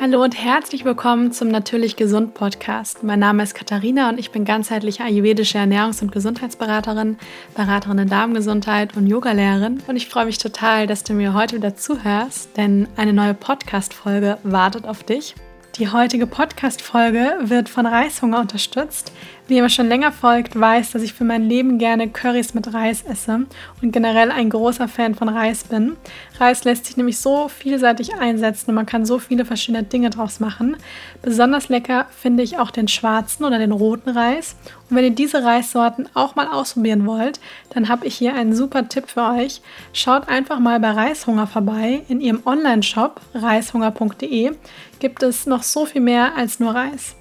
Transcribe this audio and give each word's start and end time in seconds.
Hallo 0.00 0.24
und 0.24 0.36
herzlich 0.36 0.84
willkommen 0.84 1.30
zum 1.30 1.48
Natürlich 1.48 1.94
Gesund 1.94 2.34
Podcast. 2.34 3.04
Mein 3.04 3.20
Name 3.20 3.44
ist 3.44 3.54
Katharina 3.54 4.08
und 4.08 4.18
ich 4.18 4.32
bin 4.32 4.44
ganzheitliche 4.44 5.04
ayurvedische 5.04 5.58
Ernährungs- 5.58 6.02
und 6.02 6.10
Gesundheitsberaterin, 6.10 7.16
Beraterin 7.54 7.98
in 7.98 8.08
Darmgesundheit 8.08 8.96
und 8.96 9.06
Yogalehrerin. 9.06 9.84
Und 9.86 9.94
ich 9.94 10.08
freue 10.08 10.26
mich 10.26 10.38
total, 10.38 10.88
dass 10.88 11.04
du 11.04 11.12
mir 11.12 11.32
heute 11.32 11.56
wieder 11.56 11.76
zuhörst, 11.76 12.56
denn 12.56 12.88
eine 12.96 13.12
neue 13.12 13.34
Podcast-Folge 13.34 14.38
wartet 14.42 14.84
auf 14.84 15.04
dich. 15.04 15.36
Die 15.76 15.88
heutige 15.88 16.26
Podcast-Folge 16.26 17.36
wird 17.42 17.68
von 17.68 17.86
Reishunger 17.86 18.40
unterstützt. 18.40 19.12
Wer 19.46 19.62
mir 19.62 19.68
schon 19.68 19.88
länger 19.88 20.10
folgt, 20.10 20.58
weiß, 20.58 20.92
dass 20.92 21.02
ich 21.02 21.12
für 21.12 21.24
mein 21.24 21.46
Leben 21.46 21.76
gerne 21.76 22.08
Currys 22.08 22.54
mit 22.54 22.72
Reis 22.72 23.02
esse 23.02 23.44
und 23.82 23.92
generell 23.92 24.30
ein 24.30 24.48
großer 24.48 24.88
Fan 24.88 25.14
von 25.14 25.28
Reis 25.28 25.64
bin. 25.64 25.96
Reis 26.40 26.64
lässt 26.64 26.86
sich 26.86 26.96
nämlich 26.96 27.18
so 27.18 27.48
vielseitig 27.48 28.14
einsetzen 28.14 28.70
und 28.70 28.76
man 28.76 28.86
kann 28.86 29.04
so 29.04 29.18
viele 29.18 29.44
verschiedene 29.44 29.82
Dinge 29.82 30.08
draus 30.08 30.40
machen. 30.40 30.78
Besonders 31.20 31.68
lecker 31.68 32.06
finde 32.18 32.42
ich 32.42 32.56
auch 32.56 32.70
den 32.70 32.88
schwarzen 32.88 33.44
oder 33.44 33.58
den 33.58 33.72
roten 33.72 34.08
Reis. 34.08 34.56
Und 34.88 34.96
wenn 34.96 35.04
ihr 35.04 35.10
diese 35.10 35.44
Reissorten 35.44 36.08
auch 36.14 36.36
mal 36.36 36.48
ausprobieren 36.48 37.04
wollt, 37.04 37.38
dann 37.68 37.90
habe 37.90 38.06
ich 38.06 38.14
hier 38.14 38.34
einen 38.34 38.54
super 38.54 38.88
Tipp 38.88 39.10
für 39.10 39.24
euch. 39.24 39.60
Schaut 39.92 40.26
einfach 40.26 40.58
mal 40.58 40.80
bei 40.80 40.92
Reishunger 40.92 41.46
vorbei. 41.46 42.00
In 42.08 42.22
ihrem 42.22 42.40
Online-Shop 42.46 43.20
reishunger.de 43.34 44.52
gibt 45.00 45.22
es 45.22 45.44
noch 45.44 45.62
so 45.64 45.84
viel 45.84 46.00
mehr 46.00 46.34
als 46.34 46.60
nur 46.60 46.74
Reis. 46.74 47.14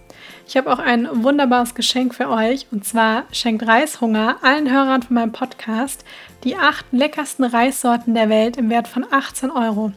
Ich 0.46 0.58
habe 0.58 0.72
auch 0.72 0.80
ein 0.80 1.08
wunderbares 1.24 1.74
Geschenk 1.74 2.14
für 2.14 2.30
euch 2.30 2.68
und 2.72 2.86
zwar 2.86 3.24
schenkt 3.32 3.66
Reishunger 3.66 4.38
allen 4.42 4.72
Hörern 4.72 5.02
von 5.02 5.16
meinem 5.16 5.32
Podcast 5.32 6.04
die 6.44 6.58
acht 6.58 6.86
leckersten 6.92 7.46
Reissorten 7.46 8.14
der 8.14 8.30
Welt 8.30 8.58
im 8.58 8.70
Wert 8.70 8.88
von 8.88 9.06
18 9.10 9.50
Euro. 9.50 9.94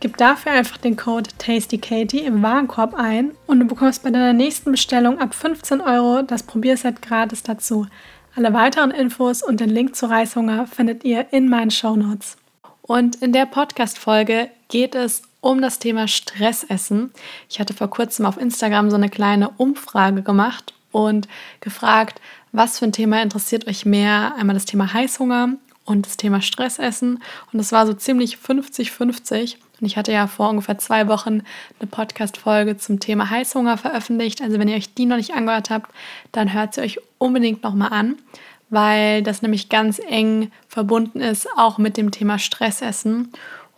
Gib 0.00 0.16
dafür 0.16 0.52
einfach 0.52 0.78
den 0.78 0.96
Code 0.96 1.30
TastyKatie 1.38 2.20
im 2.20 2.42
Warenkorb 2.42 2.94
ein 2.94 3.32
und 3.46 3.60
du 3.60 3.66
bekommst 3.66 4.02
bei 4.02 4.10
deiner 4.10 4.32
nächsten 4.32 4.72
Bestellung 4.72 5.20
ab 5.20 5.34
15 5.34 5.80
Euro 5.80 6.22
das 6.22 6.42
Probierset 6.42 7.02
gratis 7.02 7.42
dazu. 7.42 7.86
Alle 8.34 8.52
weiteren 8.54 8.90
Infos 8.90 9.42
und 9.42 9.60
den 9.60 9.70
Link 9.70 9.94
zu 9.94 10.06
Reishunger 10.06 10.66
findet 10.66 11.04
ihr 11.04 11.26
in 11.32 11.48
meinen 11.48 11.70
Shownotes. 11.70 12.36
Und 12.80 13.16
in 13.16 13.32
der 13.32 13.46
Podcast-Folge 13.46 14.48
geht 14.68 14.94
es 14.94 15.22
um 15.42 15.60
das 15.60 15.78
Thema 15.78 16.08
Stressessen. 16.08 17.12
Ich 17.50 17.60
hatte 17.60 17.74
vor 17.74 17.90
kurzem 17.90 18.24
auf 18.24 18.38
Instagram 18.38 18.88
so 18.88 18.96
eine 18.96 19.10
kleine 19.10 19.50
Umfrage 19.50 20.22
gemacht 20.22 20.72
und 20.92 21.28
gefragt, 21.60 22.22
was 22.52 22.78
für 22.78 22.86
ein 22.86 22.92
Thema 22.92 23.20
interessiert 23.20 23.66
euch 23.66 23.84
mehr? 23.84 24.34
Einmal 24.38 24.54
das 24.54 24.64
Thema 24.64 24.94
Heißhunger 24.94 25.54
und 25.84 26.06
das 26.06 26.16
Thema 26.16 26.40
Stressessen. 26.40 27.22
Und 27.52 27.58
das 27.58 27.72
war 27.72 27.86
so 27.86 27.92
ziemlich 27.92 28.36
50-50. 28.36 29.56
Und 29.80 29.86
ich 29.86 29.96
hatte 29.96 30.12
ja 30.12 30.28
vor 30.28 30.48
ungefähr 30.48 30.78
zwei 30.78 31.08
Wochen 31.08 31.42
eine 31.80 31.88
Podcast-Folge 31.90 32.76
zum 32.76 33.00
Thema 33.00 33.28
Heißhunger 33.28 33.78
veröffentlicht. 33.78 34.42
Also 34.42 34.60
wenn 34.60 34.68
ihr 34.68 34.76
euch 34.76 34.94
die 34.94 35.06
noch 35.06 35.16
nicht 35.16 35.34
angehört 35.34 35.70
habt, 35.70 35.90
dann 36.30 36.52
hört 36.52 36.74
sie 36.74 36.82
euch 36.82 37.00
unbedingt 37.18 37.64
nochmal 37.64 37.92
an, 37.92 38.16
weil 38.70 39.24
das 39.24 39.42
nämlich 39.42 39.70
ganz 39.70 40.00
eng 40.08 40.52
verbunden 40.68 41.20
ist, 41.20 41.48
auch 41.56 41.78
mit 41.78 41.96
dem 41.96 42.12
Thema 42.12 42.38
Stressessen. 42.38 43.32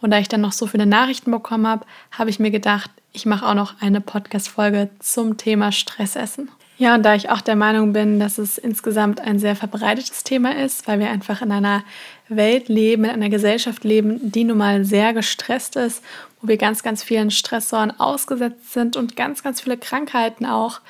Und 0.04 0.10
da 0.10 0.18
ich 0.18 0.28
dann 0.28 0.42
noch 0.42 0.52
so 0.52 0.66
viele 0.66 0.84
Nachrichten 0.84 1.30
bekommen 1.30 1.66
habe, 1.66 1.86
habe 2.10 2.28
ich 2.28 2.38
mir 2.38 2.50
gedacht, 2.50 2.90
ich 3.14 3.24
mache 3.24 3.46
auch 3.46 3.54
noch 3.54 3.80
eine 3.80 4.02
Podcast-Folge 4.02 4.90
zum 4.98 5.38
Thema 5.38 5.72
Stressessen. 5.72 6.50
Ja, 6.76 6.94
und 6.94 7.04
da 7.04 7.14
ich 7.14 7.30
auch 7.30 7.40
der 7.40 7.56
Meinung 7.56 7.94
bin, 7.94 8.20
dass 8.20 8.36
es 8.36 8.58
insgesamt 8.58 9.18
ein 9.22 9.38
sehr 9.38 9.56
verbreitetes 9.56 10.22
Thema 10.22 10.56
ist, 10.56 10.86
weil 10.86 10.98
wir 10.98 11.08
einfach 11.08 11.40
in 11.40 11.50
einer 11.50 11.84
Welt 12.28 12.68
leben, 12.68 13.04
in 13.04 13.12
einer 13.12 13.30
Gesellschaft 13.30 13.82
leben, 13.82 14.30
die 14.30 14.44
nun 14.44 14.58
mal 14.58 14.84
sehr 14.84 15.14
gestresst 15.14 15.76
ist, 15.76 16.04
wo 16.42 16.48
wir 16.48 16.58
ganz, 16.58 16.82
ganz 16.82 17.02
vielen 17.02 17.30
Stressoren 17.30 17.98
ausgesetzt 17.98 18.74
sind 18.74 18.98
und 18.98 19.16
ganz, 19.16 19.42
ganz 19.42 19.62
viele 19.62 19.78
Krankheiten 19.78 20.44
auch 20.44 20.82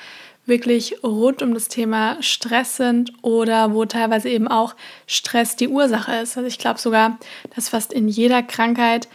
wirklich 0.45 1.03
rund 1.03 1.41
um 1.41 1.53
das 1.53 1.67
Thema 1.67 2.21
Stress 2.21 2.77
sind 2.77 3.11
oder 3.23 3.73
wo 3.73 3.85
teilweise 3.85 4.29
eben 4.29 4.47
auch 4.47 4.75
Stress 5.07 5.55
die 5.55 5.67
Ursache 5.67 6.15
ist. 6.17 6.37
Also 6.37 6.47
ich 6.47 6.59
glaube 6.59 6.79
sogar, 6.79 7.17
dass 7.55 7.69
fast 7.69 7.93
in 7.93 8.07
jeder 8.07 8.43
Krankheit 8.43 9.07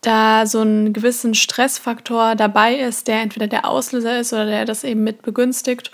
da 0.00 0.46
so 0.46 0.62
ein 0.62 0.92
gewissen 0.92 1.34
Stressfaktor 1.34 2.34
dabei 2.34 2.76
ist, 2.76 3.08
der 3.08 3.22
entweder 3.22 3.46
der 3.46 3.68
Auslöser 3.68 4.18
ist 4.18 4.32
oder 4.32 4.46
der 4.46 4.64
das 4.64 4.84
eben 4.84 5.04
mit 5.04 5.22
begünstigt. 5.22 5.90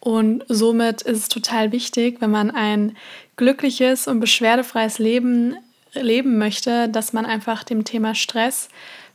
Und 0.00 0.44
somit 0.48 1.02
ist 1.02 1.18
es 1.18 1.28
total 1.28 1.72
wichtig, 1.72 2.20
wenn 2.20 2.30
man 2.30 2.50
ein 2.50 2.96
glückliches 3.36 4.06
und 4.06 4.20
beschwerdefreies 4.20 4.98
Leben 4.98 5.56
leben 5.92 6.38
möchte, 6.38 6.88
dass 6.88 7.12
man 7.12 7.24
einfach 7.24 7.64
dem 7.64 7.84
Thema 7.84 8.14
Stress 8.14 8.68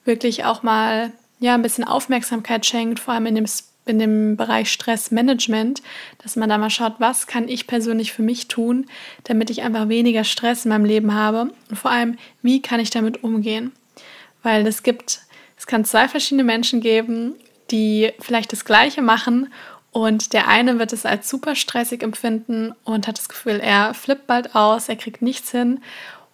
wirklich 0.05 0.45
auch 0.45 0.63
mal 0.63 1.11
ja, 1.39 1.53
ein 1.53 1.61
bisschen 1.61 1.83
Aufmerksamkeit 1.83 2.65
schenkt, 2.65 2.99
vor 2.99 3.13
allem 3.13 3.25
in 3.25 3.35
dem 3.35 3.45
in 3.89 3.99
dem 3.99 4.37
Bereich 4.37 4.71
Stressmanagement, 4.71 5.81
dass 6.23 6.35
man 6.35 6.49
da 6.49 6.57
mal 6.57 6.69
schaut, 6.69 6.95
was 6.99 7.27
kann 7.27 7.47
ich 7.47 7.67
persönlich 7.67 8.13
für 8.13 8.21
mich 8.21 8.47
tun, 8.47 8.85
damit 9.23 9.49
ich 9.49 9.61
einfach 9.63 9.89
weniger 9.89 10.23
Stress 10.23 10.65
in 10.65 10.69
meinem 10.69 10.85
Leben 10.85 11.13
habe 11.13 11.51
und 11.69 11.75
vor 11.75 11.91
allem, 11.91 12.17
wie 12.41 12.61
kann 12.61 12.79
ich 12.79 12.89
damit 12.89 13.23
umgehen? 13.23 13.71
Weil 14.43 14.65
es 14.65 14.83
gibt, 14.83 15.21
es 15.57 15.67
kann 15.67 15.83
zwei 15.83 16.07
verschiedene 16.07 16.43
Menschen 16.43 16.79
geben, 16.81 17.35
die 17.71 18.11
vielleicht 18.19 18.53
das 18.53 18.65
Gleiche 18.65 19.01
machen 19.01 19.49
und 19.91 20.33
der 20.33 20.47
eine 20.47 20.79
wird 20.79 20.93
es 20.93 21.05
als 21.05 21.29
super 21.29 21.55
stressig 21.55 22.03
empfinden 22.03 22.73
und 22.83 23.07
hat 23.07 23.17
das 23.17 23.29
Gefühl, 23.29 23.59
er 23.59 23.93
flippt 23.93 24.27
bald 24.27 24.55
aus, 24.55 24.87
er 24.87 24.95
kriegt 24.95 25.21
nichts 25.21 25.51
hin. 25.51 25.81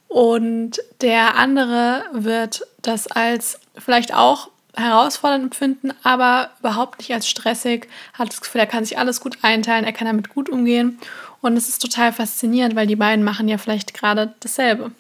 Und 0.07 0.81
der 1.01 1.35
andere 1.35 2.03
wird 2.11 2.65
das 2.81 3.07
als 3.07 3.59
vielleicht 3.77 4.13
auch 4.13 4.49
herausfordernd 4.75 5.44
empfinden, 5.46 5.91
aber 6.03 6.52
überhaupt 6.59 7.00
nicht 7.00 7.13
als 7.13 7.28
stressig. 7.28 7.88
Hat 8.13 8.30
das 8.30 8.41
Gefühl, 8.41 8.62
er 8.62 8.68
kann 8.68 8.86
sich 8.86 8.97
alles 8.97 9.22
gut 9.22 9.38
einteilen, 9.41 9.86
er 9.86 9.94
kann 9.94 10.08
damit 10.08 10.30
gut 10.30 10.50
umgehen. 10.50 11.00
Und 11.41 11.58
es 11.58 11.69
ist 11.69 11.81
total 11.81 12.12
faszinierend, 12.12 12.75
weil 12.75 12.88
die 12.88 12.96
beiden 12.96 13.24
machen 13.24 13.47
ja 13.47 13.58
vielleicht 13.58 13.94
gerade 13.94 14.34
dasselbe. 14.40 14.91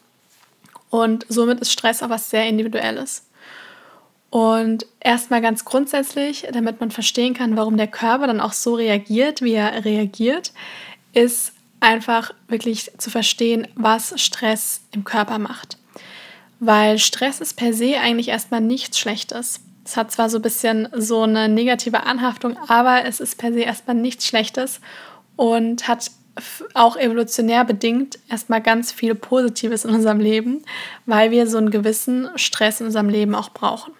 Und 0.89 1.25
somit 1.27 1.59
ist 1.59 1.71
Stress 1.71 2.03
auch 2.03 2.09
was 2.09 2.29
sehr 2.29 2.47
Individuelles. 2.47 3.25
Und 4.29 4.85
erstmal 4.99 5.41
ganz 5.41 5.65
grundsätzlich, 5.65 6.47
damit 6.51 6.79
man 6.79 6.91
verstehen 6.91 7.33
kann, 7.33 7.55
warum 7.55 7.77
der 7.77 7.87
Körper 7.87 8.27
dann 8.27 8.41
auch 8.41 8.53
so 8.53 8.75
reagiert, 8.75 9.41
wie 9.41 9.53
er 9.53 9.85
reagiert, 9.85 10.51
ist 11.13 11.53
einfach 11.79 12.33
wirklich 12.47 12.91
zu 12.97 13.09
verstehen, 13.09 13.67
was 13.75 14.19
Stress 14.21 14.81
im 14.91 15.03
Körper 15.03 15.39
macht. 15.39 15.77
Weil 16.59 16.99
Stress 16.99 17.41
ist 17.41 17.55
per 17.55 17.73
se 17.73 17.99
eigentlich 17.99 18.29
erstmal 18.29 18.61
nichts 18.61 18.99
Schlechtes. 18.99 19.59
Es 19.83 19.97
hat 19.97 20.11
zwar 20.11 20.29
so 20.29 20.39
ein 20.39 20.41
bisschen 20.41 20.87
so 20.95 21.21
eine 21.21 21.47
negative 21.47 22.03
Anhaftung, 22.03 22.57
aber 22.67 23.05
es 23.05 23.19
ist 23.19 23.37
per 23.37 23.53
se 23.53 23.61
erstmal 23.61 23.95
nichts 23.95 24.25
Schlechtes 24.25 24.79
und 25.35 25.87
hat 25.87 26.11
auch 26.73 26.97
evolutionär 26.97 27.63
bedingt 27.63 28.19
erstmal 28.29 28.61
ganz 28.61 28.91
viel 28.91 29.15
Positives 29.15 29.85
in 29.85 29.91
unserem 29.91 30.19
Leben, 30.19 30.63
weil 31.05 31.31
wir 31.31 31.47
so 31.47 31.57
einen 31.57 31.71
gewissen 31.71 32.29
Stress 32.35 32.81
in 32.81 32.87
unserem 32.87 33.09
Leben 33.09 33.35
auch 33.35 33.49
brauchen. 33.49 33.93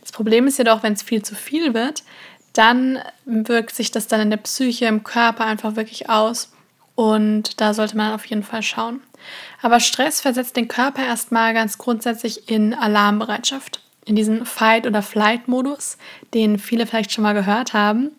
Das 0.00 0.12
Problem 0.12 0.46
ist 0.46 0.58
jedoch, 0.58 0.82
wenn 0.82 0.92
es 0.92 1.02
viel 1.02 1.22
zu 1.22 1.34
viel 1.34 1.74
wird, 1.74 2.04
dann 2.52 2.98
wirkt 3.24 3.74
sich 3.74 3.90
das 3.90 4.06
dann 4.06 4.20
in 4.20 4.30
der 4.30 4.36
Psyche, 4.36 4.86
im 4.86 5.02
Körper 5.02 5.44
einfach 5.44 5.74
wirklich 5.76 6.08
aus 6.08 6.52
und 6.94 7.60
da 7.60 7.74
sollte 7.74 7.96
man 7.96 8.12
auf 8.12 8.26
jeden 8.26 8.42
Fall 8.42 8.62
schauen. 8.62 9.00
Aber 9.60 9.80
Stress 9.80 10.20
versetzt 10.20 10.56
den 10.56 10.68
Körper 10.68 11.04
erstmal 11.04 11.54
ganz 11.54 11.78
grundsätzlich 11.78 12.48
in 12.48 12.74
Alarmbereitschaft 12.74 13.80
in 14.04 14.16
diesen 14.16 14.44
Fight- 14.46 14.86
oder 14.86 15.02
Flight-Modus, 15.02 15.96
den 16.34 16.58
viele 16.58 16.86
vielleicht 16.86 17.12
schon 17.12 17.22
mal 17.22 17.34
gehört 17.34 17.72
haben. 17.72 18.10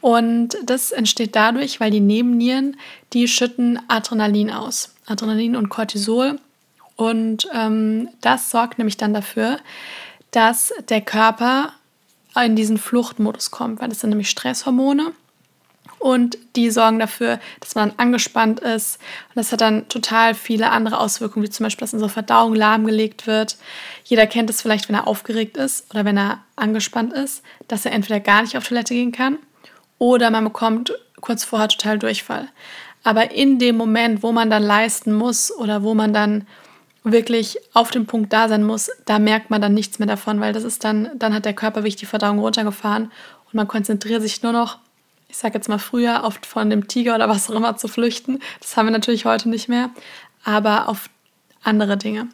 Und 0.00 0.56
das 0.64 0.92
entsteht 0.92 1.34
dadurch, 1.34 1.80
weil 1.80 1.90
die 1.90 2.00
Nebennieren, 2.00 2.76
die 3.12 3.26
schütten 3.26 3.80
Adrenalin 3.88 4.50
aus. 4.50 4.94
Adrenalin 5.06 5.56
und 5.56 5.70
Cortisol. 5.70 6.38
Und 6.96 7.48
ähm, 7.52 8.08
das 8.20 8.50
sorgt 8.50 8.78
nämlich 8.78 8.96
dann 8.96 9.14
dafür, 9.14 9.58
dass 10.30 10.72
der 10.88 11.00
Körper 11.00 11.72
in 12.44 12.56
diesen 12.56 12.78
Fluchtmodus 12.78 13.50
kommt, 13.50 13.80
weil 13.80 13.88
das 13.88 14.00
sind 14.00 14.10
nämlich 14.10 14.30
Stresshormone 14.30 15.12
und 16.04 16.36
die 16.54 16.70
sorgen 16.70 16.98
dafür, 16.98 17.40
dass 17.60 17.76
man 17.76 17.94
angespannt 17.96 18.60
ist. 18.60 18.98
Und 19.30 19.36
das 19.36 19.52
hat 19.52 19.62
dann 19.62 19.88
total 19.88 20.34
viele 20.34 20.70
andere 20.70 21.00
Auswirkungen, 21.00 21.46
wie 21.46 21.50
zum 21.50 21.64
Beispiel, 21.64 21.80
dass 21.80 21.94
unsere 21.94 22.10
Verdauung 22.10 22.54
lahmgelegt 22.54 23.26
wird. 23.26 23.56
Jeder 24.04 24.26
kennt 24.26 24.50
es 24.50 24.60
vielleicht, 24.60 24.90
wenn 24.90 24.96
er 24.96 25.06
aufgeregt 25.06 25.56
ist 25.56 25.90
oder 25.90 26.04
wenn 26.04 26.18
er 26.18 26.44
angespannt 26.56 27.14
ist, 27.14 27.42
dass 27.68 27.86
er 27.86 27.92
entweder 27.92 28.20
gar 28.20 28.42
nicht 28.42 28.54
auf 28.58 28.68
Toilette 28.68 28.92
gehen 28.92 29.12
kann 29.12 29.38
oder 29.96 30.28
man 30.28 30.44
bekommt 30.44 30.92
kurz 31.22 31.42
vorher 31.42 31.68
total 31.68 31.98
Durchfall. 31.98 32.48
Aber 33.02 33.30
in 33.30 33.58
dem 33.58 33.78
Moment, 33.78 34.22
wo 34.22 34.30
man 34.30 34.50
dann 34.50 34.62
leisten 34.62 35.14
muss 35.14 35.50
oder 35.56 35.84
wo 35.84 35.94
man 35.94 36.12
dann 36.12 36.46
wirklich 37.02 37.56
auf 37.72 37.90
dem 37.90 38.04
Punkt 38.04 38.30
da 38.30 38.50
sein 38.50 38.62
muss, 38.62 38.90
da 39.06 39.18
merkt 39.18 39.48
man 39.48 39.62
dann 39.62 39.72
nichts 39.72 39.98
mehr 39.98 40.08
davon, 40.08 40.38
weil 40.38 40.52
das 40.52 40.64
ist 40.64 40.84
dann, 40.84 41.08
dann 41.14 41.32
hat 41.32 41.46
der 41.46 41.54
Körper 41.54 41.80
wirklich 41.80 41.96
die 41.96 42.04
Verdauung 42.04 42.40
runtergefahren 42.40 43.04
und 43.46 43.54
man 43.54 43.68
konzentriert 43.68 44.20
sich 44.20 44.42
nur 44.42 44.52
noch 44.52 44.83
ich 45.34 45.38
sage 45.38 45.54
jetzt 45.54 45.68
mal 45.68 45.78
früher, 45.78 46.22
oft 46.22 46.46
von 46.46 46.70
dem 46.70 46.86
Tiger 46.86 47.16
oder 47.16 47.28
was 47.28 47.50
auch 47.50 47.56
immer 47.56 47.76
zu 47.76 47.88
flüchten. 47.88 48.38
Das 48.60 48.76
haben 48.76 48.86
wir 48.86 48.92
natürlich 48.92 49.24
heute 49.24 49.48
nicht 49.48 49.68
mehr, 49.68 49.90
aber 50.44 50.88
auf 50.88 51.10
andere 51.64 51.96
Dinge. 51.96 52.28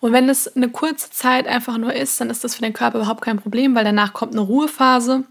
Und 0.00 0.12
wenn 0.14 0.30
es 0.30 0.48
eine 0.56 0.70
kurze 0.70 1.10
Zeit 1.10 1.46
einfach 1.46 1.76
nur 1.76 1.92
ist, 1.92 2.18
dann 2.18 2.30
ist 2.30 2.42
das 2.42 2.54
für 2.54 2.62
den 2.62 2.72
Körper 2.72 2.96
überhaupt 2.96 3.20
kein 3.20 3.38
Problem, 3.38 3.74
weil 3.74 3.84
danach 3.84 4.14
kommt 4.14 4.32
eine 4.32 4.40
Ruhephase 4.40 5.24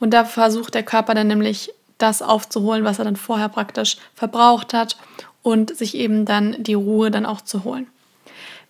und 0.00 0.12
da 0.12 0.24
versucht 0.24 0.74
der 0.74 0.82
Körper 0.82 1.14
dann 1.14 1.28
nämlich 1.28 1.72
das 1.98 2.20
aufzuholen, 2.20 2.82
was 2.82 2.98
er 2.98 3.04
dann 3.04 3.14
vorher 3.14 3.48
praktisch 3.48 3.98
verbraucht 4.16 4.74
hat 4.74 4.96
und 5.42 5.76
sich 5.76 5.94
eben 5.94 6.24
dann 6.24 6.56
die 6.58 6.74
Ruhe 6.74 7.12
dann 7.12 7.26
auch 7.26 7.42
zu 7.42 7.62
holen. 7.62 7.86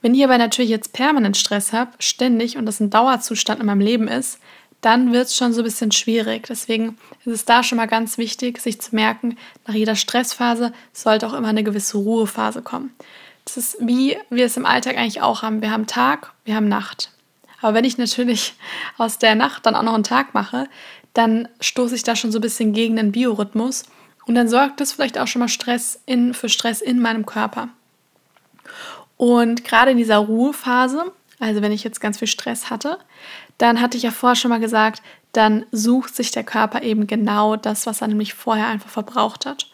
Wenn 0.02 0.14
ich 0.14 0.22
aber 0.22 0.36
natürlich 0.36 0.70
jetzt 0.70 0.92
permanent 0.92 1.38
Stress 1.38 1.72
habe, 1.72 1.92
ständig 1.98 2.58
und 2.58 2.66
das 2.66 2.78
ein 2.78 2.90
Dauerzustand 2.90 3.60
in 3.60 3.66
meinem 3.66 3.80
Leben 3.80 4.06
ist, 4.06 4.38
dann 4.80 5.12
wird 5.12 5.26
es 5.26 5.36
schon 5.36 5.52
so 5.52 5.60
ein 5.60 5.64
bisschen 5.64 5.92
schwierig. 5.92 6.46
Deswegen 6.48 6.98
ist 7.24 7.32
es 7.32 7.44
da 7.44 7.62
schon 7.62 7.76
mal 7.76 7.86
ganz 7.86 8.18
wichtig, 8.18 8.60
sich 8.60 8.80
zu 8.80 8.94
merken, 8.94 9.36
nach 9.66 9.74
jeder 9.74 9.96
Stressphase 9.96 10.72
sollte 10.92 11.26
auch 11.26 11.34
immer 11.34 11.48
eine 11.48 11.64
gewisse 11.64 11.98
Ruhephase 11.98 12.62
kommen. 12.62 12.94
Das 13.44 13.56
ist 13.56 13.76
wie 13.80 14.16
wir 14.30 14.46
es 14.46 14.56
im 14.56 14.66
Alltag 14.66 14.96
eigentlich 14.96 15.22
auch 15.22 15.42
haben. 15.42 15.62
Wir 15.62 15.70
haben 15.70 15.86
Tag, 15.86 16.32
wir 16.44 16.54
haben 16.54 16.68
Nacht. 16.68 17.10
Aber 17.60 17.74
wenn 17.74 17.84
ich 17.84 17.98
natürlich 17.98 18.54
aus 18.98 19.18
der 19.18 19.34
Nacht 19.34 19.66
dann 19.66 19.74
auch 19.74 19.82
noch 19.82 19.94
einen 19.94 20.04
Tag 20.04 20.34
mache, 20.34 20.68
dann 21.14 21.48
stoße 21.60 21.94
ich 21.94 22.02
da 22.02 22.16
schon 22.16 22.32
so 22.32 22.38
ein 22.38 22.42
bisschen 22.42 22.72
gegen 22.72 22.96
den 22.96 23.12
Biorhythmus 23.12 23.84
und 24.26 24.34
dann 24.34 24.48
sorgt 24.48 24.80
das 24.80 24.92
vielleicht 24.92 25.18
auch 25.18 25.26
schon 25.26 25.40
mal 25.40 25.48
Stress 25.48 26.00
in, 26.06 26.34
für 26.34 26.48
Stress 26.48 26.80
in 26.80 27.00
meinem 27.00 27.26
Körper. 27.26 27.68
Und 29.16 29.64
gerade 29.64 29.90
in 29.90 29.96
dieser 29.96 30.18
Ruhephase, 30.18 31.12
also 31.40 31.62
wenn 31.62 31.72
ich 31.72 31.84
jetzt 31.84 32.00
ganz 32.00 32.18
viel 32.18 32.28
Stress 32.28 32.70
hatte, 32.70 32.98
dann 33.60 33.80
hatte 33.80 33.98
ich 33.98 34.04
ja 34.04 34.10
vorher 34.10 34.36
schon 34.36 34.48
mal 34.48 34.58
gesagt, 34.58 35.02
dann 35.32 35.66
sucht 35.70 36.16
sich 36.16 36.30
der 36.30 36.44
Körper 36.44 36.82
eben 36.82 37.06
genau 37.06 37.56
das, 37.56 37.86
was 37.86 38.00
er 38.00 38.08
nämlich 38.08 38.32
vorher 38.32 38.66
einfach 38.66 38.88
verbraucht 38.88 39.44
hat. 39.44 39.66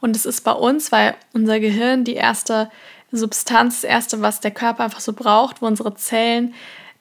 Und 0.00 0.16
es 0.16 0.24
ist 0.24 0.42
bei 0.42 0.52
uns, 0.52 0.90
weil 0.92 1.14
unser 1.34 1.60
Gehirn 1.60 2.04
die 2.04 2.14
erste 2.14 2.70
Substanz, 3.12 3.82
das 3.82 3.90
erste, 3.90 4.22
was 4.22 4.40
der 4.40 4.50
Körper 4.50 4.84
einfach 4.84 5.00
so 5.00 5.12
braucht, 5.12 5.60
wo 5.60 5.66
unsere 5.66 5.94
Zellen 5.94 6.54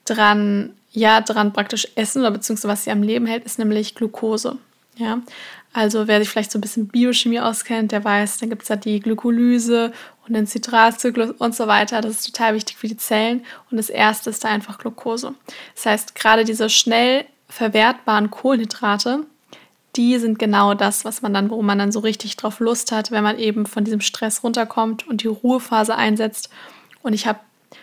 dran, 0.06 0.74
ja, 0.92 1.22
dran 1.22 1.54
praktisch 1.54 1.88
essen 1.96 2.20
oder 2.20 2.32
beziehungsweise 2.32 2.68
was 2.72 2.84
sie 2.84 2.92
am 2.92 3.04
Leben 3.04 3.26
hält, 3.26 3.46
ist 3.46 3.58
nämlich 3.58 3.96
Glucose. 3.96 4.58
Ja, 4.98 5.22
also 5.72 6.08
wer 6.08 6.20
sich 6.20 6.30
vielleicht 6.30 6.52
so 6.52 6.60
ein 6.60 6.62
bisschen 6.62 6.88
Biochemie 6.88 7.40
auskennt, 7.40 7.92
der 7.92 8.04
weiß, 8.04 8.38
dann 8.38 8.50
gibt 8.50 8.62
es 8.62 8.68
da 8.68 8.76
die 8.76 9.00
Glykolyse 9.00 9.92
und 10.28 10.34
den 10.34 10.48
Zitratzyklus 10.48 11.32
und 11.32 11.56
so 11.56 11.68
weiter. 11.68 12.02
Das 12.02 12.12
ist 12.12 12.26
total 12.34 12.56
wichtig 12.56 12.78
für 12.78 12.88
die 12.88 12.98
Zellen. 12.98 13.46
Und 13.70 13.78
das 13.78 13.90
erste 13.90 14.30
ist 14.30 14.44
da 14.44 14.50
einfach 14.50 14.78
Glucose. 14.78 15.34
Das 15.76 15.86
heißt, 15.86 16.16
gerade 16.16 16.46
diese 16.46 16.70
schnell 16.70 17.26
verwertbaren 17.50 18.32
Kohlenhydrate, 18.32 19.26
die 19.96 20.18
sind 20.18 20.40
genau 20.40 20.74
das, 20.74 21.06
was 21.06 21.22
man 21.22 21.34
dann, 21.34 21.50
wo 21.50 21.62
man 21.62 21.78
dann 21.78 21.92
so 21.92 22.00
richtig 22.00 22.36
drauf 22.36 22.60
Lust 22.60 22.92
hat, 22.92 23.12
wenn 23.12 23.24
man 23.24 23.38
eben 23.38 23.66
von 23.66 23.84
diesem 23.84 24.02
Stress 24.02 24.44
runterkommt 24.44 25.08
und 25.08 25.22
die 25.22 25.28
Ruhephase 25.28 25.96
einsetzt. 25.96 26.50
Und 27.04 27.14
ich 27.14 27.28
habe, 27.28 27.40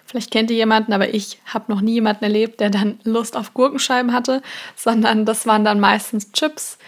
vielleicht 0.07 0.33
kennt 0.33 0.51
ihr 0.51 0.57
jemanden, 0.57 0.93
aber 0.93 1.15
ich 1.15 1.39
habe 1.45 1.71
noch 1.71 1.81
nie 1.81 1.93
jemanden 1.95 2.25
erlebt, 2.25 2.59
der 2.59 2.71
dann 2.71 2.99
Lust 3.05 3.37
auf 3.37 3.55
Gurkenscheiben 3.55 4.13
hatte, 4.13 4.43
sondern 4.75 5.25
das 5.25 5.47
waren 5.47 5.65
dann 5.65 5.79
meistens 5.79 6.33
Chips, 6.33 6.79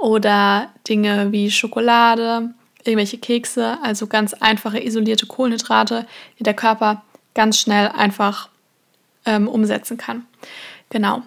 oder 0.00 0.70
Dinge 0.88 1.30
wie 1.30 1.50
Schokolade, 1.50 2.54
irgendwelche 2.84 3.18
Kekse, 3.18 3.78
also 3.82 4.06
ganz 4.06 4.34
einfache 4.34 4.82
isolierte 4.82 5.26
Kohlenhydrate, 5.26 6.06
die 6.38 6.42
der 6.42 6.54
Körper 6.54 7.02
ganz 7.34 7.58
schnell 7.58 7.88
einfach 7.88 8.48
ähm, 9.24 9.48
umsetzen 9.48 9.96
kann. 9.96 10.26
Genau. 10.88 11.22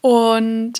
Und 0.00 0.74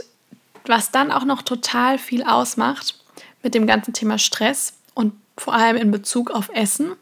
was 0.67 0.91
dann 0.91 1.11
auch 1.11 1.25
noch 1.25 1.43
total 1.43 1.99
viel 1.99 2.23
ausmacht 2.23 2.95
mit 3.43 3.55
dem 3.55 3.67
ganzen 3.67 3.93
Thema 3.93 4.19
Stress 4.19 4.75
und 4.95 5.13
vor 5.37 5.55
allem 5.55 5.77
in 5.77 5.91
Bezug 5.91 6.31
auf 6.31 6.51
Essen, 6.53 6.93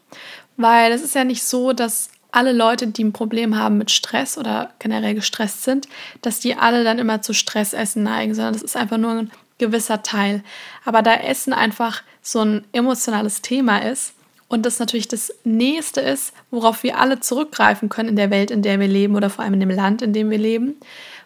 weil 0.57 0.91
es 0.91 1.01
ist 1.01 1.15
ja 1.15 1.23
nicht 1.23 1.43
so, 1.43 1.73
dass 1.73 2.09
alle 2.31 2.53
Leute, 2.53 2.87
die 2.87 3.03
ein 3.03 3.13
Problem 3.13 3.57
haben 3.57 3.77
mit 3.77 3.91
Stress 3.91 4.37
oder 4.37 4.73
generell 4.79 5.15
gestresst 5.15 5.63
sind, 5.63 5.87
dass 6.21 6.39
die 6.39 6.55
alle 6.55 6.83
dann 6.83 6.99
immer 6.99 7.21
zu 7.21 7.33
Stressessen 7.33 8.03
neigen, 8.03 8.35
sondern 8.35 8.53
das 8.53 8.61
ist 8.61 8.77
einfach 8.77 8.97
nur 8.97 9.11
ein 9.11 9.31
gewisser 9.59 10.01
Teil. 10.01 10.43
Aber 10.83 11.01
da 11.03 11.13
Essen 11.13 11.53
einfach 11.53 12.01
so 12.21 12.39
ein 12.39 12.65
emotionales 12.71 13.41
Thema 13.41 13.77
ist 13.79 14.13
und 14.49 14.65
das 14.65 14.79
natürlich 14.79 15.07
das 15.07 15.31
Nächste 15.43 16.01
ist, 16.01 16.33
worauf 16.49 16.83
wir 16.83 16.97
alle 16.97 17.19
zurückgreifen 17.19 17.87
können 17.87 18.09
in 18.09 18.15
der 18.15 18.31
Welt, 18.31 18.49
in 18.49 18.63
der 18.63 18.79
wir 18.79 18.87
leben 18.87 19.15
oder 19.15 19.29
vor 19.29 19.45
allem 19.45 19.53
in 19.53 19.59
dem 19.59 19.69
Land, 19.69 20.01
in 20.01 20.11
dem 20.11 20.31
wir 20.31 20.39
leben, 20.39 20.75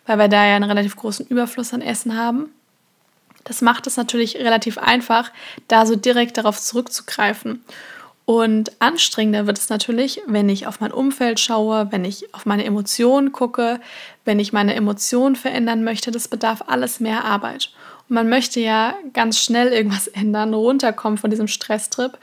weil 0.06 0.20
wir 0.20 0.28
da 0.28 0.46
ja 0.46 0.58
einen 0.58 0.70
relativ 0.70 0.98
großen 0.98 1.26
Überfluss 1.28 1.74
an 1.74 1.82
Essen 1.82 2.18
haben. 2.18 2.50
Das 3.46 3.62
macht 3.62 3.88
es 3.88 3.98
natürlich 3.98 4.36
relativ 4.36 4.78
einfach, 4.78 5.32
da 5.68 5.86
so 5.86 5.96
direkt 5.96 6.38
darauf 6.38 6.60
zurückzugreifen. 6.60 7.64
Und 8.26 8.72
anstrengender 8.80 9.48
wird 9.48 9.58
es 9.58 9.70
natürlich, 9.70 10.22
wenn 10.28 10.48
ich 10.48 10.66
auf 10.66 10.80
mein 10.80 10.94
Umfeld 10.94 11.40
schaue, 11.42 11.92
wenn 11.92 12.06
ich 12.06 12.34
auf 12.34 12.46
meine 12.46 12.64
Emotionen 12.64 13.34
gucke, 13.34 13.82
wenn 14.24 14.40
ich 14.40 14.54
meine 14.54 14.76
Emotionen 14.76 15.36
verändern 15.36 15.84
möchte. 15.84 16.12
Das 16.12 16.30
bedarf 16.30 16.64
alles 16.68 17.02
mehr 17.02 17.26
Arbeit. 17.26 17.72
Und 18.08 18.16
man 18.16 18.30
möchte 18.30 18.62
ja 18.62 18.96
ganz 19.12 19.40
schnell 19.40 19.74
irgendwas 19.74 20.08
ändern, 20.14 20.54
runterkommen 20.54 21.18
von 21.18 21.30
diesem 21.30 21.48
Stresstrip 21.48 22.18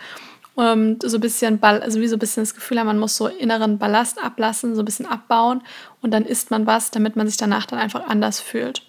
und 0.55 1.02
so 1.02 1.17
ein 1.17 1.20
bisschen, 1.20 1.62
also 1.62 2.00
wie 2.00 2.08
so 2.08 2.17
ein 2.17 2.19
bisschen 2.19 2.43
das 2.43 2.55
Gefühl 2.55 2.79
haben, 2.79 2.87
man 2.87 2.99
muss 2.99 3.17
so 3.17 3.29
inneren 3.29 3.79
Ballast 3.79 4.23
ablassen, 4.23 4.75
so 4.75 4.82
ein 4.82 4.85
bisschen 4.85 5.06
abbauen 5.06 5.62
und 6.02 6.11
dann 6.12 6.25
isst 6.25 6.50
man 6.50 6.67
was, 6.67 6.91
damit 6.91 7.17
man 7.17 7.26
sich 7.26 7.37
danach 7.37 7.67
dann 7.67 7.79
einfach 7.79 8.06
anders 8.06 8.41
fühlt. 8.41 8.82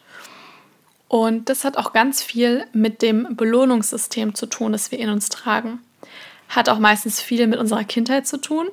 Und 1.08 1.50
das 1.50 1.64
hat 1.64 1.78
auch 1.78 1.94
ganz 1.94 2.24
viel 2.24 2.66
mit 2.74 3.02
dem 3.02 3.36
Belohnungssystem 3.36 4.34
zu 4.34 4.46
tun, 4.48 4.72
das 4.72 4.92
wir 4.92 5.00
in 5.00 5.10
uns 5.10 5.30
tragen. 5.30 5.80
Hat 6.52 6.70
auch 6.70 6.80
meistens 6.80 7.22
viel 7.22 7.48
mit 7.48 7.60
unserer 7.60 7.86
Kindheit 7.86 8.28
zu 8.28 8.38
tun, 8.38 8.68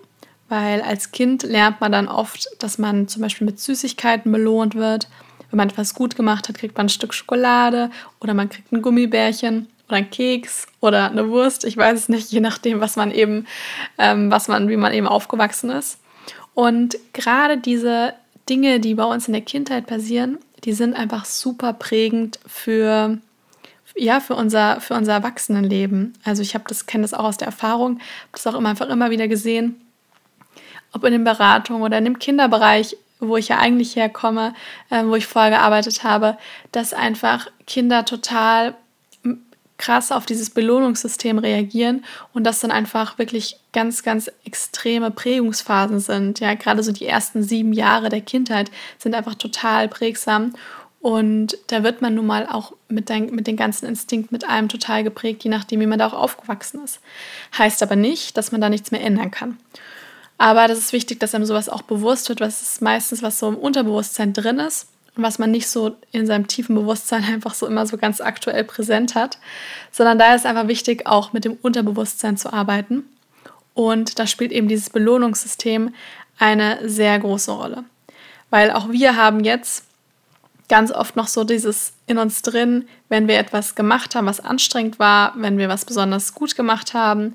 weil 0.49 0.83
als 0.83 1.13
Kind 1.13 1.45
lernt 1.45 1.81
man 1.81 1.93
dann 1.93 2.09
oft, 2.09 2.49
dass 2.59 2.77
man 2.79 3.07
zum 3.07 3.23
Beispiel 3.23 3.47
mit 3.47 3.61
Süßigkeiten 3.61 4.33
belohnt 4.33 4.75
wird, 4.75 5.09
wenn 5.51 5.59
man 5.59 5.69
etwas 5.69 5.95
gut 5.95 6.17
gemacht 6.17 6.49
hat, 6.49 6.59
kriegt 6.59 6.77
man 6.77 6.87
ein 6.87 6.91
Stück 6.91 7.15
Schokolade 7.15 7.91
oder 8.21 8.35
man 8.35 8.49
kriegt 8.49 8.73
ein 8.73 8.83
Gummibärchen 8.83 9.69
oder 9.87 9.99
ein 9.99 10.11
Keks 10.11 10.67
oder 10.81 11.09
eine 11.09 11.29
Wurst. 11.29 11.65
Ich 11.65 11.77
weiß 11.77 11.99
es 11.99 12.09
nicht, 12.09 12.33
je 12.33 12.41
nachdem, 12.41 12.81
was 12.81 12.97
man 12.97 13.13
eben, 13.13 13.47
ähm, 13.97 14.29
was 14.31 14.49
man, 14.49 14.69
wie 14.69 14.77
man 14.77 14.93
eben 14.93 15.07
aufgewachsen 15.07 15.71
ist. 15.71 16.01
Und 16.55 16.99
gerade 17.13 17.59
diese 17.59 18.15
Dinge, 18.49 18.81
die 18.81 18.95
bei 18.95 19.05
uns 19.05 19.29
in 19.29 19.33
der 19.33 19.43
Kindheit 19.43 19.87
passieren, 19.87 20.39
die 20.65 20.73
sind 20.73 20.95
einfach 20.95 21.25
super 21.25 21.73
prägend 21.73 22.41
für 22.45 23.19
ja, 23.99 24.21
für 24.21 24.35
unser, 24.35 24.81
für 24.81 24.95
unser 24.95 25.13
Erwachsenenleben. 25.13 26.15
Also 26.25 26.43
ich 26.43 26.55
habe 26.55 26.65
das, 26.69 26.87
kenne 26.87 27.03
das 27.03 27.15
auch 27.15 27.25
aus 27.25 27.37
der 27.37 27.49
Erfahrung, 27.49 27.99
habe 27.99 28.33
das 28.33 28.47
auch 28.47 28.55
immer, 28.55 28.71
einfach 28.71 28.89
immer 28.89 29.11
wieder 29.11 29.29
gesehen, 29.29 29.81
ob 30.93 31.05
in 31.05 31.13
den 31.13 31.25
Beratungen 31.25 31.83
oder 31.83 31.99
in 31.99 32.05
dem 32.05 32.19
Kinderbereich, 32.19 32.97
wo 33.21 33.37
ich 33.37 33.49
ja 33.49 33.59
eigentlich 33.59 33.97
herkomme, 33.97 34.55
äh, 34.91 35.05
wo 35.05 35.17
ich 35.17 35.27
vorher 35.27 35.51
gearbeitet 35.51 36.05
habe, 36.05 36.39
dass 36.73 36.95
einfach 36.95 37.49
Kinder 37.67 38.05
total 38.05 38.75
krass 39.79 40.11
auf 40.13 40.27
dieses 40.27 40.51
Belohnungssystem 40.51 41.39
reagieren 41.39 42.05
und 42.35 42.45
das 42.45 42.61
dann 42.61 42.73
einfach 42.73 43.17
wirklich 43.17 43.59
ganz, 43.73 44.03
ganz 44.03 44.31
extreme 44.45 45.11
Prägungsphasen 45.11 46.01
sind. 46.01 46.41
Ja, 46.41 46.55
gerade 46.55 46.83
so 46.83 46.93
die 46.93 47.07
ersten 47.07 47.43
sieben 47.43 47.73
Jahre 47.73 48.09
der 48.09 48.21
Kindheit 48.21 48.71
sind 48.99 49.15
einfach 49.15 49.37
total 49.37 49.89
prägsam 49.89 50.53
und 51.01 51.57
da 51.69 51.85
wird 51.85 52.03
man 52.03 52.15
nun 52.15 52.27
mal 52.27 52.47
auch 52.47 52.73
mit, 52.89 53.09
den, 53.09 53.35
mit 53.35 53.47
den 53.47 53.57
ganzen 53.57 53.87
Instinkt 53.87 54.33
mit 54.33 54.49
allem 54.49 54.69
total 54.69 55.05
geprägt, 55.05 55.45
je 55.45 55.51
nachdem, 55.51 55.81
wie 55.81 55.87
man 55.87 55.99
da 55.99 56.09
auch 56.09 56.13
aufgewachsen 56.13 56.83
ist. 56.83 57.01
Heißt 57.57 57.83
aber 57.83 57.97
nicht, 57.97 58.37
dass 58.37 58.51
man 58.51 58.61
da 58.61 58.69
nichts 58.69 58.91
mehr 58.91 59.03
ändern 59.03 59.31
kann. 59.31 59.59
Aber 60.39 60.67
das 60.69 60.79
ist 60.79 60.93
wichtig, 60.93 61.21
dass 61.21 61.35
einem 61.35 61.45
sowas 61.45 61.69
auch 61.69 61.83
bewusst 61.83 62.29
wird, 62.29 62.41
was 62.41 62.63
ist 62.63 62.83
meistens, 62.83 63.23
was 63.23 63.39
so 63.39 63.49
im 63.49 63.57
Unterbewusstsein 63.57 64.33
drin 64.33 64.59
ist 64.59 64.89
und 65.17 65.23
was 65.23 65.39
man 65.39 65.51
nicht 65.51 65.69
so 65.69 65.97
in 66.13 66.27
seinem 66.27 66.47
tiefen 66.47 66.75
Bewusstsein 66.75 67.25
einfach 67.25 67.55
so 67.55 67.67
immer 67.67 67.87
so 67.87 67.97
ganz 67.97 68.21
aktuell 68.21 68.65
präsent 68.65 69.15
hat, 69.15 69.39
sondern 69.93 70.19
da 70.19 70.35
ist 70.35 70.47
einfach 70.47 70.69
wichtig, 70.69 71.07
auch 71.07 71.33
mit 71.33 71.45
dem 71.45 71.59
Unterbewusstsein 71.63 72.37
zu 72.37 72.53
arbeiten. 72.53 73.05
Und 73.75 74.19
da 74.19 74.27
spielt 74.27 74.51
eben 74.51 74.67
dieses 74.67 74.91
Belohnungssystem 74.91 75.95
eine 76.39 76.89
sehr 76.89 77.19
große 77.19 77.53
Rolle. 77.53 77.85
Weil 78.51 78.71
auch 78.71 78.91
wir 78.91 79.17
haben 79.17 79.45
jetzt 79.45 79.88
ganz 80.69 80.91
oft 80.91 81.17
noch 81.17 81.29
so 81.29 81.45
dieses 81.45 81.95
in 82.07 82.19
uns 82.19 82.43
drin, 82.43 82.87
wenn 83.09 83.29
wir 83.29 83.39
etwas 83.39 83.75
gemacht 83.75 84.15
haben, 84.15 84.27
was 84.27 84.41
anstrengend 84.41 84.99
war, 84.99 85.33
wenn 85.37 85.59
wir 85.59 85.69
was 85.69 85.85
besonders 85.85 86.35
gut 86.35 86.57
gemacht 86.57 86.95
haben 86.95 87.35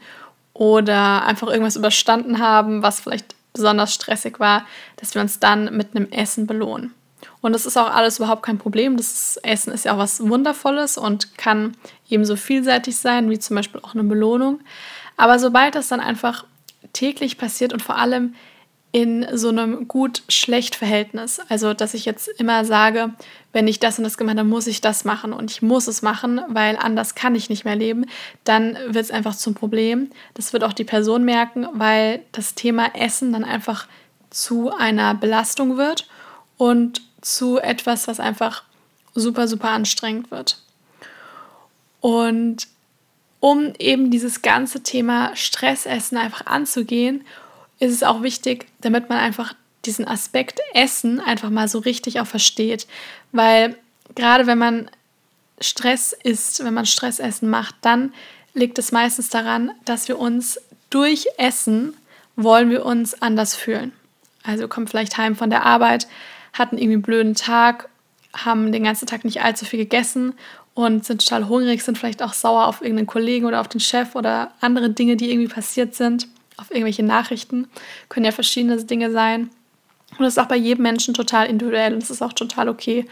oder 0.54 1.26
einfach 1.26 1.48
irgendwas 1.48 1.76
überstanden 1.76 2.40
haben, 2.40 2.84
was 2.84 3.00
vielleicht 3.00 3.36
besonders 3.54 3.94
stressig 3.94 4.40
war, 4.40 4.66
dass 4.98 5.16
wir 5.16 5.22
uns 5.22 5.40
dann 5.40 5.76
mit 5.76 5.96
einem 5.96 6.12
Essen 6.12 6.48
belohnen. 6.48 6.94
Und 7.42 7.54
das 7.54 7.66
ist 7.66 7.78
auch 7.78 7.94
alles 7.94 8.18
überhaupt 8.20 8.44
kein 8.44 8.58
Problem. 8.58 8.98
Das 8.98 9.38
Essen 9.44 9.74
ist 9.74 9.86
ja 9.86 9.94
auch 9.94 9.98
was 9.98 10.22
Wundervolles 10.22 10.98
und 10.98 11.38
kann 11.38 11.76
ebenso 12.10 12.36
vielseitig 12.36 12.98
sein, 12.98 13.30
wie 13.30 13.40
zum 13.40 13.56
Beispiel 13.56 13.82
auch 13.82 13.94
eine 13.94 14.04
Belohnung. 14.04 14.60
Aber 15.18 15.40
sobald 15.40 15.76
das 15.76 15.88
dann 15.88 16.00
einfach 16.00 16.46
täglich 16.94 17.38
passiert 17.38 17.74
und 17.74 17.82
vor 17.82 17.98
allem 17.98 18.36
in 18.94 19.26
so 19.34 19.50
einem 19.50 19.88
gut-schlecht 19.88 20.76
Verhältnis. 20.76 21.42
Also, 21.50 21.74
dass 21.74 21.96
ich 21.96 22.06
jetzt 22.06 22.28
immer 22.28 22.64
sage, 22.64 23.10
wenn 23.52 23.68
ich 23.68 23.80
das 23.80 23.98
und 23.98 24.04
das 24.04 24.18
gemacht 24.18 24.38
habe, 24.38 24.48
muss 24.48 24.68
ich 24.68 24.82
das 24.82 25.04
machen 25.04 25.34
und 25.34 25.50
ich 25.50 25.64
muss 25.64 25.88
es 25.88 26.04
machen, 26.04 26.40
weil 26.48 26.78
anders 26.78 27.16
kann 27.16 27.34
ich 27.34 27.50
nicht 27.50 27.66
mehr 27.66 27.76
leben, 27.76 28.06
dann 28.44 28.78
wird 28.86 29.04
es 29.04 29.12
einfach 29.12 29.36
zum 29.36 29.56
Problem. 29.56 30.12
Das 30.36 30.54
wird 30.54 30.64
auch 30.64 30.74
die 30.74 30.84
Person 30.84 31.26
merken, 31.26 31.68
weil 31.74 32.22
das 32.34 32.54
Thema 32.54 32.94
Essen 32.94 33.34
dann 33.34 33.44
einfach 33.44 33.88
zu 34.30 34.72
einer 34.72 35.16
Belastung 35.16 35.76
wird 35.78 36.08
und 36.58 37.02
zu 37.20 37.58
etwas, 37.58 38.08
was 38.08 38.20
einfach 38.20 38.62
super, 39.16 39.48
super 39.48 39.70
anstrengend 39.70 40.30
wird. 40.30 40.60
Und 42.00 42.68
um 43.40 43.74
eben 43.80 44.12
dieses 44.12 44.44
ganze 44.44 44.84
Thema 44.84 45.36
Stressessen 45.36 46.16
einfach 46.18 46.46
anzugehen, 46.46 47.24
ist 47.84 47.94
es 47.94 48.04
auch 48.04 48.22
wichtig, 48.22 48.68
damit 48.82 49.10
man 49.10 49.20
einfach 49.20 49.56
diesen 49.86 50.08
Aspekt 50.08 50.60
Essen 50.74 51.20
einfach 51.20 51.50
mal 51.50 51.68
so 51.68 51.80
richtig 51.80 52.20
auch 52.20 52.28
versteht. 52.28 52.88
Weil 53.32 53.76
gerade 54.16 54.48
wenn 54.48 54.58
man 54.58 54.90
Stress 55.60 56.14
isst, 56.24 56.64
wenn 56.64 56.74
man 56.74 56.86
Stressessen 56.86 57.50
macht, 57.50 57.76
dann 57.82 58.14
liegt 58.54 58.78
es 58.80 58.92
meistens 58.92 59.30
daran, 59.30 59.72
dass 59.86 60.08
wir 60.08 60.20
uns 60.20 60.60
durch 60.90 61.28
Essen 61.38 61.96
wollen 62.36 62.70
wir 62.70 62.86
uns 62.86 63.22
anders 63.22 63.56
fühlen. 63.56 63.92
Also 64.44 64.68
kommen 64.68 64.88
vielleicht 64.88 65.18
heim 65.18 65.36
von 65.36 65.50
der 65.50 65.66
Arbeit, 65.66 66.08
hatten 66.54 66.78
irgendwie 66.78 66.94
einen 66.94 67.02
blöden 67.02 67.36
Tag, 67.36 67.90
haben 68.36 68.72
den 68.72 68.84
ganzen 68.84 69.08
Tag 69.08 69.24
nicht 69.24 69.42
allzu 69.42 69.66
viel 69.66 69.80
gegessen 69.80 70.34
und 70.74 71.06
sind 71.06 71.24
total 71.24 71.48
hungrig, 71.48 71.84
sind 71.84 71.98
vielleicht 71.98 72.24
auch 72.24 72.34
sauer 72.34 72.68
auf 72.68 72.82
irgendeinen 72.82 73.08
Kollegen 73.08 73.46
oder 73.46 73.62
auf 73.62 73.68
den 73.68 73.80
Chef 73.80 74.16
oder 74.16 74.52
andere 74.60 74.90
Dinge, 74.90 75.16
die 75.16 75.30
irgendwie 75.32 75.54
passiert 75.54 75.96
sind, 75.96 76.28
auf 76.58 76.72
irgendwelche 76.72 77.04
Nachrichten. 77.04 77.68
Können 78.10 78.26
ja 78.26 78.32
verschiedene 78.32 78.78
Dinge 78.84 79.12
sein. 79.12 79.50
Und 80.12 80.20
das 80.20 80.34
ist 80.34 80.38
auch 80.38 80.48
bei 80.48 80.56
jedem 80.56 80.84
Menschen 80.84 81.14
total 81.14 81.48
individuell 81.48 81.94
und 81.94 82.02
das 82.02 82.12
ist 82.12 82.22
auch 82.22 82.34
total 82.34 82.70
okay. 82.70 83.06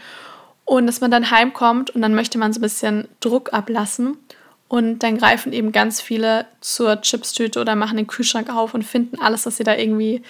Und 0.64 0.86
dass 0.86 1.00
man 1.00 1.10
dann 1.10 1.30
heimkommt 1.30 1.90
und 1.90 2.02
dann 2.02 2.14
möchte 2.14 2.38
man 2.38 2.52
so 2.52 2.58
ein 2.58 2.62
bisschen 2.62 3.08
Druck 3.20 3.52
ablassen. 3.52 4.16
Und 4.68 5.00
dann 5.00 5.18
greifen 5.18 5.52
eben 5.52 5.70
ganz 5.70 6.00
viele 6.00 6.46
zur 6.60 7.00
Chipstüte 7.02 7.60
oder 7.60 7.74
machen 7.74 7.98
den 7.98 8.06
Kühlschrank 8.06 8.48
auf 8.48 8.72
und 8.72 8.84
finden 8.84 9.20
alles, 9.20 9.44
was 9.44 9.58
sie 9.58 9.64
da 9.64 9.76
irgendwie, 9.76 10.22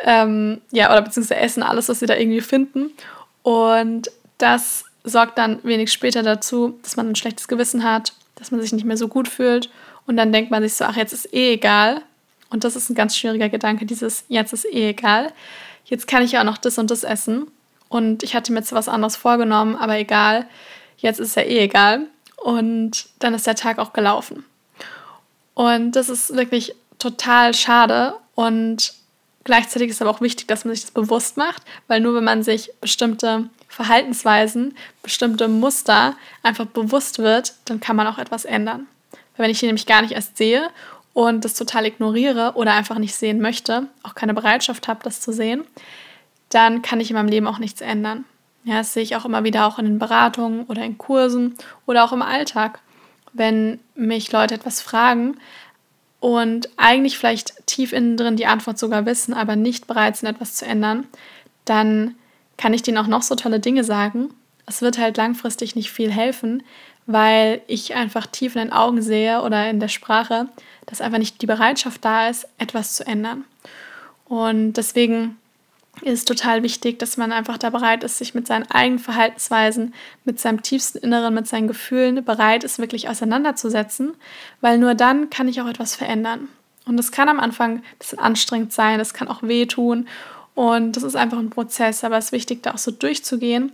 ähm, 0.00 0.60
ja, 0.72 0.90
oder 0.90 1.02
beziehungsweise 1.02 1.40
essen 1.40 1.62
alles, 1.62 1.88
was 1.88 2.00
sie 2.00 2.06
da 2.06 2.16
irgendwie 2.16 2.40
finden. 2.40 2.90
Und 3.42 4.10
das 4.38 4.86
sorgt 5.04 5.38
dann 5.38 5.62
wenig 5.62 5.92
später 5.92 6.22
dazu, 6.22 6.78
dass 6.82 6.96
man 6.96 7.10
ein 7.10 7.14
schlechtes 7.14 7.46
Gewissen 7.46 7.84
hat, 7.84 8.12
dass 8.34 8.50
man 8.50 8.60
sich 8.60 8.72
nicht 8.72 8.84
mehr 8.84 8.96
so 8.96 9.06
gut 9.06 9.28
fühlt. 9.28 9.70
Und 10.06 10.16
dann 10.16 10.32
denkt 10.32 10.50
man 10.50 10.62
sich 10.62 10.74
so, 10.74 10.84
ach, 10.84 10.96
jetzt 10.96 11.12
ist 11.12 11.32
eh 11.32 11.52
egal. 11.52 12.02
Und 12.50 12.64
das 12.64 12.76
ist 12.76 12.90
ein 12.90 12.94
ganz 12.94 13.16
schwieriger 13.16 13.48
Gedanke, 13.48 13.86
dieses 13.86 14.24
jetzt 14.28 14.52
ist 14.52 14.66
eh 14.66 14.90
egal. 14.90 15.32
Jetzt 15.84 16.06
kann 16.06 16.22
ich 16.22 16.32
ja 16.32 16.40
auch 16.40 16.44
noch 16.44 16.58
das 16.58 16.78
und 16.78 16.90
das 16.90 17.04
essen. 17.04 17.46
Und 17.88 18.22
ich 18.22 18.34
hatte 18.34 18.52
mir 18.52 18.58
jetzt 18.58 18.72
was 18.72 18.88
anderes 18.88 19.16
vorgenommen, 19.16 19.76
aber 19.76 19.98
egal. 19.98 20.46
Jetzt 20.98 21.20
ist 21.20 21.36
ja 21.36 21.42
eh 21.42 21.60
egal. 21.60 22.06
Und 22.36 23.08
dann 23.18 23.34
ist 23.34 23.46
der 23.46 23.54
Tag 23.54 23.78
auch 23.78 23.92
gelaufen. 23.92 24.44
Und 25.54 25.92
das 25.92 26.08
ist 26.08 26.34
wirklich 26.36 26.74
total 26.98 27.54
schade. 27.54 28.14
Und 28.34 28.94
gleichzeitig 29.44 29.90
ist 29.90 30.00
aber 30.00 30.10
auch 30.10 30.20
wichtig, 30.20 30.48
dass 30.48 30.64
man 30.64 30.74
sich 30.74 30.84
das 30.84 30.92
bewusst 30.92 31.36
macht, 31.36 31.62
weil 31.88 32.00
nur 32.00 32.14
wenn 32.14 32.24
man 32.24 32.42
sich 32.42 32.70
bestimmte 32.80 33.48
Verhaltensweisen, 33.68 34.76
bestimmte 35.02 35.48
Muster 35.48 36.16
einfach 36.42 36.66
bewusst 36.66 37.18
wird, 37.18 37.54
dann 37.64 37.80
kann 37.80 37.96
man 37.96 38.06
auch 38.06 38.18
etwas 38.18 38.44
ändern. 38.44 38.86
Weil 39.36 39.44
wenn 39.44 39.50
ich 39.50 39.60
die 39.60 39.66
nämlich 39.66 39.86
gar 39.86 40.02
nicht 40.02 40.12
erst 40.12 40.36
sehe 40.36 40.70
und 41.20 41.44
das 41.44 41.52
total 41.52 41.84
ignoriere 41.84 42.52
oder 42.54 42.72
einfach 42.72 42.96
nicht 42.96 43.14
sehen 43.14 43.42
möchte, 43.42 43.88
auch 44.02 44.14
keine 44.14 44.32
Bereitschaft 44.32 44.88
habe, 44.88 45.00
das 45.02 45.20
zu 45.20 45.34
sehen, 45.34 45.64
dann 46.48 46.80
kann 46.80 46.98
ich 46.98 47.10
in 47.10 47.16
meinem 47.16 47.28
Leben 47.28 47.46
auch 47.46 47.58
nichts 47.58 47.82
ändern. 47.82 48.24
Ja, 48.64 48.78
das 48.78 48.94
sehe 48.94 49.02
ich 49.02 49.16
auch 49.16 49.26
immer 49.26 49.44
wieder 49.44 49.66
auch 49.66 49.78
in 49.78 49.84
den 49.84 49.98
Beratungen 49.98 50.64
oder 50.64 50.82
in 50.82 50.96
Kursen 50.96 51.56
oder 51.84 52.04
auch 52.04 52.14
im 52.14 52.22
Alltag, 52.22 52.80
wenn 53.34 53.80
mich 53.94 54.32
Leute 54.32 54.54
etwas 54.54 54.80
fragen 54.80 55.36
und 56.20 56.70
eigentlich 56.78 57.18
vielleicht 57.18 57.66
tief 57.66 57.92
innen 57.92 58.16
drin 58.16 58.36
die 58.36 58.46
Antwort 58.46 58.78
sogar 58.78 59.04
wissen, 59.04 59.34
aber 59.34 59.56
nicht 59.56 59.86
bereit 59.86 60.16
sind, 60.16 60.30
etwas 60.30 60.54
zu 60.54 60.64
ändern, 60.64 61.06
dann 61.66 62.14
kann 62.56 62.72
ich 62.72 62.82
denen 62.82 62.96
auch 62.96 63.08
noch 63.08 63.22
so 63.22 63.34
tolle 63.34 63.60
Dinge 63.60 63.84
sagen. 63.84 64.30
Es 64.64 64.80
wird 64.80 64.96
halt 64.96 65.18
langfristig 65.18 65.76
nicht 65.76 65.90
viel 65.90 66.10
helfen, 66.10 66.62
weil 67.06 67.62
ich 67.66 67.94
einfach 67.94 68.26
tief 68.26 68.56
in 68.56 68.62
den 68.62 68.72
Augen 68.72 69.02
sehe 69.02 69.42
oder 69.42 69.68
in 69.68 69.80
der 69.80 69.88
Sprache, 69.88 70.48
dass 70.86 71.00
einfach 71.00 71.18
nicht 71.18 71.42
die 71.42 71.46
Bereitschaft 71.46 72.04
da 72.04 72.28
ist, 72.28 72.46
etwas 72.58 72.94
zu 72.94 73.06
ändern. 73.06 73.44
Und 74.26 74.74
deswegen 74.74 75.36
ist 76.02 76.28
total 76.28 76.62
wichtig, 76.62 76.98
dass 76.98 77.16
man 77.16 77.32
einfach 77.32 77.58
da 77.58 77.70
bereit 77.70 78.04
ist, 78.04 78.18
sich 78.18 78.34
mit 78.34 78.46
seinen 78.46 78.70
eigenen 78.70 78.98
Verhaltensweisen, 78.98 79.94
mit 80.24 80.40
seinem 80.40 80.62
tiefsten 80.62 80.98
Inneren, 80.98 81.34
mit 81.34 81.46
seinen 81.46 81.68
Gefühlen 81.68 82.24
bereit 82.24 82.64
ist, 82.64 82.78
wirklich 82.78 83.08
auseinanderzusetzen, 83.08 84.14
weil 84.60 84.78
nur 84.78 84.94
dann 84.94 85.30
kann 85.30 85.48
ich 85.48 85.60
auch 85.60 85.68
etwas 85.68 85.94
verändern. 85.94 86.48
Und 86.86 86.96
das 86.96 87.12
kann 87.12 87.28
am 87.28 87.40
Anfang 87.40 87.78
ein 87.78 87.82
bisschen 87.98 88.18
anstrengend 88.18 88.72
sein, 88.72 88.98
das 88.98 89.14
kann 89.14 89.28
auch 89.28 89.42
wehtun 89.42 90.08
und 90.54 90.92
das 90.96 91.02
ist 91.02 91.16
einfach 91.16 91.38
ein 91.38 91.50
Prozess, 91.50 92.02
aber 92.04 92.16
es 92.16 92.26
ist 92.26 92.32
wichtig, 92.32 92.62
da 92.62 92.72
auch 92.72 92.78
so 92.78 92.90
durchzugehen, 92.90 93.72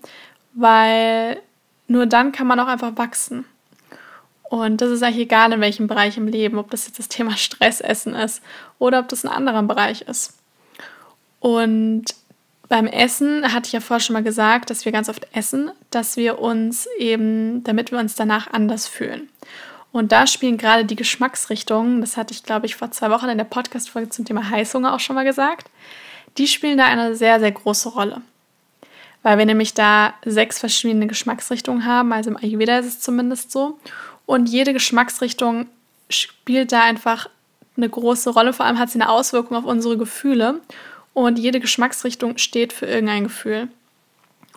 weil 0.55 1.41
nur 1.89 2.07
dann 2.07 2.33
kann 2.33 2.47
man 2.47 2.61
auch 2.61 2.67
einfach 2.67 2.97
wachsen. 2.97 3.45
Und 4.49 4.81
das 4.81 4.91
ist 4.91 5.03
eigentlich 5.03 5.25
egal, 5.25 5.53
in 5.53 5.61
welchem 5.61 5.87
Bereich 5.87 6.17
im 6.17 6.29
Leben, 6.29 6.59
ob 6.59 6.71
das 6.71 6.87
jetzt 6.87 6.99
das 6.99 7.09
Thema 7.09 7.33
Stressessen 7.37 8.15
ist 8.15 8.43
oder 8.79 9.01
ob 9.01 9.09
das 9.09 9.25
ein 9.25 9.31
anderer 9.31 9.63
Bereich 9.63 10.03
ist. 10.03 10.35
Und 11.41 12.05
beim 12.69 12.87
Essen 12.87 13.53
hatte 13.53 13.67
ich 13.67 13.73
ja 13.73 13.81
vorher 13.81 14.01
schon 14.01 14.15
mal 14.15 14.23
gesagt, 14.23 14.71
dass 14.71 14.85
wir 14.85 14.93
ganz 14.93 15.09
oft 15.09 15.27
essen, 15.33 15.71
dass 15.91 16.17
wir 16.17 16.41
uns 16.41 16.89
eben, 16.99 17.63
damit 17.63 17.93
wir 17.93 17.99
uns 17.99 18.17
danach 18.17 18.53
anders 18.53 18.89
fühlen. 18.89 19.29
Und 19.93 20.13
da 20.13 20.27
spielen 20.27 20.59
gerade 20.59 20.85
die 20.85 20.97
Geschmacksrichtungen, 20.97 22.01
das 22.01 22.17
hatte 22.17 22.35
ich, 22.35 22.43
glaube 22.43 22.67
ich, 22.67 22.77
vor 22.77 22.91
zwei 22.91 23.11
Wochen 23.11 23.29
in 23.29 23.39
der 23.39 23.45
Podcast-Folge 23.45 24.11
zum 24.11 24.25
Thema 24.25 24.51
Heißhunger 24.51 24.95
auch 24.95 25.01
schon 25.01 25.15
mal 25.17 25.25
gesagt, 25.25 25.71
die 26.39 26.49
spielen 26.49 26.77
da 26.77 26.85
eine 26.85 27.15
sehr, 27.15 27.41
sehr 27.41 27.53
große 27.53 27.89
Rolle. 27.91 28.21
Weil 29.27 29.39
wir 29.39 29.47
nämlich 29.47 29.75
da 29.75 30.15
sechs 30.25 30.61
verschiedene 30.61 31.09
Geschmacksrichtungen 31.09 31.85
haben, 31.85 32.13
also 32.13 32.31
im 32.31 32.37
Ayurveda 32.37 32.79
ist 32.79 32.87
es 32.87 33.01
zumindest 33.01 33.51
so. 33.51 33.77
Und 34.25 34.49
jede 34.49 34.73
Geschmacksrichtung 34.73 35.67
spielt 36.09 36.71
da 36.71 36.85
einfach 36.85 37.29
eine 37.77 37.89
große 37.89 38.31
Rolle. 38.31 38.53
Vor 38.53 38.67
allem 38.67 38.79
hat 38.79 38.91
sie 38.91 39.01
eine 39.01 39.11
Auswirkung 39.11 39.57
auf 39.57 39.65
unsere 39.65 39.99
Gefühle. 39.99 40.61
Und 41.13 41.41
jede 41.41 41.59
Geschmacksrichtung 41.59 42.39
steht 42.39 42.73
für 42.73 42.87
irgendein 42.87 43.25
Gefühl. 43.25 43.67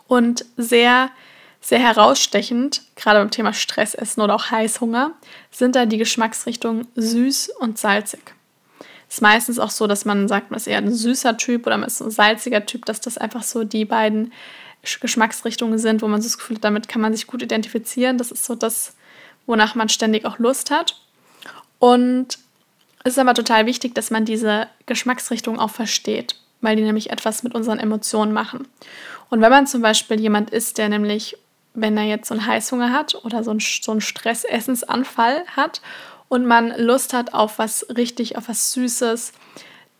Und 0.07 0.45
sehr, 0.55 1.09
sehr 1.61 1.79
herausstechend, 1.79 2.83
gerade 2.95 3.17
beim 3.17 3.31
Thema 3.31 3.53
Stressessen 3.53 4.21
oder 4.21 4.35
auch 4.35 4.51
Heißhunger, 4.51 5.13
sind 5.49 5.75
da 5.75 5.87
die 5.87 5.97
Geschmacksrichtungen 5.97 6.87
süß 6.93 7.53
und 7.59 7.79
salzig 7.79 8.35
ist 9.09 9.21
meistens 9.21 9.57
auch 9.57 9.71
so, 9.71 9.87
dass 9.87 10.05
man 10.05 10.27
sagt, 10.27 10.51
man 10.51 10.57
ist 10.57 10.67
eher 10.67 10.77
ein 10.77 10.93
süßer 10.93 11.35
Typ 11.37 11.65
oder 11.65 11.77
man 11.77 11.87
ist 11.87 11.99
ein 11.99 12.11
salziger 12.11 12.65
Typ, 12.65 12.85
dass 12.85 13.01
das 13.01 13.17
einfach 13.17 13.41
so 13.43 13.63
die 13.63 13.85
beiden 13.85 14.31
Geschmacksrichtungen 14.83 15.79
sind, 15.79 16.01
wo 16.01 16.07
man 16.07 16.21
so 16.21 16.27
das 16.27 16.37
Gefühl 16.37 16.57
hat, 16.57 16.63
damit 16.63 16.87
kann 16.87 17.01
man 17.01 17.13
sich 17.13 17.27
gut 17.27 17.41
identifizieren. 17.41 18.17
Das 18.17 18.31
ist 18.31 18.45
so 18.45 18.55
das, 18.55 18.95
wonach 19.47 19.75
man 19.75 19.89
ständig 19.89 20.25
auch 20.25 20.37
Lust 20.37 20.69
hat. 20.69 21.01
Und 21.79 22.37
es 23.03 23.13
ist 23.13 23.19
aber 23.19 23.33
total 23.33 23.65
wichtig, 23.65 23.95
dass 23.95 24.11
man 24.11 24.25
diese 24.25 24.67
Geschmacksrichtung 24.85 25.59
auch 25.59 25.71
versteht, 25.71 26.35
weil 26.61 26.75
die 26.75 26.83
nämlich 26.83 27.09
etwas 27.09 27.43
mit 27.43 27.55
unseren 27.55 27.79
Emotionen 27.79 28.31
machen. 28.31 28.67
Und 29.29 29.41
wenn 29.41 29.49
man 29.49 29.67
zum 29.67 29.81
Beispiel 29.81 30.19
jemand 30.19 30.51
ist, 30.51 30.77
der 30.77 30.87
nämlich, 30.87 31.35
wenn 31.73 31.97
er 31.97 32.03
jetzt 32.03 32.27
so 32.27 32.35
einen 32.35 32.45
Heißhunger 32.45 32.91
hat 32.91 33.15
oder 33.25 33.43
so 33.43 33.51
einen, 33.51 33.59
so 33.59 33.91
einen 33.91 34.01
Stressessensanfall 34.01 35.43
hat 35.55 35.81
und 36.29 36.45
man 36.45 36.73
Lust 36.77 37.13
hat 37.13 37.33
auf 37.33 37.59
was 37.59 37.85
richtig, 37.95 38.37
auf 38.37 38.47
was 38.47 38.71
Süßes, 38.71 39.33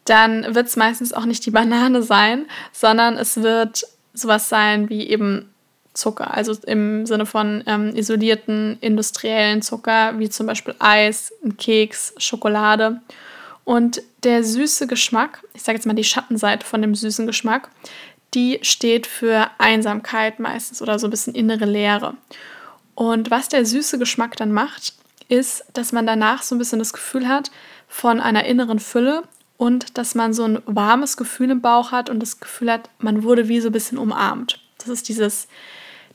dann 0.06 0.56
wird 0.56 0.68
es 0.68 0.76
meistens 0.76 1.12
auch 1.12 1.26
nicht 1.26 1.46
die 1.46 1.52
Banane 1.52 2.02
sein, 2.02 2.46
sondern 2.72 3.18
es 3.18 3.42
wird 3.42 3.84
sowas 4.14 4.50
sein 4.50 4.90
wie 4.90 5.08
eben 5.10 5.54
Zucker, 5.94 6.34
also 6.34 6.56
im 6.66 7.06
Sinne 7.06 7.26
von 7.26 7.64
ähm, 7.66 7.96
isolierten 7.96 8.78
industriellen 8.80 9.62
Zucker, 9.62 10.18
wie 10.18 10.30
zum 10.30 10.48
Beispiel 10.48 10.76
Eis, 10.80 11.34
Keks, 11.58 12.14
Schokolade. 12.18 13.02
Und 13.66 14.02
der 14.24 14.44
süße 14.44 14.88
Geschmack, 14.88 15.44
ich 15.54 15.64
sage 15.64 15.78
jetzt 15.78 15.86
mal 15.86 15.94
die 15.94 16.04
Schattenseite 16.04 16.66
von 16.66 16.82
dem 16.82 16.96
süßen 16.96 17.28
Geschmack, 17.28 17.70
die 18.34 18.60
steht 18.62 19.08
für 19.08 19.50
Einsamkeit 19.58 20.40
meistens 20.40 20.82
oder 20.82 21.00
so 21.00 21.08
ein 21.08 21.12
bisschen 21.12 21.36
innere 21.36 21.66
Leere. 21.66 22.14
Und 22.96 23.32
was 23.32 23.50
der 23.50 23.66
süße 23.66 23.98
Geschmack 23.98 24.38
dann 24.38 24.52
macht, 24.52 24.94
ist, 25.30 25.64
dass 25.74 25.92
man 25.92 26.06
danach 26.06 26.44
so 26.44 26.56
ein 26.56 26.58
bisschen 26.58 26.80
das 26.80 26.92
Gefühl 26.92 27.28
hat 27.28 27.52
von 27.88 28.20
einer 28.20 28.46
inneren 28.46 28.80
Fülle 28.80 29.24
und 29.58 29.98
dass 29.98 30.16
man 30.16 30.34
so 30.34 30.44
ein 30.44 30.62
warmes 30.66 31.18
Gefühl 31.18 31.52
im 31.52 31.62
Bauch 31.62 31.92
hat 31.92 32.10
und 32.10 32.20
das 32.20 32.40
Gefühl 32.40 32.72
hat, 32.72 32.90
man 33.00 33.24
wurde 33.24 33.48
wie 33.48 33.62
so 33.62 33.70
ein 33.70 33.74
bisschen 33.74 33.98
umarmt. 33.98 34.60
Das 34.80 34.90
ist 34.90 35.08
dieses, 35.08 35.48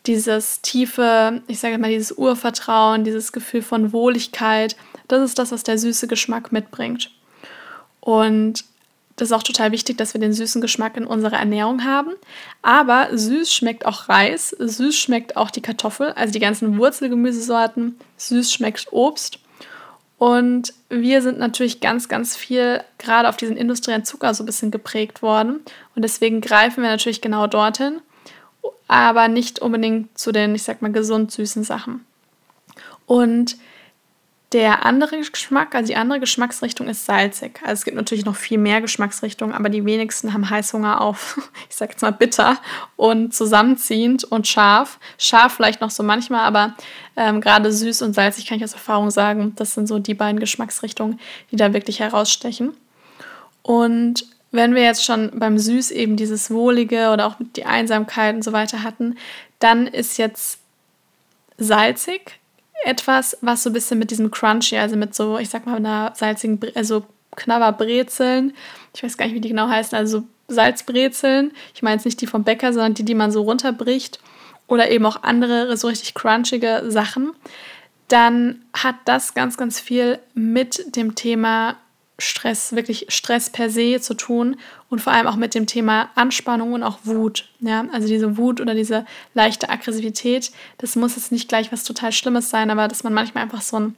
dieses 0.07 0.61
tiefe, 0.63 1.43
ich 1.47 1.61
sage 1.61 1.79
mal, 1.79 1.91
dieses 1.91 2.13
Urvertrauen, 2.13 3.05
dieses 3.05 3.33
Gefühl 3.33 3.63
von 3.63 3.93
Wohligkeit. 3.93 4.77
Das 5.09 5.23
ist 5.23 5.39
das, 5.39 5.53
was 5.53 5.63
der 5.63 5.79
süße 5.79 6.07
Geschmack 6.09 6.53
mitbringt. 6.53 7.11
Und 8.01 8.65
das 9.17 9.29
ist 9.29 9.33
auch 9.33 9.43
total 9.43 9.71
wichtig, 9.71 9.97
dass 9.97 10.13
wir 10.13 10.21
den 10.21 10.33
süßen 10.33 10.61
Geschmack 10.61 10.97
in 10.97 11.07
unserer 11.07 11.39
Ernährung 11.39 11.85
haben. 11.85 12.13
Aber 12.63 13.09
süß 13.17 13.53
schmeckt 13.53 13.87
auch 13.87 14.09
Reis, 14.09 14.51
süß 14.59 14.97
schmeckt 14.97 15.37
auch 15.37 15.51
die 15.51 15.63
Kartoffel, 15.63 16.13
also 16.13 16.33
die 16.33 16.41
ganzen 16.41 16.79
Wurzelgemüsesorten, 16.79 17.99
süß 18.17 18.53
schmeckt 18.53 18.93
Obst. 18.93 19.39
Und 20.19 20.73
wir 20.89 21.23
sind 21.23 21.39
natürlich 21.39 21.81
ganz, 21.81 22.09
ganz 22.09 22.37
viel 22.37 22.83
gerade 22.99 23.29
auf 23.29 23.37
diesen 23.37 23.57
industriellen 23.57 24.05
Zucker 24.05 24.35
so 24.35 24.43
ein 24.43 24.47
bisschen 24.47 24.71
geprägt 24.71 25.23
worden. 25.23 25.61
Und 25.95 26.03
deswegen 26.03 26.41
greifen 26.41 26.83
wir 26.83 26.91
natürlich 26.91 27.21
genau 27.21 27.47
dorthin, 27.47 28.01
aber 28.89 29.29
nicht 29.29 29.61
unbedingt 29.61 30.17
zu 30.19 30.33
den, 30.33 30.55
ich 30.55 30.63
sag 30.63 30.83
mal, 30.83 30.93
gesund 30.93 31.31
süßen 31.31 31.63
Sachen. 31.63 32.05
Und 33.07 33.57
der 34.55 34.87
andere 34.87 35.19
Geschmack, 35.19 35.75
also 35.75 35.89
die 35.89 35.97
andere 35.97 36.21
Geschmacksrichtung 36.21 36.89
ist 36.89 37.07
salzig. 37.07 37.61
Also 37.63 37.73
es 37.73 37.85
gibt 37.85 37.97
natürlich 37.97 38.25
noch 38.25 38.37
viel 38.37 38.57
mehr 38.57 38.81
Geschmacksrichtungen, 38.81 39.53
aber 39.53 39.69
die 39.69 39.85
wenigsten 39.85 40.33
haben 40.33 40.49
Heißhunger 40.49 41.01
auf, 41.01 41.37
ich 41.69 41.75
sag 41.75 41.91
jetzt 41.91 42.03
mal 42.03 42.13
bitter 42.13 42.59
und 42.95 43.35
zusammenziehend 43.35 44.23
und 44.23 44.47
scharf. 44.47 45.01
Scharf 45.19 45.55
vielleicht 45.55 45.81
noch 45.81 45.91
so 45.91 46.05
manchmal, 46.05 46.45
aber 46.45 46.75
ähm, 47.17 47.41
gerade 47.41 47.73
süß 47.73 48.03
und 48.03 48.15
salzig 48.15 48.47
kann 48.47 48.59
ich 48.59 48.65
aus 48.65 48.75
Erfahrung 48.75 49.11
sagen, 49.11 49.55
das 49.57 49.75
sind 49.75 49.89
so 49.89 49.99
die 49.99 50.15
beiden 50.15 50.39
Geschmacksrichtungen, 50.39 51.19
die 51.51 51.57
da 51.57 51.73
wirklich 51.75 51.99
herausstechen. 51.99 52.77
Und 53.63 54.25
wenn 54.53 54.77
wir 54.77 54.85
jetzt 54.85 55.05
schon 55.05 55.33
beim 55.35 55.59
Süß 55.59 55.91
eben 55.91 56.15
dieses 56.17 56.53
Wohlige 56.53 57.11
oder 57.11 57.27
auch 57.27 57.35
die 57.57 57.65
Einsamkeit 57.65 58.37
und 58.37 58.45
so 58.45 58.53
weiter 58.53 58.85
hatten, 58.85 59.17
dann 59.59 59.89
ist 59.89 60.17
jetzt 60.17 60.61
salzig 61.59 62.39
etwas, 62.85 63.37
was 63.41 63.63
so 63.63 63.71
ein 63.71 63.73
bisschen 63.73 63.99
mit 63.99 64.11
diesem 64.11 64.31
Crunchy, 64.31 64.77
also 64.77 64.97
mit 64.97 65.15
so, 65.15 65.39
ich 65.39 65.49
sag 65.49 65.67
mal, 65.67 65.77
einer 65.77 66.13
salzigen, 66.15 66.61
also 66.75 67.05
Knabberbrezeln, 67.37 68.55
ich 68.95 69.03
weiß 69.03 69.17
gar 69.17 69.27
nicht, 69.27 69.35
wie 69.35 69.41
die 69.41 69.49
genau 69.49 69.69
heißen, 69.69 69.97
also 69.97 70.25
Salzbrezeln. 70.49 71.53
Ich 71.75 71.83
meine 71.83 71.97
jetzt 71.97 72.05
nicht 72.05 72.21
die 72.21 72.27
vom 72.27 72.45
Bäcker, 72.45 72.73
sondern 72.73 72.95
die, 72.95 73.05
die 73.05 73.15
man 73.15 73.33
so 73.33 73.43
runterbricht. 73.43 74.21
Oder 74.67 74.91
eben 74.91 75.05
auch 75.07 75.23
andere 75.23 75.77
so 75.77 75.89
richtig 75.89 76.15
crunchige 76.15 76.85
Sachen. 76.89 77.33
Dann 78.09 78.63
hat 78.73 78.97
das 79.05 79.35
ganz, 79.35 79.57
ganz 79.57 79.81
viel 79.81 80.19
mit 80.35 80.97
dem 80.97 81.15
Thema 81.15 81.77
Stress, 82.19 82.75
wirklich 82.75 83.07
Stress 83.09 83.51
per 83.51 83.71
se 83.71 84.01
zu 84.01 84.15
tun 84.15 84.57
und 84.95 85.01
vor 85.01 85.13
allem 85.13 85.27
auch 85.27 85.35
mit 85.35 85.57
dem 85.57 85.67
Thema 85.67 86.09
Anspannung 86.15 86.73
und 86.73 86.85
auch 86.85 86.99
Wut. 87.03 87.49
Ja? 87.59 87.85
Also 87.93 88.07
diese 88.07 88.37
Wut 88.37 88.61
oder 88.61 88.77
diese 88.77 89.05
leichte 89.35 89.69
Aggressivität, 89.69 90.53
das 90.79 90.95
muss 90.95 91.17
jetzt 91.17 91.33
nicht 91.33 91.49
gleich 91.49 91.73
was 91.73 91.83
total 91.83 92.13
Schlimmes 92.13 92.49
sein, 92.49 92.71
aber 92.71 92.87
dass 92.87 93.03
man 93.03 93.13
manchmal 93.13 93.43
einfach 93.43 93.61
so 93.61 93.81
ein, 93.81 93.97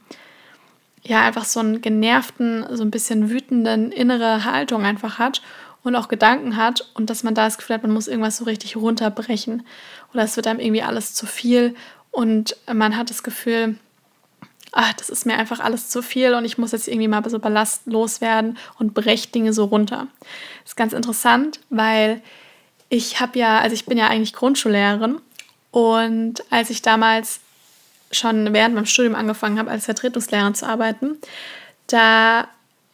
ja, 1.02 1.20
einfach 1.20 1.44
so 1.44 1.60
einen 1.60 1.82
genervten, 1.82 2.64
so 2.74 2.82
ein 2.82 2.90
bisschen 2.90 3.28
wütenden 3.28 3.92
innere 3.92 4.46
Haltung 4.46 4.86
einfach 4.86 5.18
hat 5.18 5.42
und 5.82 5.94
auch 5.96 6.08
Gedanken 6.08 6.56
hat 6.56 6.90
und 6.94 7.10
dass 7.10 7.22
man 7.22 7.34
da 7.34 7.44
das 7.44 7.58
Gefühl 7.58 7.74
hat, 7.74 7.82
man 7.82 7.92
muss 7.92 8.08
irgendwas 8.08 8.38
so 8.38 8.44
richtig 8.44 8.74
runterbrechen 8.76 9.66
oder 10.14 10.22
es 10.22 10.36
wird 10.36 10.46
einem 10.46 10.60
irgendwie 10.60 10.82
alles 10.82 11.12
zu 11.12 11.26
viel 11.26 11.74
und 12.10 12.56
man 12.72 12.96
hat 12.96 13.10
das 13.10 13.22
Gefühl, 13.22 13.76
ach, 14.72 14.92
das 14.94 15.08
ist 15.08 15.26
mir 15.26 15.38
einfach 15.38 15.60
alles 15.60 15.88
zu 15.88 16.02
viel 16.02 16.34
und 16.34 16.44
ich 16.44 16.58
muss 16.58 16.72
jetzt 16.72 16.88
irgendwie 16.88 17.08
mal 17.08 17.28
so 17.28 17.38
Ballast 17.38 17.86
loswerden 17.86 18.58
und 18.78 18.94
breche 18.94 19.28
Dinge 19.28 19.52
so 19.52 19.64
runter. 19.64 20.08
Das 20.62 20.72
ist 20.72 20.76
ganz 20.76 20.92
interessant, 20.92 21.60
weil 21.70 22.22
ich 22.88 23.20
habe 23.20 23.38
ja, 23.38 23.60
also 23.60 23.74
ich 23.74 23.86
bin 23.86 23.98
ja 23.98 24.08
eigentlich 24.08 24.32
Grundschullehrerin 24.32 25.20
und 25.70 26.42
als 26.50 26.70
ich 26.70 26.82
damals 26.82 27.40
schon 28.12 28.52
während 28.52 28.74
meinem 28.74 28.86
Studium 28.86 29.14
angefangen 29.14 29.58
habe, 29.58 29.70
als 29.70 29.86
Vertretungslehrerin 29.86 30.54
zu 30.54 30.66
arbeiten, 30.66 31.18
da 31.88 32.48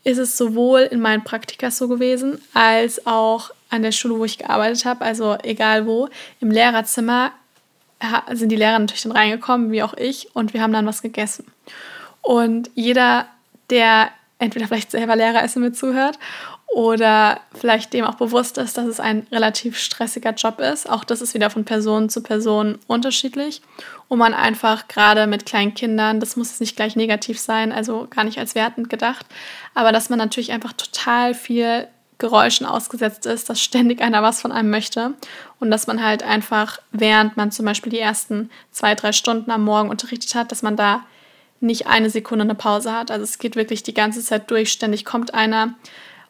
ist 0.05 0.19
es 0.19 0.37
sowohl 0.37 0.81
in 0.81 1.01
meinen 1.01 1.25
Praktika 1.25 1.71
so 1.71 1.89
gewesen, 1.89 2.41
als 2.55 3.07
auch 3.07 3.51
an 3.71 3.83
der 3.83 3.93
Schule, 3.93 4.19
wo 4.19 4.25
ich 4.25 4.39
gearbeitet 4.39 4.85
habe, 4.85 5.05
also 5.05 5.37
egal 5.43 5.87
wo, 5.87 6.09
im 6.41 6.51
Lehrerzimmer 6.51 7.33
sind 8.33 8.51
die 8.51 8.57
Lehrer 8.57 8.79
natürlich 8.79 9.03
dann 9.03 9.13
reingekommen, 9.13 9.73
wie 9.73 9.83
auch 9.83 9.95
ich, 9.95 10.35
und 10.35 10.55
wir 10.55 10.63
haben 10.63 10.73
dann 10.73 10.87
was 10.87 11.03
gegessen. 11.03 11.47
Und 12.21 12.71
jeder, 12.75 13.27
der 13.71 14.11
entweder 14.39 14.67
vielleicht 14.67 14.91
selber 14.91 15.17
Lehrer 15.17 15.45
ist 15.45 15.57
und 15.57 15.63
mir 15.63 15.73
zuhört 15.73 16.19
oder 16.67 17.41
vielleicht 17.55 17.93
dem 17.93 18.05
auch 18.05 18.15
bewusst 18.15 18.57
ist, 18.57 18.79
dass 18.79 18.87
es 18.87 18.99
ein 18.99 19.27
relativ 19.31 19.79
stressiger 19.79 20.31
Job 20.31 20.59
ist. 20.59 20.89
Auch 20.89 21.05
das 21.05 21.21
ist 21.21 21.35
wieder 21.35 21.51
von 21.51 21.65
Person 21.65 22.09
zu 22.09 22.23
Person 22.23 22.79
unterschiedlich. 22.87 23.61
Und 24.09 24.19
man 24.19 24.33
einfach 24.33 24.89
gerade 24.89 25.27
mit 25.27 25.45
kleinen 25.45 25.75
Kindern, 25.75 26.19
das 26.19 26.37
muss 26.37 26.49
jetzt 26.49 26.61
nicht 26.61 26.77
gleich 26.77 26.97
negativ 26.97 27.39
sein, 27.39 27.73
also 27.73 28.07
gar 28.09 28.25
nicht 28.25 28.39
als 28.39 28.55
wertend 28.55 28.89
gedacht, 28.89 29.27
aber 29.75 29.93
dass 29.93 30.09
man 30.09 30.19
natürlich 30.19 30.53
einfach 30.53 30.73
total 30.73 31.35
viel 31.35 31.89
Geräuschen 32.23 32.65
ausgesetzt 32.65 33.27
ist, 33.27 33.51
dass 33.51 33.61
ständig 33.61 34.01
einer 34.01 34.23
was 34.23 34.41
von 34.41 34.53
einem 34.53 34.71
möchte 34.71 35.13
und 35.61 35.71
dass 35.71 35.87
man 35.87 36.03
halt 36.03 36.23
einfach, 36.23 36.79
während 36.93 37.37
man 37.37 37.51
zum 37.51 37.67
Beispiel 37.67 37.91
die 37.91 37.99
ersten 37.99 38.49
zwei, 38.71 38.95
drei 38.95 39.13
Stunden 39.13 39.51
am 39.51 39.65
Morgen 39.65 39.91
unterrichtet 39.91 40.35
hat, 40.35 40.51
dass 40.51 40.63
man 40.63 40.77
da 40.77 41.05
nicht 41.61 41.89
eine 41.89 42.11
Sekunde 42.11 42.45
eine 42.45 42.55
Pause 42.55 42.93
hat. 42.93 43.11
Also 43.11 43.25
es 43.25 43.39
geht 43.39 43.57
wirklich 43.57 43.83
die 43.83 43.93
ganze 43.93 44.23
Zeit 44.23 44.51
durch, 44.51 44.73
ständig 44.73 45.05
kommt 45.05 45.35
einer 45.35 45.75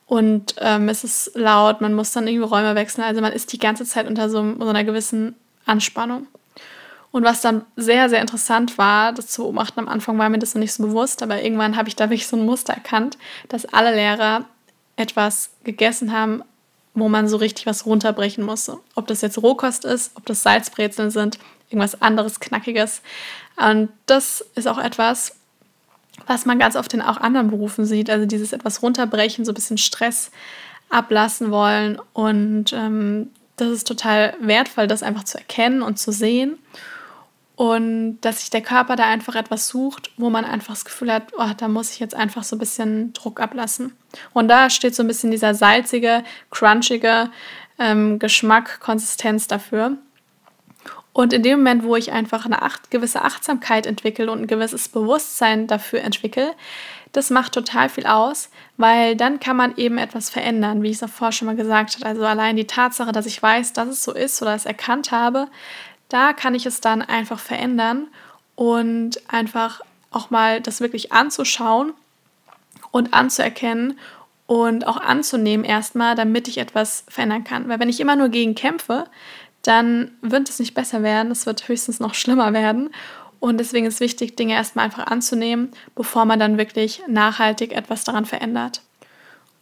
und 0.06 0.56
ähm, 0.58 0.88
es 0.88 1.04
ist 1.04 1.32
laut, 1.34 1.80
man 1.80 1.94
muss 1.94 2.12
dann 2.12 2.26
irgendwie 2.26 2.48
Räume 2.48 2.74
wechseln. 2.74 3.04
Also 3.04 3.20
man 3.20 3.32
ist 3.32 3.52
die 3.52 3.58
ganze 3.58 3.84
Zeit 3.84 4.08
unter 4.08 4.28
so, 4.28 4.42
so 4.58 4.68
einer 4.68 4.84
gewissen 4.84 5.36
Anspannung. 5.66 6.26
Und 7.12 7.24
was 7.24 7.42
dann 7.42 7.66
sehr, 7.76 8.08
sehr 8.08 8.22
interessant 8.22 8.78
war, 8.78 9.12
das 9.12 9.28
zu 9.28 9.42
beobachten, 9.42 9.80
am 9.80 9.88
Anfang 9.88 10.18
war 10.18 10.30
mir 10.30 10.38
das 10.38 10.54
noch 10.54 10.60
nicht 10.60 10.72
so 10.72 10.82
bewusst, 10.82 11.22
aber 11.22 11.42
irgendwann 11.42 11.76
habe 11.76 11.88
ich 11.88 11.96
da 11.96 12.04
wirklich 12.04 12.26
so 12.26 12.36
ein 12.36 12.46
Muster 12.46 12.72
erkannt, 12.72 13.18
dass 13.50 13.66
alle 13.66 13.94
Lehrer 13.94 14.46
etwas 15.02 15.50
gegessen 15.64 16.12
haben, 16.12 16.42
wo 16.94 17.08
man 17.08 17.28
so 17.28 17.36
richtig 17.36 17.66
was 17.66 17.86
runterbrechen 17.86 18.44
musste. 18.44 18.78
Ob 18.94 19.06
das 19.06 19.20
jetzt 19.20 19.42
Rohkost 19.42 19.84
ist, 19.84 20.12
ob 20.14 20.26
das 20.26 20.42
Salzbrezeln 20.42 21.10
sind, 21.10 21.38
irgendwas 21.68 22.00
anderes 22.00 22.38
Knackiges. 22.38 23.02
Und 23.56 23.88
das 24.06 24.44
ist 24.54 24.68
auch 24.68 24.78
etwas, 24.78 25.36
was 26.26 26.46
man 26.46 26.58
ganz 26.58 26.76
oft 26.76 26.92
in 26.94 27.02
auch 27.02 27.16
anderen 27.16 27.50
Berufen 27.50 27.84
sieht. 27.84 28.10
Also 28.10 28.26
dieses 28.26 28.52
etwas 28.52 28.82
runterbrechen, 28.82 29.44
so 29.44 29.52
ein 29.52 29.54
bisschen 29.54 29.78
Stress 29.78 30.30
ablassen 30.90 31.50
wollen. 31.50 31.98
Und 32.12 32.72
ähm, 32.72 33.30
das 33.56 33.68
ist 33.68 33.88
total 33.88 34.34
wertvoll, 34.40 34.86
das 34.86 35.02
einfach 35.02 35.24
zu 35.24 35.38
erkennen 35.38 35.82
und 35.82 35.98
zu 35.98 36.12
sehen 36.12 36.58
und 37.56 38.20
dass 38.22 38.40
sich 38.40 38.50
der 38.50 38.62
Körper 38.62 38.96
da 38.96 39.04
einfach 39.04 39.34
etwas 39.34 39.68
sucht, 39.68 40.10
wo 40.16 40.30
man 40.30 40.44
einfach 40.44 40.74
das 40.74 40.84
Gefühl 40.84 41.12
hat, 41.12 41.32
oh, 41.36 41.50
da 41.56 41.68
muss 41.68 41.92
ich 41.92 42.00
jetzt 42.00 42.14
einfach 42.14 42.44
so 42.44 42.56
ein 42.56 42.58
bisschen 42.58 43.12
Druck 43.12 43.40
ablassen. 43.40 43.92
Und 44.32 44.48
da 44.48 44.70
steht 44.70 44.94
so 44.94 45.02
ein 45.02 45.06
bisschen 45.06 45.30
dieser 45.30 45.54
salzige, 45.54 46.24
crunchige 46.50 47.30
ähm, 47.78 48.18
Geschmack, 48.18 48.80
Konsistenz 48.80 49.46
dafür. 49.46 49.98
Und 51.12 51.34
in 51.34 51.42
dem 51.42 51.58
Moment, 51.58 51.84
wo 51.84 51.94
ich 51.94 52.12
einfach 52.12 52.46
eine 52.46 52.62
acht, 52.62 52.90
gewisse 52.90 53.22
Achtsamkeit 53.22 53.86
entwickle 53.86 54.30
und 54.30 54.42
ein 54.42 54.46
gewisses 54.46 54.88
Bewusstsein 54.88 55.66
dafür 55.66 56.00
entwickle, 56.00 56.54
das 57.12 57.28
macht 57.28 57.52
total 57.52 57.90
viel 57.90 58.06
aus, 58.06 58.48
weil 58.78 59.14
dann 59.16 59.38
kann 59.38 59.56
man 59.56 59.76
eben 59.76 59.98
etwas 59.98 60.30
verändern, 60.30 60.82
wie 60.82 60.90
ich 60.90 61.02
es 61.02 61.10
vorher 61.10 61.32
schon 61.32 61.46
mal 61.46 61.56
gesagt 61.56 61.96
habe. 61.96 62.06
Also 62.06 62.24
allein 62.24 62.56
die 62.56 62.66
Tatsache, 62.66 63.12
dass 63.12 63.26
ich 63.26 63.42
weiß, 63.42 63.74
dass 63.74 63.88
es 63.88 64.02
so 64.02 64.12
ist 64.14 64.40
oder 64.40 64.54
es 64.54 64.64
erkannt 64.64 65.12
habe, 65.12 65.48
da 66.12 66.32
kann 66.32 66.54
ich 66.54 66.66
es 66.66 66.80
dann 66.80 67.02
einfach 67.02 67.38
verändern 67.38 68.08
und 68.54 69.20
einfach 69.32 69.80
auch 70.10 70.30
mal 70.30 70.60
das 70.60 70.80
wirklich 70.80 71.12
anzuschauen 71.12 71.94
und 72.90 73.14
anzuerkennen 73.14 73.98
und 74.46 74.86
auch 74.86 74.98
anzunehmen 74.98 75.64
erstmal, 75.64 76.14
damit 76.14 76.48
ich 76.48 76.58
etwas 76.58 77.04
verändern 77.08 77.44
kann. 77.44 77.68
Weil 77.68 77.80
wenn 77.80 77.88
ich 77.88 78.00
immer 78.00 78.16
nur 78.16 78.28
gegen 78.28 78.54
kämpfe, 78.54 79.06
dann 79.62 80.10
wird 80.20 80.48
es 80.48 80.58
nicht 80.58 80.74
besser 80.74 81.02
werden, 81.02 81.32
es 81.32 81.46
wird 81.46 81.68
höchstens 81.68 82.00
noch 82.00 82.14
schlimmer 82.14 82.52
werden. 82.52 82.90
Und 83.40 83.58
deswegen 83.58 83.86
ist 83.86 84.00
wichtig, 84.00 84.36
Dinge 84.36 84.54
erstmal 84.54 84.84
einfach 84.84 85.06
anzunehmen, 85.06 85.70
bevor 85.94 86.26
man 86.26 86.38
dann 86.38 86.58
wirklich 86.58 87.02
nachhaltig 87.08 87.72
etwas 87.72 88.04
daran 88.04 88.26
verändert. 88.26 88.82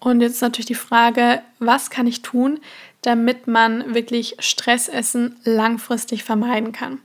Und 0.00 0.20
jetzt 0.22 0.42
natürlich 0.42 0.66
die 0.66 0.74
Frage, 0.74 1.42
was 1.58 1.90
kann 1.90 2.06
ich 2.06 2.22
tun, 2.22 2.58
damit 3.02 3.46
man 3.46 3.94
wirklich 3.94 4.36
Stressessen 4.38 5.36
langfristig 5.44 6.24
vermeiden 6.24 6.72
kann. 6.72 7.00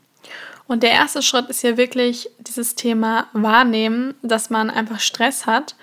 Und 0.67 0.83
der 0.83 0.91
erste 0.91 1.21
Schritt 1.21 1.49
ist 1.49 1.61
hier 1.61 1.77
wirklich 1.77 2.29
dieses 2.39 2.75
Thema 2.75 3.27
wahrnehmen, 3.33 4.15
dass 4.23 4.49
man 4.49 4.69
einfach 4.69 4.99
Stress 4.99 5.45
hat 5.45 5.75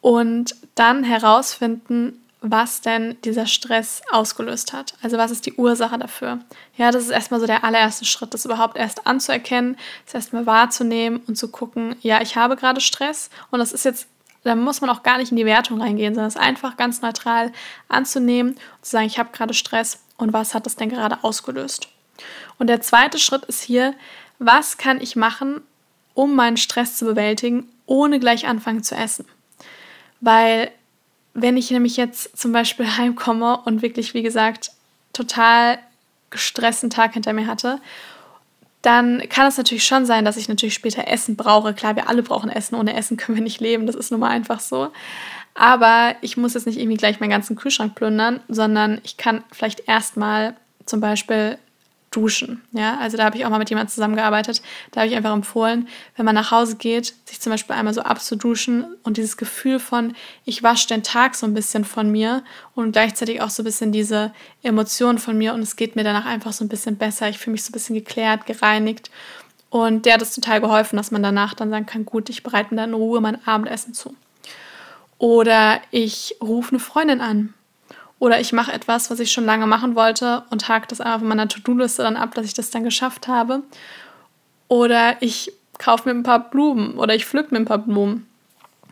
und 0.00 0.54
dann 0.74 1.02
herausfinden, 1.02 2.18
was 2.40 2.80
denn 2.80 3.16
dieser 3.24 3.46
Stress 3.46 4.02
ausgelöst 4.10 4.72
hat. 4.72 4.94
Also 5.00 5.16
was 5.16 5.30
ist 5.30 5.46
die 5.46 5.54
Ursache 5.54 5.96
dafür? 5.98 6.40
Ja, 6.76 6.90
das 6.90 7.04
ist 7.04 7.10
erstmal 7.10 7.40
so 7.40 7.46
der 7.46 7.64
allererste 7.64 8.04
Schritt, 8.04 8.34
das 8.34 8.44
überhaupt 8.44 8.76
erst 8.76 9.06
anzuerkennen, 9.06 9.76
das 10.04 10.14
erstmal 10.14 10.44
wahrzunehmen 10.44 11.22
und 11.28 11.36
zu 11.36 11.48
gucken, 11.48 11.94
ja, 12.00 12.20
ich 12.20 12.36
habe 12.36 12.56
gerade 12.56 12.80
Stress 12.80 13.30
und 13.50 13.60
das 13.60 13.72
ist 13.72 13.84
jetzt 13.84 14.08
da 14.44 14.54
muss 14.54 14.80
man 14.80 14.90
auch 14.90 15.02
gar 15.02 15.18
nicht 15.18 15.30
in 15.30 15.36
die 15.36 15.46
Wertung 15.46 15.80
reingehen, 15.80 16.14
sondern 16.14 16.28
es 16.28 16.36
einfach 16.36 16.76
ganz 16.76 17.02
neutral 17.02 17.52
anzunehmen 17.88 18.52
und 18.52 18.84
zu 18.84 18.90
sagen, 18.90 19.06
ich 19.06 19.18
habe 19.18 19.30
gerade 19.32 19.54
Stress 19.54 20.02
und 20.16 20.32
was 20.32 20.54
hat 20.54 20.66
das 20.66 20.76
denn 20.76 20.88
gerade 20.88 21.22
ausgelöst. 21.22 21.88
Und 22.58 22.66
der 22.66 22.80
zweite 22.80 23.18
Schritt 23.18 23.44
ist 23.44 23.62
hier, 23.62 23.94
was 24.38 24.78
kann 24.78 25.00
ich 25.00 25.16
machen, 25.16 25.60
um 26.14 26.34
meinen 26.34 26.56
Stress 26.56 26.96
zu 26.96 27.04
bewältigen, 27.04 27.68
ohne 27.86 28.18
gleich 28.20 28.46
anfangen 28.46 28.82
zu 28.82 28.94
essen. 28.94 29.26
Weil 30.20 30.70
wenn 31.34 31.56
ich 31.56 31.70
nämlich 31.70 31.96
jetzt 31.96 32.36
zum 32.36 32.52
Beispiel 32.52 32.86
heimkomme 32.96 33.58
und 33.64 33.82
wirklich, 33.82 34.14
wie 34.14 34.22
gesagt, 34.22 34.72
total 35.12 35.78
gestressten 36.30 36.90
Tag 36.90 37.14
hinter 37.14 37.32
mir 37.32 37.46
hatte, 37.46 37.80
dann 38.82 39.22
kann 39.28 39.46
es 39.46 39.56
natürlich 39.56 39.84
schon 39.84 40.06
sein, 40.06 40.24
dass 40.24 40.36
ich 40.36 40.48
natürlich 40.48 40.74
später 40.74 41.06
Essen 41.06 41.36
brauche. 41.36 41.72
Klar, 41.72 41.96
wir 41.96 42.08
alle 42.08 42.22
brauchen 42.22 42.50
Essen. 42.50 42.74
Ohne 42.74 42.94
Essen 42.94 43.16
können 43.16 43.36
wir 43.36 43.42
nicht 43.42 43.60
leben. 43.60 43.86
Das 43.86 43.94
ist 43.94 44.10
nun 44.10 44.20
mal 44.20 44.30
einfach 44.30 44.60
so. 44.60 44.90
Aber 45.54 46.16
ich 46.20 46.36
muss 46.36 46.54
jetzt 46.54 46.66
nicht 46.66 46.78
irgendwie 46.78 46.96
gleich 46.96 47.20
meinen 47.20 47.30
ganzen 47.30 47.56
Kühlschrank 47.56 47.94
plündern, 47.94 48.40
sondern 48.48 49.00
ich 49.04 49.16
kann 49.16 49.44
vielleicht 49.52 49.86
erstmal 49.86 50.54
zum 50.84 51.00
Beispiel 51.00 51.58
duschen. 52.12 52.62
Ja, 52.72 52.98
also 52.98 53.16
da 53.16 53.24
habe 53.24 53.36
ich 53.36 53.44
auch 53.44 53.50
mal 53.50 53.58
mit 53.58 53.70
jemandem 53.70 53.92
zusammengearbeitet. 53.92 54.62
Da 54.92 55.00
habe 55.00 55.10
ich 55.10 55.16
einfach 55.16 55.32
empfohlen, 55.32 55.88
wenn 56.16 56.24
man 56.24 56.34
nach 56.34 56.50
Hause 56.50 56.76
geht, 56.76 57.14
sich 57.24 57.40
zum 57.40 57.50
Beispiel 57.50 57.74
einmal 57.74 57.94
so 57.94 58.02
abzuduschen 58.02 58.96
und 59.02 59.16
dieses 59.16 59.36
Gefühl 59.36 59.80
von, 59.80 60.14
ich 60.44 60.62
wasche 60.62 60.86
den 60.88 61.02
Tag 61.02 61.34
so 61.34 61.46
ein 61.46 61.54
bisschen 61.54 61.84
von 61.84 62.10
mir 62.10 62.44
und 62.74 62.92
gleichzeitig 62.92 63.40
auch 63.40 63.50
so 63.50 63.62
ein 63.62 63.64
bisschen 63.64 63.90
diese 63.90 64.32
Emotionen 64.62 65.18
von 65.18 65.36
mir 65.36 65.54
und 65.54 65.60
es 65.60 65.76
geht 65.76 65.96
mir 65.96 66.04
danach 66.04 66.26
einfach 66.26 66.52
so 66.52 66.64
ein 66.64 66.68
bisschen 66.68 66.96
besser. 66.96 67.28
Ich 67.28 67.38
fühle 67.38 67.52
mich 67.52 67.64
so 67.64 67.70
ein 67.70 67.72
bisschen 67.72 67.96
geklärt, 67.96 68.46
gereinigt. 68.46 69.10
Und 69.70 70.04
der 70.04 70.14
hat 70.14 70.22
es 70.22 70.34
total 70.34 70.60
geholfen, 70.60 70.98
dass 70.98 71.10
man 71.10 71.22
danach 71.22 71.54
dann 71.54 71.70
sagen 71.70 71.86
kann, 71.86 72.04
gut, 72.04 72.28
ich 72.28 72.42
bereite 72.42 72.74
mir 72.74 72.82
dann 72.82 72.90
in 72.90 72.94
Ruhe 72.94 73.22
mein 73.22 73.46
Abendessen 73.48 73.94
zu. 73.94 74.14
Oder 75.16 75.80
ich 75.90 76.36
rufe 76.42 76.72
eine 76.72 76.78
Freundin 76.78 77.22
an 77.22 77.54
oder 78.22 78.38
ich 78.38 78.52
mache 78.52 78.72
etwas, 78.72 79.10
was 79.10 79.18
ich 79.18 79.32
schon 79.32 79.46
lange 79.46 79.66
machen 79.66 79.96
wollte 79.96 80.44
und 80.50 80.68
hake 80.68 80.86
das 80.86 81.00
einfach 81.00 81.18
von 81.18 81.26
meiner 81.26 81.48
To-Do-Liste 81.48 82.04
dann 82.04 82.14
ab, 82.14 82.36
dass 82.36 82.46
ich 82.46 82.54
das 82.54 82.70
dann 82.70 82.84
geschafft 82.84 83.26
habe. 83.26 83.64
Oder 84.68 85.16
ich 85.18 85.52
kaufe 85.78 86.08
mir 86.08 86.14
ein 86.14 86.22
paar 86.22 86.48
Blumen 86.48 86.98
oder 86.98 87.16
ich 87.16 87.26
pflück 87.26 87.50
mir 87.50 87.58
ein 87.58 87.64
paar 87.64 87.78
Blumen. 87.78 88.28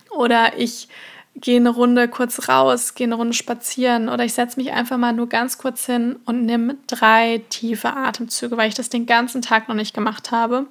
Oder 0.09 0.57
ich 0.57 0.89
gehe 1.37 1.61
eine 1.61 1.69
Runde 1.69 2.09
kurz 2.09 2.49
raus, 2.49 2.93
gehe 2.93 3.07
eine 3.07 3.15
Runde 3.15 3.31
spazieren 3.31 4.09
oder 4.09 4.25
ich 4.25 4.33
setze 4.33 4.59
mich 4.59 4.73
einfach 4.73 4.97
mal 4.97 5.13
nur 5.13 5.29
ganz 5.29 5.57
kurz 5.57 5.85
hin 5.85 6.19
und 6.25 6.45
nehme 6.45 6.75
drei 6.87 7.41
tiefe 7.47 7.95
Atemzüge, 7.95 8.57
weil 8.57 8.67
ich 8.67 8.75
das 8.75 8.89
den 8.89 9.05
ganzen 9.05 9.41
Tag 9.41 9.69
noch 9.69 9.75
nicht 9.75 9.93
gemacht 9.93 10.31
habe. 10.31 10.65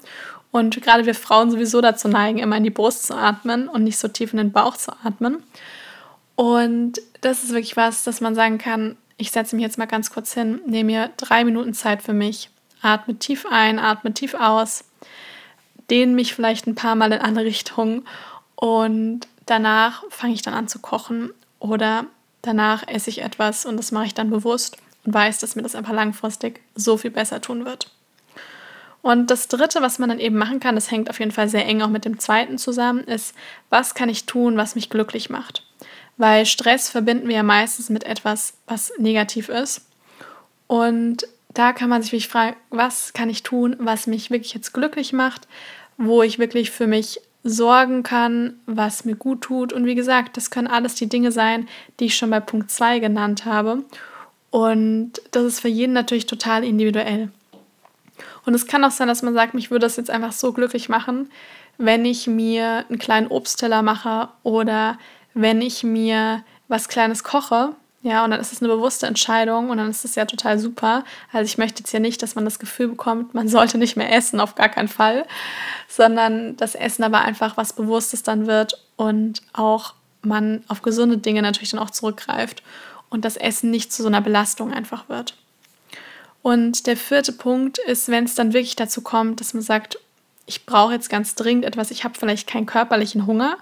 Und 0.51 0.83
gerade 0.83 1.07
wir 1.07 1.15
Frauen 1.15 1.51
sowieso 1.51 1.81
dazu 1.81 2.09
neigen, 2.09 2.37
immer 2.37 2.59
in 2.59 2.65
die 2.65 2.69
Brust 2.69 3.07
zu 3.07 3.15
atmen 3.15 3.71
und 3.71 3.85
nicht 3.85 3.97
so 3.97 4.09
tief 4.09 4.35
in 4.35 4.37
den 4.37 4.53
Bauch 4.53 4.77
zu 4.77 4.93
atmen. 5.03 5.43
Und 6.41 7.03
das 7.21 7.45
ist 7.45 7.51
wirklich 7.51 7.77
was, 7.77 8.03
dass 8.03 8.23
man 8.23 8.35
sagen 8.35 8.57
kann, 8.57 8.97
ich 9.19 9.31
setze 9.31 9.55
mich 9.55 9.63
jetzt 9.63 9.77
mal 9.77 9.85
ganz 9.85 10.11
kurz 10.11 10.33
hin, 10.33 10.63
nehme 10.65 10.91
mir 10.93 11.11
drei 11.19 11.45
Minuten 11.45 11.75
Zeit 11.75 12.01
für 12.01 12.15
mich, 12.15 12.49
atme 12.81 13.19
tief 13.19 13.45
ein, 13.51 13.79
atme 13.79 14.15
tief 14.15 14.33
aus, 14.33 14.85
dehne 15.91 16.15
mich 16.15 16.35
vielleicht 16.35 16.67
ein 16.67 16.75
paar 16.75 16.95
Mal 16.95 17.13
in 17.13 17.21
alle 17.21 17.45
Richtungen 17.45 18.07
und 18.55 19.29
danach 19.45 20.03
fange 20.09 20.33
ich 20.33 20.41
dann 20.41 20.55
an 20.55 20.67
zu 20.67 20.79
kochen 20.79 21.29
oder 21.59 22.07
danach 22.41 22.89
esse 22.89 23.11
ich 23.11 23.21
etwas 23.21 23.67
und 23.67 23.77
das 23.77 23.93
mache 23.93 24.07
ich 24.07 24.15
dann 24.15 24.31
bewusst 24.31 24.79
und 25.05 25.13
weiß, 25.13 25.41
dass 25.41 25.57
mir 25.57 25.63
das 25.63 25.75
einfach 25.75 25.93
langfristig 25.93 26.63
so 26.75 26.97
viel 26.97 27.11
besser 27.11 27.43
tun 27.43 27.67
wird. 27.67 27.91
Und 29.03 29.31
das 29.31 29.49
Dritte, 29.49 29.83
was 29.83 29.99
man 29.99 30.09
dann 30.09 30.19
eben 30.19 30.39
machen 30.39 30.59
kann, 30.59 30.75
das 30.75 30.91
hängt 30.91 31.11
auf 31.11 31.19
jeden 31.19 31.33
Fall 31.33 31.51
sehr 31.51 31.67
eng 31.67 31.83
auch 31.83 31.89
mit 31.89 32.07
dem 32.07 32.19
Zweiten 32.19 32.57
zusammen, 32.57 33.01
ist, 33.01 33.35
was 33.69 33.95
kann 33.95 34.09
ich 34.09 34.25
tun, 34.25 34.57
was 34.57 34.75
mich 34.75 34.89
glücklich 34.89 35.29
macht 35.29 35.65
weil 36.21 36.45
Stress 36.45 36.91
verbinden 36.91 37.29
wir 37.29 37.37
ja 37.37 37.43
meistens 37.43 37.89
mit 37.89 38.05
etwas, 38.05 38.53
was 38.67 38.93
negativ 38.99 39.49
ist. 39.49 39.87
Und 40.67 41.27
da 41.55 41.73
kann 41.73 41.89
man 41.89 42.03
sich 42.03 42.13
wirklich 42.13 42.29
fragen, 42.29 42.57
was 42.69 43.15
kann 43.15 43.31
ich 43.31 43.43
tun, 43.43 43.75
was 43.79 44.07
mich 44.07 44.31
wirklich 44.31 44.53
jetzt 44.53 44.75
glücklich 44.75 45.15
macht, 45.15 45.49
wo 45.97 46.23
ich 46.23 46.39
wirklich 46.39 46.71
für 46.71 46.87
mich 46.87 47.23
sorgen 47.43 48.03
kann, 48.03 48.61
was 48.67 49.07
mir 49.07 49.17
gut 49.17 49.41
tut. 49.41 49.73
Und 49.73 49.87
wie 49.87 49.95
gesagt, 49.95 50.37
das 50.37 50.51
können 50.51 50.67
alles 50.67 50.95
die 50.95 51.09
Dinge 51.09 51.33
sein, 51.33 51.67
die 51.99 52.05
ich 52.07 52.17
schon 52.17 52.29
bei 52.29 52.41
Punkt 52.41 52.71
2 52.71 52.99
genannt 52.99 53.47
habe. 53.47 53.83
Und 54.51 55.13
das 55.31 55.45
ist 55.45 55.61
für 55.61 55.69
jeden 55.69 55.95
natürlich 55.95 56.27
total 56.27 56.65
individuell. 56.65 57.31
Und 58.45 58.53
es 58.53 58.67
kann 58.67 58.85
auch 58.85 58.91
sein, 58.91 59.09
dass 59.09 59.23
man 59.23 59.33
sagt, 59.33 59.55
mich 59.55 59.71
würde 59.71 59.87
das 59.87 59.97
jetzt 59.97 60.11
einfach 60.11 60.33
so 60.33 60.53
glücklich 60.53 60.91
machen, 60.91 61.31
wenn 61.79 62.05
ich 62.05 62.27
mir 62.27 62.85
einen 62.91 62.99
kleinen 62.99 63.29
Obstteller 63.29 63.81
mache 63.81 64.29
oder 64.43 64.99
wenn 65.35 65.63
ich 65.63 65.83
mir 65.83 66.43
was 66.69 66.89
Kleines 66.89 67.25
koche, 67.25 67.75
ja, 68.03 68.25
und 68.25 68.31
dann 68.31 68.41
ist 68.41 68.53
es 68.53 68.63
eine 68.63 68.73
bewusste 68.73 69.07
Entscheidung 69.07 69.69
und 69.69 69.77
dann 69.77 69.91
ist 69.91 70.07
es 70.07 70.15
ja 70.15 70.25
total 70.25 70.59
super. 70.59 71.05
Also 71.33 71.45
ich 71.45 71.59
möchte 71.59 71.81
jetzt 71.81 71.93
ja 71.93 72.01
nicht, 72.01 72.23
dass 72.23 72.35
man 72.35 72.47
das 72.47 72.59
Gefühl 72.59 72.89
bekommt, 72.89 73.35
man 73.35 73.49
sollte 73.49 73.77
nicht 73.77 73.97
mehr 73.97 74.13
essen, 74.13 74.41
auf 74.41 74.55
gar 74.55 74.71
keinen 74.71 74.89
Fall, 74.89 75.27
sondern 75.89 76.57
das 76.57 76.75
Essen 76.75 77.03
aber 77.03 77.21
einfach 77.21 77.57
was 77.57 77.75
Bewusstes 77.75 78.23
dann 78.23 78.47
wird 78.47 78.81
und 78.97 79.43
auch 79.53 79.95
man 80.23 80.65
auf 80.69 80.83
gesunde 80.83 81.19
Dinge 81.19 81.43
natürlich 81.43 81.71
dann 81.71 81.81
auch 81.81 81.91
zurückgreift 81.91 82.63
und 83.11 83.25
das 83.25 83.37
Essen 83.37 83.71
nicht 83.71 83.93
zu 83.93 84.03
so 84.03 84.09
einer 84.09 84.21
Belastung 84.21 84.73
einfach 84.73 85.09
wird. 85.09 85.35
Und 86.43 86.87
der 86.87 86.97
vierte 86.97 87.33
Punkt 87.33 87.79
ist, 87.79 88.09
wenn 88.09 88.25
es 88.25 88.35
dann 88.35 88.55
wirklich 88.55 88.77
dazu 88.77 89.03
kommt, 89.03 89.41
dass 89.41 89.53
man 89.53 89.63
sagt, 89.63 89.99
ich 90.47 90.65
brauche 90.65 90.95
jetzt 90.95 91.11
ganz 91.11 91.35
dringend 91.35 91.65
etwas, 91.65 91.91
ich 91.91 92.05
habe 92.05 92.19
vielleicht 92.19 92.49
keinen 92.49 92.67
körperlichen 92.67 93.27
Hunger, 93.27 93.59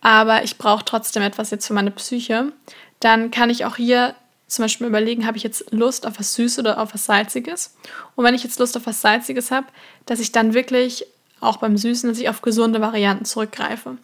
aber 0.00 0.44
ich 0.44 0.58
brauche 0.58 0.84
trotzdem 0.84 1.22
etwas 1.22 1.50
jetzt 1.50 1.66
für 1.66 1.74
meine 1.74 1.90
Psyche, 1.90 2.52
dann 3.00 3.30
kann 3.30 3.50
ich 3.50 3.64
auch 3.64 3.76
hier 3.76 4.14
zum 4.46 4.64
Beispiel 4.64 4.86
überlegen, 4.86 5.26
habe 5.26 5.36
ich 5.36 5.42
jetzt 5.42 5.72
Lust 5.72 6.06
auf 6.06 6.18
was 6.18 6.34
Süßes 6.34 6.60
oder 6.60 6.80
auf 6.80 6.94
was 6.94 7.06
Salziges? 7.06 7.76
Und 8.14 8.24
wenn 8.24 8.34
ich 8.34 8.44
jetzt 8.44 8.58
Lust 8.58 8.76
auf 8.76 8.86
was 8.86 9.00
Salziges 9.00 9.50
habe, 9.50 9.66
dass 10.06 10.20
ich 10.20 10.32
dann 10.32 10.54
wirklich 10.54 11.04
auch 11.40 11.56
beim 11.56 11.76
Süßen, 11.76 12.08
dass 12.08 12.18
ich 12.18 12.28
auf 12.28 12.42
gesunde 12.42 12.80
Varianten 12.80 13.24
zurückgreife. 13.24 13.98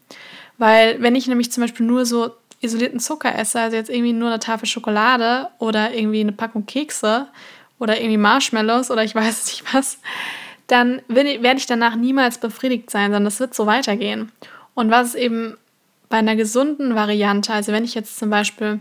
Weil 0.59 1.01
wenn 1.01 1.15
ich 1.15 1.29
nämlich 1.29 1.53
zum 1.53 1.63
Beispiel 1.63 1.87
nur 1.87 2.05
so 2.05 2.31
isolierten 2.61 3.01
Zucker 3.01 3.37
esse, 3.37 3.61
also 3.61 3.77
jetzt 3.77 3.91
irgendwie 3.91 4.13
nur 4.13 4.29
eine 4.29 4.39
Tafel 4.39 4.67
Schokolade 4.67 5.49
oder 5.59 5.95
irgendwie 5.95 6.21
eine 6.21 6.33
Packung 6.33 6.67
Kekse 6.67 7.29
oder 7.79 7.99
irgendwie 7.99 8.19
Marshmallows 8.19 8.91
oder 8.91 9.05
ich 9.05 9.15
weiß 9.15 9.47
nicht 9.47 9.75
was, 9.75 9.99
dann 10.67 11.03
werde 11.09 11.59
ich 11.59 11.67
danach 11.67 11.97
niemals 11.97 12.39
befriedigt 12.39 12.91
sein, 12.91 13.07
sondern 13.07 13.25
das 13.25 13.41
wird 13.41 13.55
so 13.55 13.67
weitergehen. 13.67 14.33
Und 14.75 14.91
was 14.91 15.09
es 15.09 15.15
eben 15.15 15.57
bei 16.13 16.19
einer 16.19 16.37
gesunden 16.37 16.95
Variante, 16.95 17.55
also 17.55 17.73
wenn 17.73 17.85
ich 17.85 17.95
jetzt 17.95 18.19
zum 18.19 18.29
Beispiel, 18.29 18.81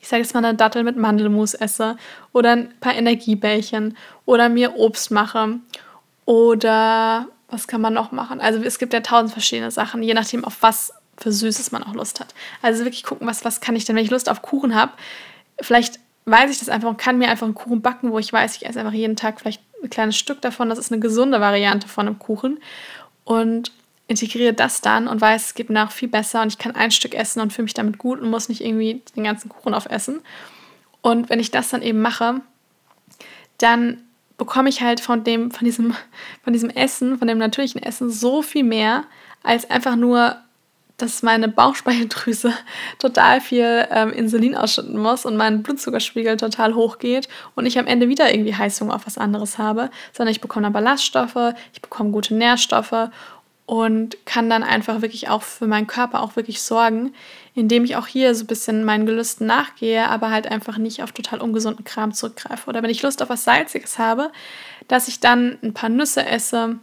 ich 0.00 0.08
sage 0.08 0.22
jetzt 0.22 0.32
mal 0.32 0.42
eine 0.42 0.56
Dattel 0.56 0.82
mit 0.82 0.96
Mandelmus 0.96 1.52
esse 1.52 1.98
oder 2.32 2.52
ein 2.52 2.72
paar 2.80 2.94
Energiebällchen 2.94 3.98
oder 4.24 4.48
mir 4.48 4.74
Obst 4.78 5.10
mache 5.10 5.58
oder 6.24 7.26
was 7.50 7.68
kann 7.68 7.82
man 7.82 7.92
noch 7.92 8.12
machen? 8.12 8.40
Also 8.40 8.62
es 8.62 8.78
gibt 8.78 8.94
ja 8.94 9.00
tausend 9.00 9.30
verschiedene 9.30 9.70
Sachen, 9.70 10.02
je 10.02 10.14
nachdem 10.14 10.42
auf 10.42 10.56
was 10.62 10.90
für 11.18 11.32
Süßes 11.32 11.70
man 11.70 11.82
auch 11.82 11.92
Lust 11.92 12.18
hat. 12.18 12.34
Also 12.62 12.82
wirklich 12.82 13.04
gucken, 13.04 13.26
was, 13.26 13.44
was 13.44 13.60
kann 13.60 13.76
ich 13.76 13.84
denn, 13.84 13.94
wenn 13.94 14.04
ich 14.04 14.10
Lust 14.10 14.30
auf 14.30 14.40
Kuchen 14.40 14.74
habe, 14.74 14.92
vielleicht 15.60 16.00
weiß 16.24 16.50
ich 16.50 16.60
das 16.60 16.70
einfach 16.70 16.88
und 16.88 16.96
kann 16.96 17.18
mir 17.18 17.28
einfach 17.28 17.44
einen 17.44 17.54
Kuchen 17.54 17.82
backen, 17.82 18.10
wo 18.10 18.18
ich 18.18 18.32
weiß, 18.32 18.56
ich 18.56 18.64
esse 18.64 18.80
einfach 18.80 18.94
jeden 18.94 19.16
Tag 19.16 19.38
vielleicht 19.38 19.60
ein 19.82 19.90
kleines 19.90 20.16
Stück 20.16 20.40
davon. 20.40 20.70
Das 20.70 20.78
ist 20.78 20.90
eine 20.90 21.00
gesunde 21.02 21.42
Variante 21.42 21.88
von 21.88 22.06
einem 22.06 22.18
Kuchen. 22.18 22.58
Und 23.24 23.70
integriere 24.08 24.54
das 24.54 24.80
dann 24.80 25.06
und 25.06 25.20
weiß, 25.20 25.46
es 25.46 25.54
geht 25.54 25.68
mir 25.68 25.74
nach 25.74 25.92
viel 25.92 26.08
besser 26.08 26.42
und 26.42 26.48
ich 26.48 26.58
kann 26.58 26.74
ein 26.74 26.90
Stück 26.90 27.14
essen 27.14 27.40
und 27.40 27.52
fühle 27.52 27.64
mich 27.64 27.74
damit 27.74 27.98
gut 27.98 28.20
und 28.20 28.30
muss 28.30 28.48
nicht 28.48 28.64
irgendwie 28.64 29.02
den 29.14 29.24
ganzen 29.24 29.48
Kuchen 29.48 29.74
aufessen. 29.74 30.20
Und 31.02 31.30
wenn 31.30 31.38
ich 31.38 31.50
das 31.50 31.68
dann 31.68 31.82
eben 31.82 32.00
mache, 32.00 32.40
dann 33.58 33.98
bekomme 34.38 34.70
ich 34.70 34.80
halt 34.80 35.00
von 35.00 35.24
dem, 35.24 35.50
von 35.50 35.64
diesem, 35.64 35.94
von 36.42 36.52
diesem 36.52 36.70
Essen, 36.70 37.18
von 37.18 37.28
dem 37.28 37.38
natürlichen 37.38 37.82
Essen 37.82 38.10
so 38.10 38.42
viel 38.42 38.64
mehr, 38.64 39.04
als 39.42 39.70
einfach 39.70 39.94
nur, 39.94 40.36
dass 40.96 41.22
meine 41.22 41.48
Bauchspeicheldrüse 41.48 42.52
total 42.98 43.40
viel 43.40 43.86
ähm, 43.90 44.10
Insulin 44.10 44.56
ausschütten 44.56 44.98
muss 44.98 45.26
und 45.26 45.36
mein 45.36 45.62
Blutzuckerspiegel 45.62 46.38
total 46.38 46.74
hoch 46.74 46.98
geht 46.98 47.28
und 47.54 47.66
ich 47.66 47.78
am 47.78 47.86
Ende 47.86 48.08
wieder 48.08 48.32
irgendwie 48.32 48.54
Heißhunger 48.54 48.94
auf 48.94 49.06
was 49.06 49.18
anderes 49.18 49.58
habe, 49.58 49.90
sondern 50.12 50.32
ich 50.32 50.40
bekomme 50.40 50.64
dann 50.64 50.72
Ballaststoffe, 50.72 51.54
ich 51.72 51.82
bekomme 51.82 52.10
gute 52.10 52.34
Nährstoffe 52.34 53.10
und 53.68 54.16
kann 54.24 54.48
dann 54.48 54.62
einfach 54.62 55.02
wirklich 55.02 55.28
auch 55.28 55.42
für 55.42 55.66
meinen 55.66 55.86
Körper 55.86 56.22
auch 56.22 56.36
wirklich 56.36 56.62
sorgen, 56.62 57.12
indem 57.54 57.84
ich 57.84 57.96
auch 57.96 58.06
hier 58.06 58.34
so 58.34 58.44
ein 58.44 58.46
bisschen 58.46 58.82
meinen 58.82 59.04
Gelüsten 59.04 59.46
nachgehe, 59.46 60.08
aber 60.08 60.30
halt 60.30 60.50
einfach 60.50 60.78
nicht 60.78 61.02
auf 61.02 61.12
total 61.12 61.42
ungesunden 61.42 61.84
Kram 61.84 62.14
zurückgreife. 62.14 62.66
Oder 62.70 62.82
wenn 62.82 62.88
ich 62.88 63.02
Lust 63.02 63.22
auf 63.22 63.28
was 63.28 63.44
Salziges 63.44 63.98
habe, 63.98 64.32
dass 64.88 65.06
ich 65.06 65.20
dann 65.20 65.58
ein 65.62 65.74
paar 65.74 65.90
Nüsse 65.90 66.24
esse, 66.24 66.76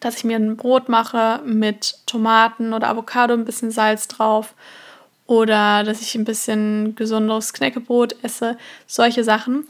dass 0.00 0.16
ich 0.16 0.24
mir 0.24 0.34
ein 0.34 0.56
Brot 0.56 0.88
mache 0.88 1.42
mit 1.44 1.94
Tomaten 2.06 2.72
oder 2.72 2.88
Avocado, 2.88 3.34
ein 3.34 3.44
bisschen 3.44 3.70
Salz 3.70 4.08
drauf 4.08 4.54
oder 5.28 5.84
dass 5.84 6.02
ich 6.02 6.16
ein 6.16 6.24
bisschen 6.24 6.96
gesundes 6.96 7.52
Knäckebrot 7.52 8.16
esse, 8.24 8.58
solche 8.88 9.22
Sachen. 9.22 9.64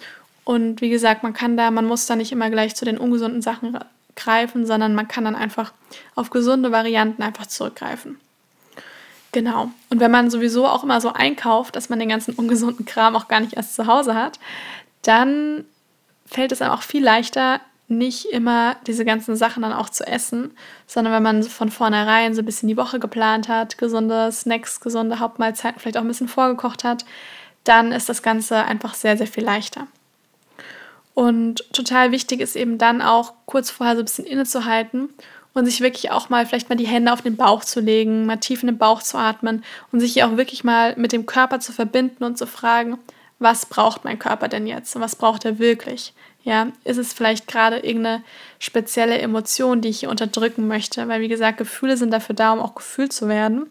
Und 0.45 0.81
wie 0.81 0.89
gesagt, 0.89 1.23
man 1.23 1.35
kann 1.35 1.59
da, 1.59 1.71
man 1.71 1.85
muss 1.85 2.07
da 2.07 2.17
nicht 2.17 2.33
immer 2.33 2.49
gleich 2.49 2.75
zu 2.75 2.87
den 2.87 2.97
ungesunden 2.97 3.43
Sachen 3.43 3.77
greifen, 4.17 4.67
sondern 4.67 4.95
man 4.95 5.09
kann 5.09 5.25
dann 5.25 5.37
einfach 5.37 5.73
auf 6.15 6.31
gesunde 6.31 6.73
Varianten 6.73 7.23
einfach 7.23 7.47
zurückgreifen. 7.47 8.19
Genau. 9.33 9.71
Und 9.91 10.01
wenn 10.01 10.11
man 10.11 10.31
sowieso 10.31 10.67
auch 10.67 10.83
immer 10.83 11.01
so 11.01 11.13
einkauft, 11.13 11.77
dass 11.77 11.89
man 11.89 11.99
den 11.99 12.09
ganzen 12.09 12.35
ungesunden 12.35 12.85
Kram 12.85 13.15
auch 13.15 13.29
gar 13.29 13.41
nicht 13.41 13.55
erst 13.55 13.75
zu 13.75 13.87
Hause 13.87 14.15
hat, 14.15 14.41
dann 15.03 15.65
fällt 16.27 16.53
es 16.53 16.63
einem 16.63 16.73
auch 16.73 16.83
viel 16.83 17.03
leichter, 17.03 17.61
nicht 17.89 18.27
immer 18.27 18.77
diese 18.87 19.05
ganzen 19.05 19.35
Sachen 19.35 19.63
dann 19.63 19.73
auch 19.73 19.89
zu 19.89 20.07
essen, 20.07 20.53
sondern 20.87 21.13
wenn 21.13 21.23
man 21.23 21.43
von 21.43 21.71
vornherein 21.71 22.35
so 22.35 22.43
ein 22.43 22.45
bisschen 22.45 22.69
die 22.69 22.77
Woche 22.77 23.01
geplant 23.01 23.49
hat, 23.49 23.79
gesunde 23.79 24.31
Snacks, 24.31 24.81
gesunde 24.81 25.19
Hauptmahlzeiten 25.19 25.81
vielleicht 25.81 25.97
auch 25.97 26.03
ein 26.03 26.09
bisschen 26.09 26.29
vorgekocht 26.29 26.85
hat, 26.85 27.05
dann 27.65 27.91
ist 27.93 28.09
das 28.09 28.23
Ganze 28.23 28.65
einfach 28.65 28.95
sehr, 28.95 29.17
sehr 29.17 29.27
viel 29.27 29.45
leichter. 29.45 29.89
Und 31.15 31.65
total 31.73 32.13
wichtig 32.13 32.41
ist 32.41 32.57
eben 32.57 32.79
dann 32.79 33.03
auch 33.03 33.35
kurz 33.47 33.71
vorher 33.71 33.97
so 33.97 34.03
ein 34.03 34.05
bisschen 34.05 34.27
innezuhalten 34.27 35.11
und 35.53 35.67
sich 35.67 35.81
wirklich 35.81 36.11
auch 36.11 36.29
mal 36.29 36.47
vielleicht 36.47 36.69
mal 36.69 36.77
die 36.77 36.87
Hände 36.87 37.13
auf 37.13 37.23
den 37.23 37.37
Bauch 37.37 37.65
zu 37.65 37.81
legen, 37.81 38.27
mal 38.27 38.37
tief 38.37 38.63
in 38.63 38.69
den 38.69 38.79
Bauch 38.79 39.03
zu 39.03 39.19
atmen 39.19 39.65
und 39.93 40.01
sich 40.01 40.23
auch 40.23 40.37
wirklich 40.37 40.65
mal 40.65 40.95
mit 40.97 41.13
dem 41.13 41.27
Körper 41.27 41.61
zu 41.61 41.73
verbinden 41.73 42.25
und 42.25 42.39
zu 42.39 42.47
fragen, 42.47 42.99
was 43.39 43.67
braucht 43.67 44.05
mein 44.05 44.19
Körper 44.19 44.49
denn 44.49 44.67
jetzt 44.67 44.95
und 44.95 45.03
was 45.03 45.17
braucht 45.17 45.45
er 45.45 45.59
wirklich? 45.59 46.13
Ja, 46.45 46.69
ist 46.85 46.99
es 46.99 47.13
vielleicht 47.13 47.49
gerade 47.49 47.79
irgendeine 47.79 48.23
spezielle 48.59 49.19
Emotion, 49.19 49.81
die 49.81 49.89
ich 49.89 50.01
hier 50.01 50.11
unterdrücken 50.11 50.69
möchte? 50.69 51.07
Weil, 51.09 51.21
wie 51.21 51.29
gesagt, 51.29 51.59
Gefühle 51.59 51.97
sind 51.97 52.13
dafür 52.13 52.35
da, 52.35 52.53
um 52.53 52.61
auch 52.61 52.75
gefühlt 52.75 53.13
zu 53.13 53.29
werden. 53.29 53.67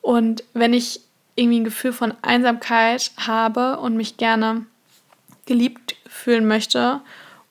Und 0.00 0.42
wenn 0.52 0.72
ich 0.72 1.00
irgendwie 1.36 1.60
ein 1.60 1.64
Gefühl 1.64 1.92
von 1.92 2.14
Einsamkeit 2.22 3.12
habe 3.18 3.78
und 3.78 3.96
mich 3.96 4.16
gerne 4.16 4.66
geliebt 5.46 5.94
fühlen 6.12 6.46
möchte 6.46 7.00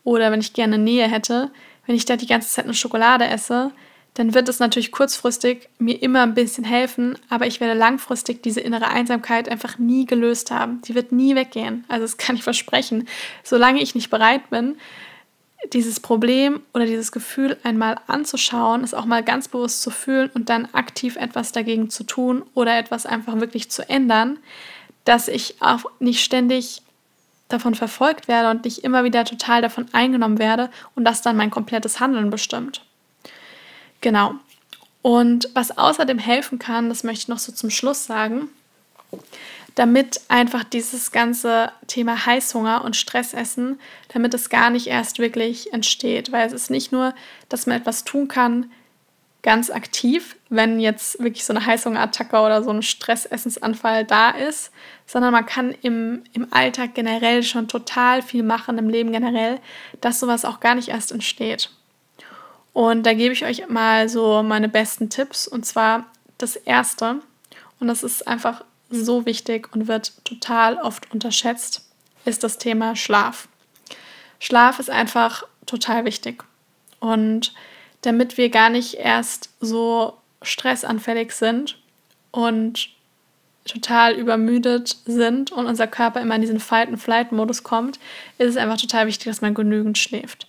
oder 0.03 0.31
wenn 0.31 0.39
ich 0.39 0.53
gerne 0.53 0.77
Nähe 0.77 1.07
hätte, 1.07 1.51
wenn 1.85 1.95
ich 1.95 2.05
da 2.05 2.15
die 2.15 2.27
ganze 2.27 2.49
Zeit 2.49 2.65
eine 2.65 2.73
Schokolade 2.73 3.25
esse, 3.25 3.71
dann 4.13 4.33
wird 4.33 4.49
es 4.49 4.59
natürlich 4.59 4.91
kurzfristig 4.91 5.69
mir 5.79 6.01
immer 6.01 6.23
ein 6.23 6.33
bisschen 6.33 6.65
helfen, 6.65 7.17
aber 7.29 7.47
ich 7.47 7.61
werde 7.61 7.79
langfristig 7.79 8.43
diese 8.43 8.59
innere 8.59 8.89
Einsamkeit 8.89 9.47
einfach 9.47 9.77
nie 9.77 10.05
gelöst 10.05 10.51
haben. 10.51 10.81
Die 10.81 10.95
wird 10.95 11.13
nie 11.13 11.35
weggehen. 11.35 11.85
Also 11.87 12.03
das 12.03 12.17
kann 12.17 12.35
ich 12.35 12.43
versprechen. 12.43 13.07
Solange 13.43 13.81
ich 13.81 13.95
nicht 13.95 14.09
bereit 14.09 14.49
bin, 14.49 14.75
dieses 15.71 15.99
Problem 15.99 16.61
oder 16.73 16.85
dieses 16.85 17.11
Gefühl 17.11 17.57
einmal 17.63 17.97
anzuschauen, 18.07 18.83
es 18.83 18.93
auch 18.93 19.05
mal 19.05 19.23
ganz 19.23 19.47
bewusst 19.47 19.81
zu 19.81 19.91
fühlen 19.91 20.29
und 20.33 20.49
dann 20.49 20.67
aktiv 20.73 21.15
etwas 21.15 21.51
dagegen 21.51 21.89
zu 21.89 22.03
tun 22.03 22.43
oder 22.53 22.77
etwas 22.77 23.05
einfach 23.05 23.39
wirklich 23.39 23.69
zu 23.69 23.87
ändern, 23.87 24.39
dass 25.05 25.27
ich 25.27 25.61
auch 25.61 25.85
nicht 25.99 26.21
ständig 26.21 26.81
davon 27.51 27.75
verfolgt 27.75 28.27
werde 28.27 28.49
und 28.49 28.65
nicht 28.65 28.83
immer 28.83 29.03
wieder 29.03 29.25
total 29.25 29.61
davon 29.61 29.85
eingenommen 29.93 30.39
werde 30.39 30.69
und 30.95 31.05
das 31.05 31.21
dann 31.21 31.37
mein 31.37 31.51
komplettes 31.51 31.99
Handeln 31.99 32.29
bestimmt. 32.29 32.81
Genau. 34.01 34.35
Und 35.01 35.49
was 35.53 35.77
außerdem 35.77 36.19
helfen 36.19 36.59
kann, 36.59 36.89
das 36.89 37.03
möchte 37.03 37.23
ich 37.23 37.27
noch 37.27 37.39
so 37.39 37.51
zum 37.51 37.69
Schluss 37.69 38.05
sagen, 38.05 38.49
damit 39.75 40.21
einfach 40.27 40.63
dieses 40.63 41.11
ganze 41.11 41.71
Thema 41.87 42.25
Heißhunger 42.25 42.83
und 42.83 42.95
Stressessen, 42.95 43.79
damit 44.09 44.33
es 44.33 44.49
gar 44.49 44.69
nicht 44.69 44.87
erst 44.87 45.19
wirklich 45.19 45.73
entsteht. 45.73 46.31
Weil 46.31 46.45
es 46.45 46.53
ist 46.53 46.69
nicht 46.69 46.91
nur, 46.91 47.13
dass 47.49 47.67
man 47.67 47.77
etwas 47.77 48.03
tun 48.03 48.27
kann, 48.27 48.69
ganz 49.43 49.71
aktiv, 49.71 50.35
wenn 50.49 50.79
jetzt 50.79 51.19
wirklich 51.19 51.43
so 51.43 51.53
eine 51.53 51.65
Heißhungerattacke 51.65 52.37
oder 52.39 52.63
so 52.63 52.69
ein 52.69 52.83
Stressessensanfall 52.83 54.05
da 54.05 54.29
ist, 54.29 54.71
sondern 55.07 55.31
man 55.31 55.45
kann 55.45 55.71
im, 55.81 56.23
im 56.33 56.47
Alltag 56.53 56.93
generell 56.93 57.41
schon 57.41 57.67
total 57.67 58.21
viel 58.21 58.43
machen, 58.43 58.77
im 58.77 58.89
Leben 58.89 59.11
generell, 59.11 59.59
dass 59.99 60.19
sowas 60.19 60.45
auch 60.45 60.59
gar 60.59 60.75
nicht 60.75 60.89
erst 60.89 61.11
entsteht. 61.11 61.71
Und 62.73 63.03
da 63.03 63.13
gebe 63.13 63.33
ich 63.33 63.43
euch 63.43 63.67
mal 63.67 64.07
so 64.09 64.43
meine 64.43 64.69
besten 64.69 65.09
Tipps. 65.09 65.47
Und 65.47 65.65
zwar 65.65 66.05
das 66.37 66.55
erste, 66.55 67.19
und 67.79 67.87
das 67.87 68.03
ist 68.03 68.27
einfach 68.27 68.63
so 68.89 69.25
wichtig 69.25 69.73
und 69.73 69.87
wird 69.87 70.13
total 70.23 70.77
oft 70.77 71.11
unterschätzt, 71.11 71.89
ist 72.25 72.43
das 72.43 72.57
Thema 72.57 72.95
Schlaf. 72.95 73.47
Schlaf 74.39 74.79
ist 74.79 74.89
einfach 74.89 75.43
total 75.65 76.05
wichtig. 76.05 76.43
Und 76.99 77.53
damit 78.01 78.37
wir 78.37 78.49
gar 78.49 78.69
nicht 78.69 78.95
erst 78.95 79.49
so 79.59 80.17
stressanfällig 80.41 81.31
sind 81.33 81.77
und 82.31 82.89
total 83.65 84.15
übermüdet 84.15 84.97
sind 85.05 85.51
und 85.51 85.67
unser 85.67 85.87
Körper 85.87 86.21
immer 86.21 86.35
in 86.35 86.41
diesen 86.41 86.59
Fight-and-Flight-Modus 86.59 87.63
kommt, 87.63 87.99
ist 88.37 88.49
es 88.49 88.57
einfach 88.57 88.77
total 88.77 89.07
wichtig, 89.07 89.25
dass 89.25 89.41
man 89.41 89.53
genügend 89.53 89.97
schläft. 89.97 90.47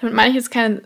Damit 0.00 0.14
meine 0.14 0.30
ich 0.30 0.36
jetzt 0.36 0.50
keine 0.50 0.82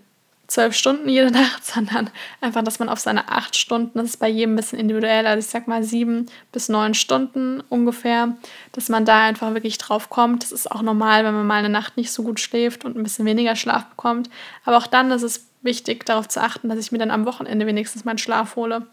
zwölf 0.47 0.75
Stunden 0.75 1.09
jede 1.09 1.31
Nacht, 1.31 1.65
sondern 1.65 2.11
einfach, 2.41 2.63
dass 2.63 2.79
man 2.79 2.89
auf 2.89 2.99
seine 2.99 3.29
acht 3.29 3.57
Stunden, 3.57 3.99
das 3.99 4.11
ist 4.11 4.17
bei 4.19 4.29
jedem 4.29 4.55
ein 4.55 4.57
bisschen 4.57 4.79
individuell, 4.79 5.27
also 5.27 5.39
ich 5.39 5.51
sag 5.51 5.69
mal 5.69 5.83
sieben 5.83 6.27
bis 6.51 6.69
neun 6.69 6.95
Stunden 6.95 7.63
ungefähr, 7.69 8.37
dass 8.73 8.89
man 8.89 9.05
da 9.05 9.25
einfach 9.25 9.53
wirklich 9.53 9.77
drauf 9.79 10.09
kommt. 10.09 10.43
Das 10.43 10.53
ist 10.53 10.71
auch 10.71 10.83
normal, 10.83 11.25
wenn 11.25 11.35
man 11.35 11.47
mal 11.47 11.59
eine 11.59 11.69
Nacht 11.69 11.97
nicht 11.97 12.11
so 12.11 12.23
gut 12.23 12.41
schläft 12.41 12.85
und 12.85 12.97
ein 12.97 13.03
bisschen 13.03 13.27
weniger 13.27 13.55
Schlaf 13.55 13.85
bekommt. 13.87 14.31
Aber 14.65 14.79
auch 14.79 14.87
dann 14.87 15.11
ist 15.11 15.23
es 15.23 15.50
wichtig, 15.63 16.07
darauf 16.07 16.29
zu 16.29 16.41
achten, 16.41 16.69
dass 16.69 16.79
ich 16.79 16.93
mir 16.93 16.99
dann 16.99 17.11
am 17.11 17.27
Wochenende 17.27 17.67
wenigstens 17.67 18.05
meinen 18.05 18.19
Schlaf 18.19 18.57
hole. 18.57 18.87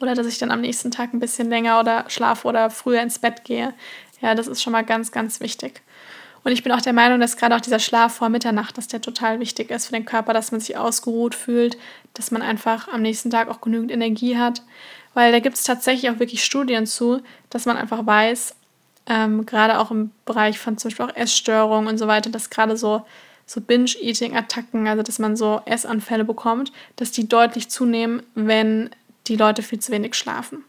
Oder 0.00 0.14
dass 0.14 0.26
ich 0.26 0.38
dann 0.38 0.50
am 0.50 0.60
nächsten 0.60 0.90
Tag 0.90 1.14
ein 1.14 1.20
bisschen 1.20 1.48
länger 1.48 1.78
oder 1.78 2.04
schlafe 2.08 2.48
oder 2.48 2.70
früher 2.70 3.02
ins 3.02 3.18
Bett 3.18 3.44
gehe. 3.44 3.72
Ja, 4.20 4.34
das 4.34 4.48
ist 4.48 4.62
schon 4.62 4.72
mal 4.72 4.84
ganz, 4.84 5.12
ganz 5.12 5.40
wichtig. 5.40 5.82
Und 6.44 6.50
ich 6.52 6.62
bin 6.62 6.72
auch 6.72 6.80
der 6.80 6.92
Meinung, 6.92 7.20
dass 7.20 7.36
gerade 7.36 7.54
auch 7.54 7.60
dieser 7.60 7.78
Schlaf 7.78 8.14
vor 8.14 8.28
Mitternacht, 8.28 8.76
dass 8.76 8.88
der 8.88 9.00
total 9.00 9.38
wichtig 9.38 9.70
ist 9.70 9.86
für 9.86 9.92
den 9.92 10.04
Körper, 10.04 10.32
dass 10.32 10.50
man 10.50 10.60
sich 10.60 10.76
ausgeruht 10.76 11.34
fühlt, 11.34 11.76
dass 12.14 12.32
man 12.32 12.42
einfach 12.42 12.88
am 12.88 13.02
nächsten 13.02 13.30
Tag 13.30 13.48
auch 13.48 13.60
genügend 13.60 13.92
Energie 13.92 14.36
hat. 14.36 14.62
Weil 15.14 15.30
da 15.30 15.38
gibt 15.38 15.56
es 15.56 15.62
tatsächlich 15.62 16.10
auch 16.10 16.18
wirklich 16.18 16.42
Studien 16.42 16.86
zu, 16.86 17.22
dass 17.50 17.66
man 17.66 17.76
einfach 17.76 18.04
weiß, 18.04 18.56
ähm, 19.06 19.46
gerade 19.46 19.78
auch 19.78 19.90
im 19.90 20.10
Bereich 20.24 20.58
von 20.58 20.78
zum 20.78 20.88
Beispiel 20.88 21.06
auch 21.06 21.16
Essstörungen 21.16 21.88
und 21.88 21.98
so 21.98 22.06
weiter, 22.06 22.30
dass 22.30 22.50
gerade 22.50 22.76
so, 22.76 23.04
so 23.46 23.60
Binge-Eating-Attacken, 23.60 24.86
also 24.88 25.02
dass 25.02 25.18
man 25.18 25.36
so 25.36 25.60
Essanfälle 25.64 26.24
bekommt, 26.24 26.72
dass 26.96 27.10
die 27.10 27.28
deutlich 27.28 27.68
zunehmen, 27.68 28.22
wenn 28.34 28.90
die 29.26 29.36
Leute 29.36 29.62
viel 29.62 29.78
zu 29.80 29.92
wenig 29.92 30.14
schlafen. 30.14 30.64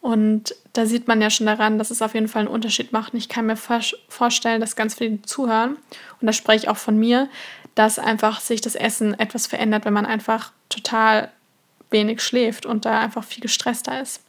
Und 0.00 0.54
da 0.74 0.84
sieht 0.84 1.08
man 1.08 1.22
ja 1.22 1.30
schon 1.30 1.46
daran, 1.46 1.78
dass 1.78 1.90
es 1.90 2.02
auf 2.02 2.12
jeden 2.12 2.28
Fall 2.28 2.40
einen 2.40 2.48
Unterschied 2.48 2.92
macht. 2.92 3.14
Und 3.14 3.18
ich 3.18 3.30
kann 3.30 3.46
mir 3.46 3.56
vorstellen, 3.56 4.60
dass 4.60 4.76
ganz 4.76 4.94
viele 4.94 5.22
zuhören, 5.22 5.76
und 6.20 6.26
da 6.26 6.32
spreche 6.32 6.64
ich 6.64 6.68
auch 6.68 6.76
von 6.76 6.98
mir, 6.98 7.28
dass 7.74 7.98
einfach 7.98 8.40
sich 8.40 8.60
das 8.60 8.74
Essen 8.74 9.18
etwas 9.18 9.46
verändert, 9.46 9.84
wenn 9.84 9.94
man 9.94 10.06
einfach 10.06 10.52
total 10.68 11.30
wenig 11.90 12.20
schläft 12.20 12.66
und 12.66 12.84
da 12.84 13.00
einfach 13.00 13.24
viel 13.24 13.40
gestresster 13.40 14.00
ist. 14.00 14.20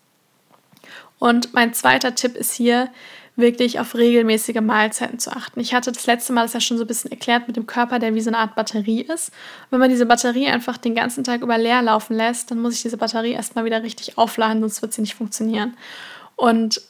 Und 1.19 1.53
mein 1.53 1.73
zweiter 1.73 2.15
Tipp 2.15 2.35
ist 2.35 2.53
hier, 2.53 2.89
wirklich 3.35 3.79
auf 3.79 3.95
regelmäßige 3.95 4.61
Mahlzeiten 4.61 5.19
zu 5.19 5.31
achten. 5.31 5.59
Ich 5.59 5.73
hatte 5.73 5.91
das 5.91 6.05
letzte 6.07 6.31
Mal 6.33 6.43
das 6.43 6.53
ja 6.53 6.61
schon 6.61 6.77
so 6.77 6.83
ein 6.83 6.87
bisschen 6.87 7.11
erklärt 7.11 7.47
mit 7.47 7.57
dem 7.57 7.67
Körper, 7.67 7.99
der 7.99 8.15
wie 8.15 8.21
so 8.21 8.29
eine 8.29 8.37
Art 8.37 8.55
Batterie 8.55 9.01
ist. 9.01 9.29
Und 9.29 9.71
wenn 9.71 9.79
man 9.79 9.89
diese 9.89 10.05
Batterie 10.05 10.47
einfach 10.47 10.77
den 10.77 10.95
ganzen 10.95 11.23
Tag 11.23 11.41
über 11.41 11.57
leer 11.57 11.81
laufen 11.81 12.15
lässt, 12.15 12.51
dann 12.51 12.59
muss 12.59 12.75
ich 12.75 12.81
diese 12.83 12.97
Batterie 12.97 13.33
erstmal 13.33 13.65
wieder 13.65 13.83
richtig 13.83 14.17
aufladen, 14.17 14.61
sonst 14.61 14.81
wird 14.81 14.93
sie 14.93 15.01
nicht 15.01 15.15
funktionieren. 15.15 15.75
Und 16.37 16.81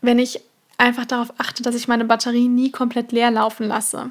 wenn 0.00 0.18
ich 0.18 0.40
einfach 0.78 1.06
darauf 1.06 1.32
achte, 1.38 1.62
dass 1.62 1.74
ich 1.74 1.88
meine 1.88 2.04
Batterie 2.04 2.48
nie 2.48 2.70
komplett 2.70 3.12
leer 3.12 3.30
laufen 3.30 3.66
lasse, 3.66 4.10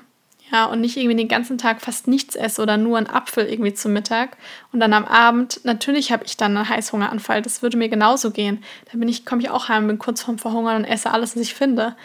ja, 0.52 0.66
und 0.66 0.80
nicht 0.80 0.96
irgendwie 0.96 1.18
den 1.18 1.28
ganzen 1.28 1.58
Tag 1.58 1.82
fast 1.82 2.08
nichts 2.08 2.36
esse 2.36 2.62
oder 2.62 2.78
nur 2.78 2.98
einen 2.98 3.08
Apfel 3.08 3.46
irgendwie 3.46 3.74
zum 3.74 3.92
Mittag. 3.92 4.38
Und 4.72 4.80
dann 4.80 4.94
am 4.94 5.04
Abend, 5.04 5.60
natürlich 5.66 6.12
habe 6.12 6.24
ich 6.26 6.38
dann 6.38 6.56
einen 6.56 6.70
Heißhungeranfall. 6.70 7.42
Das 7.42 7.62
würde 7.62 7.78
mir 7.78 7.90
genauso 7.90 8.32
gehen. 8.32 8.64
Da 8.92 8.98
bin 8.98 9.10
ich, 9.10 9.26
komme 9.26 9.42
ich 9.42 9.50
auch 9.50 9.68
heim, 9.68 9.88
bin 9.88 10.00
kurz 10.00 10.22
vorm 10.22 10.40
Verhungern 10.40 10.78
und 10.78 10.86
esse 10.86 11.12
alles, 11.12 11.36
was 11.36 11.42
ich 11.42 11.54
finde. 11.54 11.96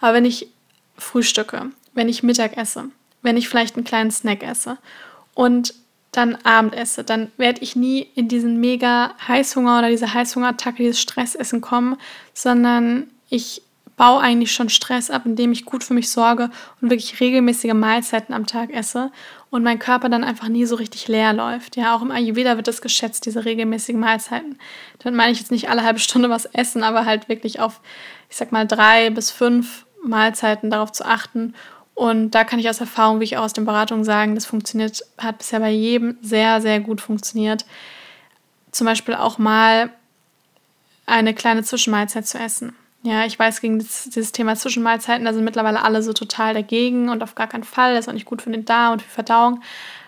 Aber 0.00 0.14
wenn 0.14 0.24
ich 0.24 0.48
frühstücke, 0.96 1.70
wenn 1.94 2.08
ich 2.08 2.22
Mittag 2.22 2.56
esse, 2.56 2.90
wenn 3.22 3.36
ich 3.36 3.48
vielleicht 3.48 3.74
einen 3.74 3.84
kleinen 3.84 4.12
Snack 4.12 4.44
esse 4.44 4.78
und 5.34 5.74
dann 6.12 6.36
Abend 6.44 6.74
esse, 6.74 7.02
dann 7.04 7.32
werde 7.36 7.62
ich 7.62 7.76
nie 7.76 8.08
in 8.14 8.28
diesen 8.28 8.60
mega 8.60 9.14
Heißhunger 9.26 9.80
oder 9.80 9.88
diese 9.88 10.14
Heißhungerattacke, 10.14 10.78
dieses 10.78 11.00
Stressessen 11.00 11.60
kommen, 11.60 11.96
sondern 12.32 13.08
ich 13.28 13.62
baue 13.98 14.20
eigentlich 14.20 14.52
schon 14.52 14.70
Stress 14.70 15.10
ab, 15.10 15.22
indem 15.26 15.52
ich 15.52 15.66
gut 15.66 15.84
für 15.84 15.92
mich 15.92 16.08
sorge 16.08 16.50
und 16.80 16.88
wirklich 16.88 17.20
regelmäßige 17.20 17.74
Mahlzeiten 17.74 18.32
am 18.32 18.46
Tag 18.46 18.72
esse 18.72 19.10
und 19.50 19.62
mein 19.62 19.78
Körper 19.78 20.08
dann 20.08 20.24
einfach 20.24 20.48
nie 20.48 20.64
so 20.64 20.76
richtig 20.76 21.08
leer 21.08 21.34
läuft. 21.34 21.76
Ja, 21.76 21.94
auch 21.94 22.00
im 22.00 22.12
Ayurveda 22.12 22.56
wird 22.56 22.68
das 22.68 22.80
geschätzt, 22.80 23.26
diese 23.26 23.44
regelmäßigen 23.44 24.00
Mahlzeiten. 24.00 24.58
Dann 25.00 25.14
meine 25.14 25.32
ich 25.32 25.40
jetzt 25.40 25.50
nicht 25.50 25.68
alle 25.68 25.82
halbe 25.82 25.98
Stunde 25.98 26.30
was 26.30 26.46
essen, 26.46 26.82
aber 26.82 27.04
halt 27.04 27.28
wirklich 27.28 27.60
auf, 27.60 27.80
ich 28.30 28.36
sag 28.36 28.52
mal, 28.52 28.66
drei 28.66 29.10
bis 29.10 29.30
fünf 29.30 29.84
Mahlzeiten 30.02 30.70
darauf 30.70 30.92
zu 30.92 31.04
achten. 31.04 31.54
Und 31.94 32.30
da 32.30 32.44
kann 32.44 32.60
ich 32.60 32.70
aus 32.70 32.80
Erfahrung, 32.80 33.18
wie 33.18 33.24
ich 33.24 33.36
auch 33.36 33.42
aus 33.42 33.52
den 33.52 33.64
Beratungen 33.64 34.04
sagen, 34.04 34.36
das 34.36 34.46
funktioniert, 34.46 35.02
hat 35.18 35.38
bisher 35.38 35.58
bei 35.58 35.70
jedem 35.70 36.16
sehr, 36.22 36.60
sehr 36.60 36.78
gut 36.78 37.00
funktioniert. 37.00 37.66
Zum 38.70 38.84
Beispiel 38.84 39.16
auch 39.16 39.38
mal 39.38 39.90
eine 41.04 41.34
kleine 41.34 41.64
Zwischenmahlzeit 41.64 42.28
zu 42.28 42.38
essen. 42.38 42.76
Ja, 43.02 43.24
ich 43.24 43.38
weiß, 43.38 43.60
gegen 43.60 43.78
dieses 43.78 44.32
Thema 44.32 44.56
Zwischenmahlzeiten, 44.56 45.24
da 45.24 45.32
sind 45.32 45.44
mittlerweile 45.44 45.82
alle 45.82 46.02
so 46.02 46.12
total 46.12 46.52
dagegen 46.52 47.08
und 47.08 47.22
auf 47.22 47.34
gar 47.34 47.46
keinen 47.46 47.64
Fall. 47.64 47.94
Das 47.94 48.04
ist 48.04 48.08
auch 48.08 48.14
nicht 48.14 48.26
gut 48.26 48.42
für 48.42 48.50
den 48.50 48.64
Darm 48.64 48.94
und 48.94 49.02
für 49.02 49.10
Verdauung. 49.10 49.62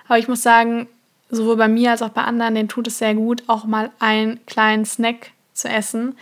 Aber 0.08 0.18
ich 0.18 0.28
muss 0.28 0.42
sagen, 0.42 0.88
sowohl 1.30 1.56
bei 1.56 1.68
mir 1.68 1.92
als 1.92 2.02
auch 2.02 2.08
bei 2.10 2.22
anderen, 2.22 2.54
denen 2.54 2.68
tut 2.68 2.88
es 2.88 2.98
sehr 2.98 3.14
gut, 3.14 3.44
auch 3.46 3.64
mal 3.64 3.90
einen 4.00 4.44
kleinen 4.46 4.84
Snack 4.84 5.30
zu 5.54 5.68
essen, 5.68 6.16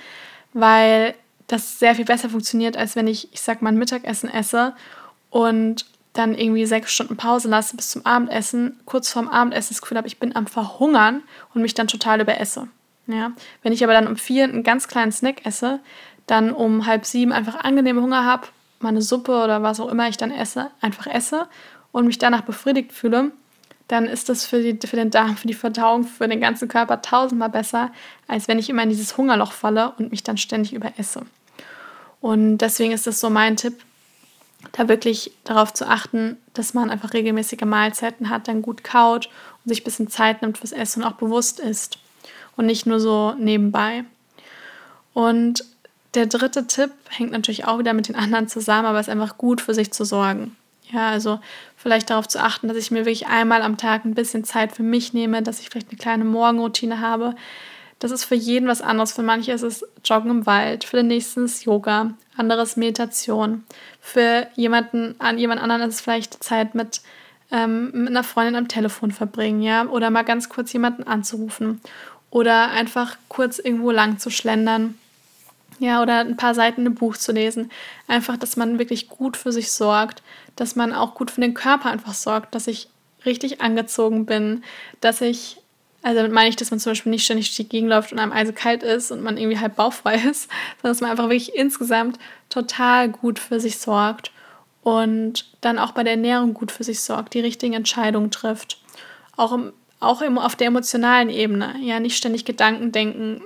weil 0.53 1.15
das 1.47 1.79
sehr 1.79 1.95
viel 1.95 2.05
besser 2.05 2.29
funktioniert, 2.29 2.77
als 2.77 2.95
wenn 2.97 3.07
ich, 3.07 3.33
ich 3.33 3.41
sag 3.41 3.63
mal, 3.63 3.71
ein 3.71 3.79
Mittagessen 3.79 4.29
esse 4.29 4.75
und 5.31 5.87
dann 6.13 6.35
irgendwie 6.35 6.67
sechs 6.67 6.93
Stunden 6.93 7.17
Pause 7.17 7.49
lasse 7.49 7.77
bis 7.77 7.91
zum 7.91 8.05
Abendessen, 8.05 8.79
kurz 8.85 9.11
vorm 9.11 9.29
Abendessen 9.29 9.75
das 9.75 9.81
Gefühl 9.81 9.97
habe, 9.97 10.09
ich 10.09 10.19
bin 10.19 10.37
am 10.37 10.47
Verhungern 10.47 11.23
und 11.55 11.63
mich 11.63 11.75
dann 11.75 11.87
total 11.87 12.21
überesse. 12.21 12.69
Ja? 13.07 13.33
Wenn 13.63 13.73
ich 13.73 13.83
aber 13.83 13.95
dann 13.95 14.07
um 14.07 14.17
vier 14.17 14.45
einen 14.45 14.63
ganz 14.63 14.89
kleinen 14.89 15.13
Snack 15.13 15.47
esse, 15.47 15.81
dann 16.29 16.53
um 16.53 16.87
halb 16.87 17.05
sieben 17.05 17.33
einfach 17.33 17.57
angenehm 17.65 18.01
Hunger 18.01 18.25
habe 18.25 18.47
meine 18.81 19.03
Suppe 19.03 19.33
oder 19.33 19.63
was 19.63 19.81
auch 19.81 19.89
immer 19.89 20.09
ich 20.09 20.17
dann 20.17 20.31
esse, 20.31 20.71
einfach 20.81 21.07
esse 21.07 21.47
und 21.93 22.07
mich 22.07 22.19
danach 22.19 22.43
befriedigt 22.43 22.93
fühle, 22.93 23.33
dann 23.89 24.07
ist 24.07 24.29
das 24.29 24.45
für, 24.45 24.61
die, 24.61 24.87
für 24.87 24.97
den 24.97 25.11
Darm, 25.11 25.37
für 25.37 25.47
die 25.47 25.55
Verdauung, 25.55 26.05
für 26.05 26.29
den 26.29 26.41
ganzen 26.41 26.69
Körper 26.69 27.01
tausendmal 27.01 27.49
besser, 27.49 27.91
als 28.27 28.49
wenn 28.49 28.59
ich 28.59 28.69
immer 28.69 28.83
in 28.83 28.91
dieses 28.91 29.17
Hungerloch 29.17 29.53
falle 29.53 29.93
und 29.99 30.11
mich 30.11 30.23
dann 30.23 30.37
ständig 30.37 30.75
überesse. 30.75 31.23
Und 32.21 32.59
deswegen 32.59 32.93
ist 32.93 33.07
das 33.07 33.21
so 33.21 33.31
mein 33.31 33.57
Tipp, 33.57 33.75
da 34.73 34.89
wirklich 34.89 35.33
darauf 35.45 35.73
zu 35.73 35.89
achten, 35.89 36.37
dass 36.53 36.75
man 36.75 36.91
einfach 36.91 37.15
regelmäßige 37.15 37.63
Mahlzeiten 37.65 38.29
hat, 38.29 38.49
dann 38.49 38.61
gut 38.61 38.83
kaut 38.85 39.29
und 39.65 39.69
sich 39.69 39.81
ein 39.81 39.85
bisschen 39.85 40.09
Zeit 40.09 40.43
nimmt 40.43 40.59
fürs 40.59 40.73
Essen 40.73 41.03
und 41.03 41.09
auch 41.09 41.17
bewusst 41.17 41.61
isst 41.61 41.99
und 42.57 42.67
nicht 42.67 42.85
nur 42.85 43.01
so 43.01 43.35
nebenbei. 43.39 44.05
Und 45.15 45.65
der 46.15 46.27
dritte 46.27 46.67
Tipp 46.67 46.91
hängt 47.11 47.33
natürlich 47.33 47.67
auch 47.67 47.79
wieder 47.79 47.93
mit 47.93 48.09
den 48.09 48.17
anderen 48.17 48.49
zusammen, 48.49 48.87
aber 48.87 49.01
ist 49.01 49.11
einfach 49.11 49.39
gut 49.39 49.61
für 49.61 49.75
sich 49.75 49.93
zu 49.93 50.05
sorgen. 50.05 50.57
Ja, 50.91 51.11
also 51.11 51.39
vielleicht 51.77 52.09
darauf 52.09 52.29
zu 52.29 52.43
achten, 52.43 52.69
dass 52.69 52.77
ich 52.77 52.91
mir 52.91 53.01
wirklich 53.01 53.27
einmal 53.27 53.63
am 53.63 53.77
Tag 53.77 54.05
ein 54.05 54.15
bisschen 54.15 54.45
Zeit 54.45 54.73
für 54.73 54.83
mich 54.83 55.13
nehme, 55.13 55.43
dass 55.43 55.61
ich 55.61 55.69
vielleicht 55.69 55.91
eine 55.91 55.99
kleine 55.99 56.25
Morgenroutine 56.25 57.01
habe. 57.01 57.35
Das 57.99 58.11
ist 58.11 58.25
für 58.25 58.37
jeden 58.37 58.69
was 58.69 58.81
anderes. 58.81 59.13
Für 59.13 59.23
manche 59.23 59.53
ist 59.53 59.63
es 59.63 59.85
Joggen 60.05 60.31
im 60.31 60.47
Wald, 60.47 60.85
für 60.85 60.97
den 60.97 61.09
nächsten 61.09 61.45
ist 61.45 61.65
Yoga, 61.65 62.15
anderes 62.37 62.77
Meditation. 62.77 63.65
Für 64.01 64.47
jemanden, 64.55 65.15
an 65.19 65.37
jemand 65.37 65.61
anderen 65.61 65.83
ist 65.83 65.97
es 65.97 66.01
vielleicht 66.01 66.43
Zeit 66.43 66.75
mit, 66.75 67.03
ähm, 67.51 67.91
mit 67.93 68.09
einer 68.09 68.25
Freundin 68.25 68.57
am 68.57 68.69
Telefon 68.69 69.11
verbringen, 69.11 69.61
ja, 69.61 69.85
oder 69.87 70.09
mal 70.11 70.23
ganz 70.23 70.49
kurz 70.49 70.73
jemanden 70.73 71.03
anzurufen 71.03 71.83
oder 72.31 72.71
einfach 72.71 73.17
kurz 73.29 73.59
irgendwo 73.59 73.91
lang 73.91 74.19
zu 74.19 74.31
schlendern 74.31 74.95
ja, 75.79 76.03
oder 76.03 76.21
ein 76.21 76.37
paar 76.37 76.55
Seiten 76.55 76.87
im 76.87 76.95
Buch 76.95 77.17
zu 77.17 77.33
lesen. 77.33 77.71
Einfach, 78.07 78.37
dass 78.37 78.57
man 78.57 78.79
wirklich 78.79 79.09
gut 79.09 79.37
für 79.37 79.53
sich 79.53 79.71
sorgt, 79.71 80.23
dass 80.57 80.77
man 80.77 80.93
auch 80.93 81.15
gut 81.15 81.31
für 81.31 81.41
den 81.41 81.55
Körper 81.55 81.91
einfach 81.91 82.15
sorgt, 82.15 82.55
dass 82.55 82.67
ich 82.67 82.89
richtig 83.25 83.61
angezogen 83.61 84.27
bin, 84.27 84.65
dass 85.01 85.21
ich, 85.21 85.59
also 86.03 86.17
damit 86.17 86.33
meine 86.33 86.49
ich, 86.49 86.57
dass 86.57 86.71
man 86.71 86.81
zum 86.81 86.93
Beispiel 86.93 87.11
nicht 87.11 87.25
ständig 87.25 87.49
durch 87.49 87.57
die 87.57 87.69
Gegend 87.69 87.91
läuft 87.91 88.13
und 88.13 88.19
einem 88.19 88.33
eisekalt 88.33 88.83
ist 88.83 89.11
und 89.11 89.23
man 89.23 89.37
irgendwie 89.37 89.59
halb 89.59 89.77
bauchfrei 89.77 90.15
ist, 90.31 90.49
sondern 90.81 90.93
dass 90.93 91.01
man 91.01 91.11
einfach 91.11 91.25
wirklich 91.25 91.55
insgesamt 91.55 92.19
total 92.49 93.09
gut 93.09 93.39
für 93.39 93.61
sich 93.61 93.79
sorgt 93.79 94.33
und 94.83 95.45
dann 95.61 95.79
auch 95.79 95.93
bei 95.93 96.03
der 96.03 96.15
Ernährung 96.15 96.55
gut 96.55 96.73
für 96.73 96.85
sich 96.85 97.01
sorgt, 97.01 97.35
die 97.35 97.41
richtigen 97.41 97.75
Entscheidungen 97.75 98.31
trifft. 98.31 98.81
Auch, 99.37 99.53
im, 99.53 99.73
auch 100.01 100.23
im, 100.23 100.39
auf 100.39 100.57
der 100.57 100.69
emotionalen 100.69 101.31
Ebene, 101.31 101.75
ja, 101.83 102.01
nicht 102.01 102.17
ständig 102.17 102.45
Gedanken 102.45 102.91
denken, 102.91 103.43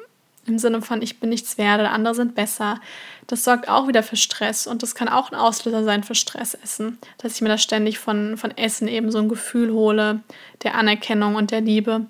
im 0.47 0.59
Sinne 0.59 0.83
von, 0.83 1.03
ich 1.03 1.21
bin 1.21 1.31
nichts 1.31 1.57
wert 1.59 1.81
oder 1.81 1.93
andere 1.93 2.15
sind 2.15 2.35
besser. 2.35 2.81
Das 3.27 3.45
sorgt 3.45 3.69
auch 3.69 3.87
wieder 3.87 4.03
für 4.03 4.17
Stress 4.17 4.67
und 4.67 4.83
das 4.83 4.95
kann 4.95 5.09
auch 5.09 5.31
ein 5.31 5.39
Auslöser 5.39 5.85
sein 5.85 6.03
für 6.03 6.15
Stressessen, 6.15 6.99
dass 7.19 7.35
ich 7.35 7.41
mir 7.41 7.49
da 7.49 7.59
ständig 7.59 7.99
von, 7.99 8.37
von 8.37 8.57
Essen 8.57 8.89
eben 8.89 9.11
so 9.11 9.19
ein 9.19 9.29
Gefühl 9.29 9.73
hole, 9.73 10.21
der 10.63 10.75
Anerkennung 10.75 11.37
und 11.37 11.51
der 11.51 11.61
Liebe. 11.61 12.07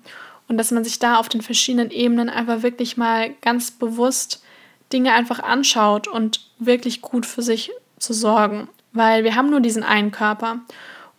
Und 0.47 0.57
dass 0.57 0.71
man 0.71 0.83
sich 0.83 0.99
da 0.99 1.17
auf 1.17 1.29
den 1.29 1.41
verschiedenen 1.41 1.91
Ebenen 1.91 2.29
einfach 2.29 2.63
wirklich 2.63 2.97
mal 2.97 3.31
ganz 3.41 3.71
bewusst 3.71 4.43
Dinge 4.91 5.13
einfach 5.13 5.39
anschaut 5.39 6.07
und 6.07 6.41
wirklich 6.59 7.01
gut 7.01 7.25
für 7.25 7.41
sich 7.41 7.71
zu 7.97 8.13
sorgen. 8.13 8.67
Weil 8.91 9.23
wir 9.23 9.35
haben 9.35 9.49
nur 9.49 9.61
diesen 9.61 9.83
einen 9.83 10.11
Körper. 10.11 10.59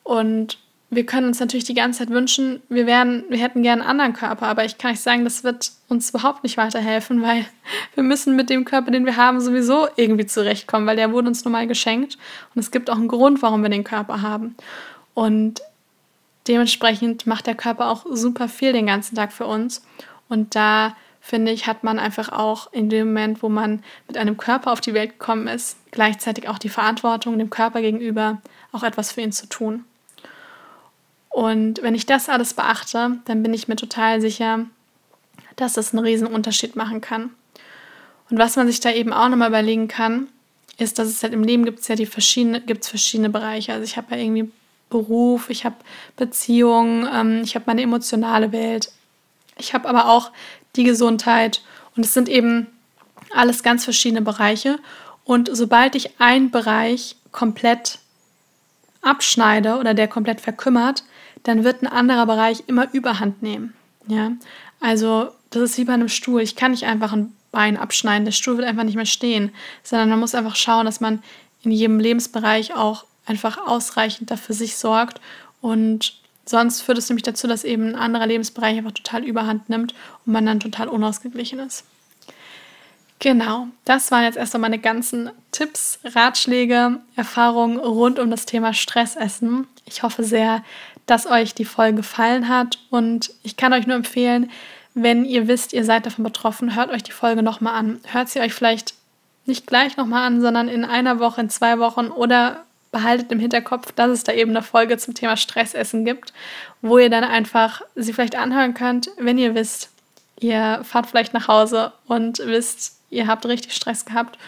Und 0.03 0.59
wir 0.91 1.07
können 1.07 1.27
uns 1.27 1.41
natürlich 1.41 1.65
die 1.65 1.75
ganze 1.75 2.01
Zeit 2.01 2.11
wünschen, 2.11 2.63
wir, 2.69 2.87
wären, 2.87 3.25
wir 3.29 3.39
hätten 3.39 3.63
gerne 3.63 3.83
einen 3.83 3.91
anderen 3.91 4.13
Körper, 4.13 4.47
aber 4.47 4.65
ich 4.65 4.79
kann 4.79 4.93
euch 4.93 5.01
sagen, 5.01 5.25
das 5.25 5.43
wird 5.43 5.73
uns 5.89 6.11
überhaupt 6.11 6.45
nicht 6.45 6.57
weiterhelfen, 6.57 7.23
weil 7.23 7.47
wir 7.95 8.03
müssen 8.03 8.37
mit 8.37 8.51
dem 8.51 8.65
Körper, 8.65 8.91
den 8.91 9.07
wir 9.07 9.17
haben, 9.17 9.41
sowieso 9.41 9.89
irgendwie 9.97 10.27
zurechtkommen, 10.27 10.87
weil 10.87 10.97
der 10.97 11.13
wurde 11.13 11.29
uns 11.29 11.45
nun 11.45 11.53
mal 11.53 11.67
geschenkt 11.67 12.19
und 12.55 12.61
es 12.61 12.71
gibt 12.71 12.91
auch 12.91 12.97
einen 12.97 13.09
Grund, 13.09 13.43
warum 13.43 13.63
wir 13.63 13.71
den 13.71 13.85
Körper 13.85 14.23
haben. 14.23 14.55
Und 15.15 15.63
dementsprechend 16.47 17.27
macht 17.27 17.47
der 17.47 17.55
Körper 17.55 17.89
auch 17.89 18.07
super 18.11 18.49
viel 18.49 18.73
den 18.73 18.87
ganzen 18.87 19.17
Tag 19.17 19.33
für 19.33 19.47
uns 19.47 19.85
und 20.29 20.55
da 20.55 20.95
finde 21.21 21.53
ich, 21.53 21.67
hat 21.67 21.85
man 21.85 21.99
einfach 21.99 22.29
auch 22.29 22.71
in 22.71 22.91
dem 22.91 23.07
Moment, 23.07 23.43
wo 23.43 23.49
man 23.49 23.83
mit 24.07 24.19
einem 24.19 24.37
Körper 24.37 24.73
auf 24.73 24.83
die 24.83 24.93
Welt 24.93 25.19
gekommen 25.19 25.49
ist, 25.49 25.79
gleichzeitig 25.91 26.51
auch 26.51 26.59
die 26.59 26.69
Verantwortung 26.69 27.39
dem 27.39 27.49
Körper 27.49 27.81
gegenüber, 27.81 28.43
auch 28.73 28.83
etwas 28.83 29.13
für 29.13 29.23
ihn 29.23 29.33
zu 29.33 29.49
tun. 29.49 29.87
Und 31.35 31.83
wenn 31.83 31.97
ich 31.97 32.07
das 32.07 32.29
alles 32.29 32.55
beachte, 32.55 33.19
dann 33.25 33.43
bin 33.43 33.53
ich 33.53 33.67
mir 33.67 33.75
total 33.75 34.21
sicher, 34.21 34.67
dass 35.57 35.73
das 35.73 35.93
einen 35.93 36.05
riesen 36.05 36.29
Unterschied 36.29 36.77
machen 36.77 37.01
kann. 37.01 37.31
Und 38.31 38.39
was 38.39 38.55
man 38.55 38.69
sich 38.69 38.79
da 38.79 38.93
eben 38.93 39.13
auch 39.13 39.29
nochmal 39.29 39.49
überlegen 39.49 39.89
kann, 39.89 40.29
ist, 40.79 41.01
dass 41.01 41.09
es 41.09 41.25
halt 41.25 41.33
im 41.33 41.43
Leben 41.43 41.65
gibt 41.65 41.81
es 41.81 41.89
ja 41.89 41.97
die 41.97 42.07
verschiedene, 42.07 42.61
gibt's 42.61 42.89
verschiedene 42.89 43.31
Bereiche. 43.31 43.73
Also 43.73 43.83
ich 43.83 43.97
habe 43.97 44.15
ja 44.15 44.23
irgendwie 44.23 44.49
Beruf, 44.91 45.51
ich 45.51 45.65
habe 45.65 45.75
Beziehungen, 46.17 47.09
ähm, 47.13 47.43
ich 47.43 47.57
habe 47.57 47.65
meine 47.67 47.83
emotionale 47.83 48.53
Welt, 48.53 48.93
ich 49.59 49.75
habe 49.75 49.89
aber 49.89 50.11
auch 50.11 50.31
die 50.77 50.85
Gesundheit 50.85 51.63
und 51.97 52.05
es 52.05 52.15
sind 52.15 52.29
eben 52.29 52.69
alles 53.35 53.65
ganz 53.65 53.83
verschiedene 53.83 54.23
Bereiche. 54.23 54.79
Und 55.25 55.51
sobald 55.53 55.97
ich 55.97 56.21
einen 56.21 56.53
Bereich 56.53 57.17
komplett 57.33 57.99
abschneide 59.03 59.79
oder 59.79 59.95
der 59.95 60.07
komplett 60.07 60.41
verkümmert, 60.41 61.03
dann 61.45 61.65
wird 61.65 61.83
ein 61.83 61.87
anderer 61.87 62.27
Bereich 62.27 62.65
immer 62.67 62.93
Überhand 62.93 63.43
nehmen. 63.43 63.75
Ja, 64.07 64.33
also 64.81 65.29
das 65.51 65.63
ist 65.63 65.79
wie 65.79 65.85
bei 65.85 65.95
einem 65.95 66.09
Stuhl. 66.09 66.43
Ich 66.43 66.57
kann 66.57 66.73
nicht 66.73 66.85
einfach 66.85 67.13
ein 67.13 67.33
Bein 67.53 67.77
abschneiden. 67.77 68.25
Der 68.25 68.33
Stuhl 68.33 68.57
wird 68.57 68.67
einfach 68.67 68.83
nicht 68.83 68.97
mehr 68.97 69.07
stehen, 69.07 69.53
sondern 69.83 70.09
man 70.09 70.19
muss 70.19 70.35
einfach 70.35 70.57
schauen, 70.57 70.87
dass 70.87 71.01
man 71.01 71.23
in 71.63 71.71
jedem 71.71 72.01
Lebensbereich 72.01 72.75
auch 72.75 73.05
einfach 73.27 73.59
ausreichend 73.67 74.31
dafür 74.31 74.55
sich 74.55 74.77
sorgt 74.77 75.21
und 75.61 76.15
sonst 76.45 76.83
führt 76.83 76.99
es 76.99 77.09
nämlich 77.09 77.23
dazu, 77.23 77.47
dass 77.47 77.65
eben 77.65 77.89
ein 77.89 77.95
anderer 77.95 78.27
Lebensbereich 78.27 78.77
einfach 78.77 78.93
total 78.93 79.25
Überhand 79.25 79.71
nimmt 79.71 79.95
und 80.27 80.33
man 80.33 80.45
dann 80.45 80.61
total 80.61 80.89
unausgeglichen 80.89 81.59
ist. 81.59 81.85
Genau, 83.19 83.69
das 83.87 84.11
waren 84.11 84.25
jetzt 84.25 84.37
erstmal 84.37 84.63
meine 84.63 84.79
ganzen 84.79 85.31
Tipps, 85.53 86.01
Ratschläge, 86.05 87.01
Erfahrungen 87.17 87.79
rund 87.79 88.19
um 88.19 88.31
das 88.31 88.45
Thema 88.45 88.75
Stressessen. 88.75 89.67
Ich 89.87 90.03
hoffe 90.03 90.25
sehr, 90.25 90.63
dass 91.07 91.27
euch 91.27 91.55
die 91.55 91.65
Folge 91.65 91.97
gefallen 91.97 92.49
hat 92.49 92.79
und 92.91 93.31
ich 93.43 93.57
kann 93.57 93.73
euch 93.73 93.87
nur 93.87 93.97
empfehlen, 93.97 94.51
wenn 94.95 95.25
ihr 95.25 95.49
wisst, 95.49 95.73
ihr 95.73 95.85
seid 95.85 96.07
davon 96.07 96.25
betroffen, 96.25 96.77
hört 96.77 96.91
euch 96.91 97.03
die 97.03 97.13
Folge 97.13 97.43
nochmal 97.43 97.75
an. 97.75 98.01
Hört 98.07 98.29
sie 98.29 98.41
euch 98.41 98.55
vielleicht 98.55 98.95
nicht 99.45 99.67
gleich 99.67 99.97
nochmal 99.97 100.27
an, 100.27 100.41
sondern 100.41 100.69
in 100.69 100.85
einer 100.85 101.19
Woche, 101.19 101.41
in 101.41 101.51
zwei 101.51 101.79
Wochen 101.79 102.07
oder 102.07 102.65
behaltet 102.93 103.33
im 103.33 103.41
Hinterkopf, 103.41 103.91
dass 103.93 104.11
es 104.11 104.23
da 104.23 104.33
eben 104.33 104.53
eine 104.53 104.63
Folge 104.63 104.97
zum 104.97 105.15
Thema 105.15 105.37
Stressessen 105.37 106.05
gibt, 106.05 106.33
wo 106.81 106.99
ihr 106.99 107.11
dann 107.11 107.25
einfach 107.25 107.83
sie 107.97 108.13
vielleicht 108.13 108.37
anhören 108.37 108.75
könnt, 108.75 109.11
wenn 109.19 109.37
ihr 109.37 109.57
wisst, 109.57 109.91
ihr 110.39 110.81
fahrt 110.85 111.09
vielleicht 111.09 111.35
nach 111.35 111.49
Hause 111.49 111.93
und 112.07 112.39
wisst, 112.39 113.01
ihr 113.11 113.27
habt 113.27 113.47
richtig 113.47 113.75
Stress 113.75 114.05
gehabt 114.05 114.39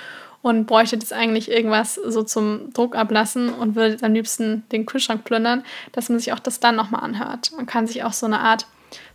und 0.47 0.67
bräuchtet 0.67 1.03
jetzt 1.03 1.13
eigentlich 1.13 1.51
irgendwas 1.51 1.97
so 1.97 2.23
zum 2.23 2.73
Druck 2.73 2.95
ablassen 2.95 3.49
und 3.49 3.75
würdet 3.75 4.05
am 4.05 4.13
liebsten 4.13 4.63
den 4.71 4.87
Kühlschrank 4.87 5.25
plündern, 5.25 5.65
dass 5.91 6.09
man 6.09 6.21
sich 6.21 6.33
auch 6.33 6.39
das 6.39 6.61
dann 6.61 6.77
nochmal 6.77 7.03
anhört. 7.03 7.51
Man 7.57 7.67
kann 7.67 7.89
sich 7.89 8.05
auch 8.05 8.13
so 8.13 8.27
eine 8.27 8.39
Art 8.39 8.65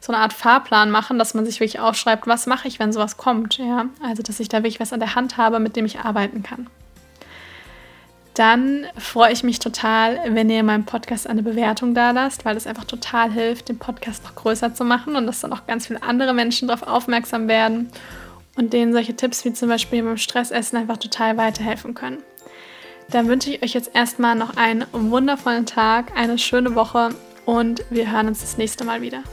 so 0.02 0.12
eine 0.12 0.22
Art 0.22 0.34
Fahrplan 0.34 0.92
machen, 0.92 1.18
dass 1.18 1.34
man 1.34 1.46
sich 1.46 1.62
wirklich 1.62 1.80
aufschreibt, 1.80 2.28
was 2.28 2.48
mache 2.48 2.68
ich, 2.68 2.80
wenn 2.80 2.92
sowas 2.92 3.16
kommt. 3.16 3.58
Ja? 3.58 3.86
Also, 4.04 4.22
dass 4.22 4.42
ich 4.42 4.50
da 4.50 4.58
wirklich 4.58 4.82
was 4.82 4.92
an 4.92 5.00
der 5.00 5.16
Hand 5.16 5.38
habe, 5.38 5.60
mit 5.60 5.78
dem 5.78 5.86
ich 5.86 6.00
arbeiten 6.00 6.44
kann. 6.44 6.68
Dann 8.34 8.86
freue 8.98 9.32
ich 9.32 9.44
mich 9.44 9.60
total, 9.60 10.20
wenn 10.36 10.50
ihr 10.50 10.64
meinem 10.64 10.86
Podcast 10.86 11.28
eine 11.28 11.44
Bewertung 11.44 11.96
da 11.96 12.12
lasst, 12.12 12.44
weil 12.44 12.58
es 12.58 12.68
einfach 12.68 12.84
total 12.84 13.32
hilft, 13.32 13.70
den 13.70 13.80
Podcast 13.80 14.26
noch 14.26 14.36
größer 14.36 14.74
zu 14.74 14.84
machen 14.84 15.16
und 15.16 15.26
dass 15.26 15.40
dann 15.40 15.54
auch 15.54 15.66
ganz 15.66 15.88
viele 15.88 16.04
andere 16.04 16.34
Menschen 16.34 16.68
darauf 16.68 16.86
aufmerksam 16.86 17.48
werden 17.48 17.90
und 18.56 18.74
denen 18.74 18.94
solche 18.94 19.16
Tipps 19.16 19.46
wie 19.46 19.54
zum 19.54 19.70
Beispiel 19.70 20.04
beim 20.04 20.18
Stressessen 20.18 20.78
einfach 20.78 20.98
total 20.98 21.38
weiterhelfen 21.38 21.94
können. 21.94 22.24
Dann 23.10 23.28
wünsche 23.28 23.52
ich 23.52 23.64
euch 23.64 23.74
jetzt 23.74 23.92
erstmal 23.94 24.36
noch 24.36 24.56
einen 24.56 24.86
wundervollen 24.92 25.66
Tag, 25.66 26.18
eine 26.18 26.38
schöne 26.38 26.76
Woche 26.76 27.10
und 27.46 27.84
wir 27.90 28.12
hören 28.12 28.28
uns 28.28 28.42
das 28.42 28.58
nächste 28.58 28.86
Mal 28.86 29.02
wieder. 29.02 29.24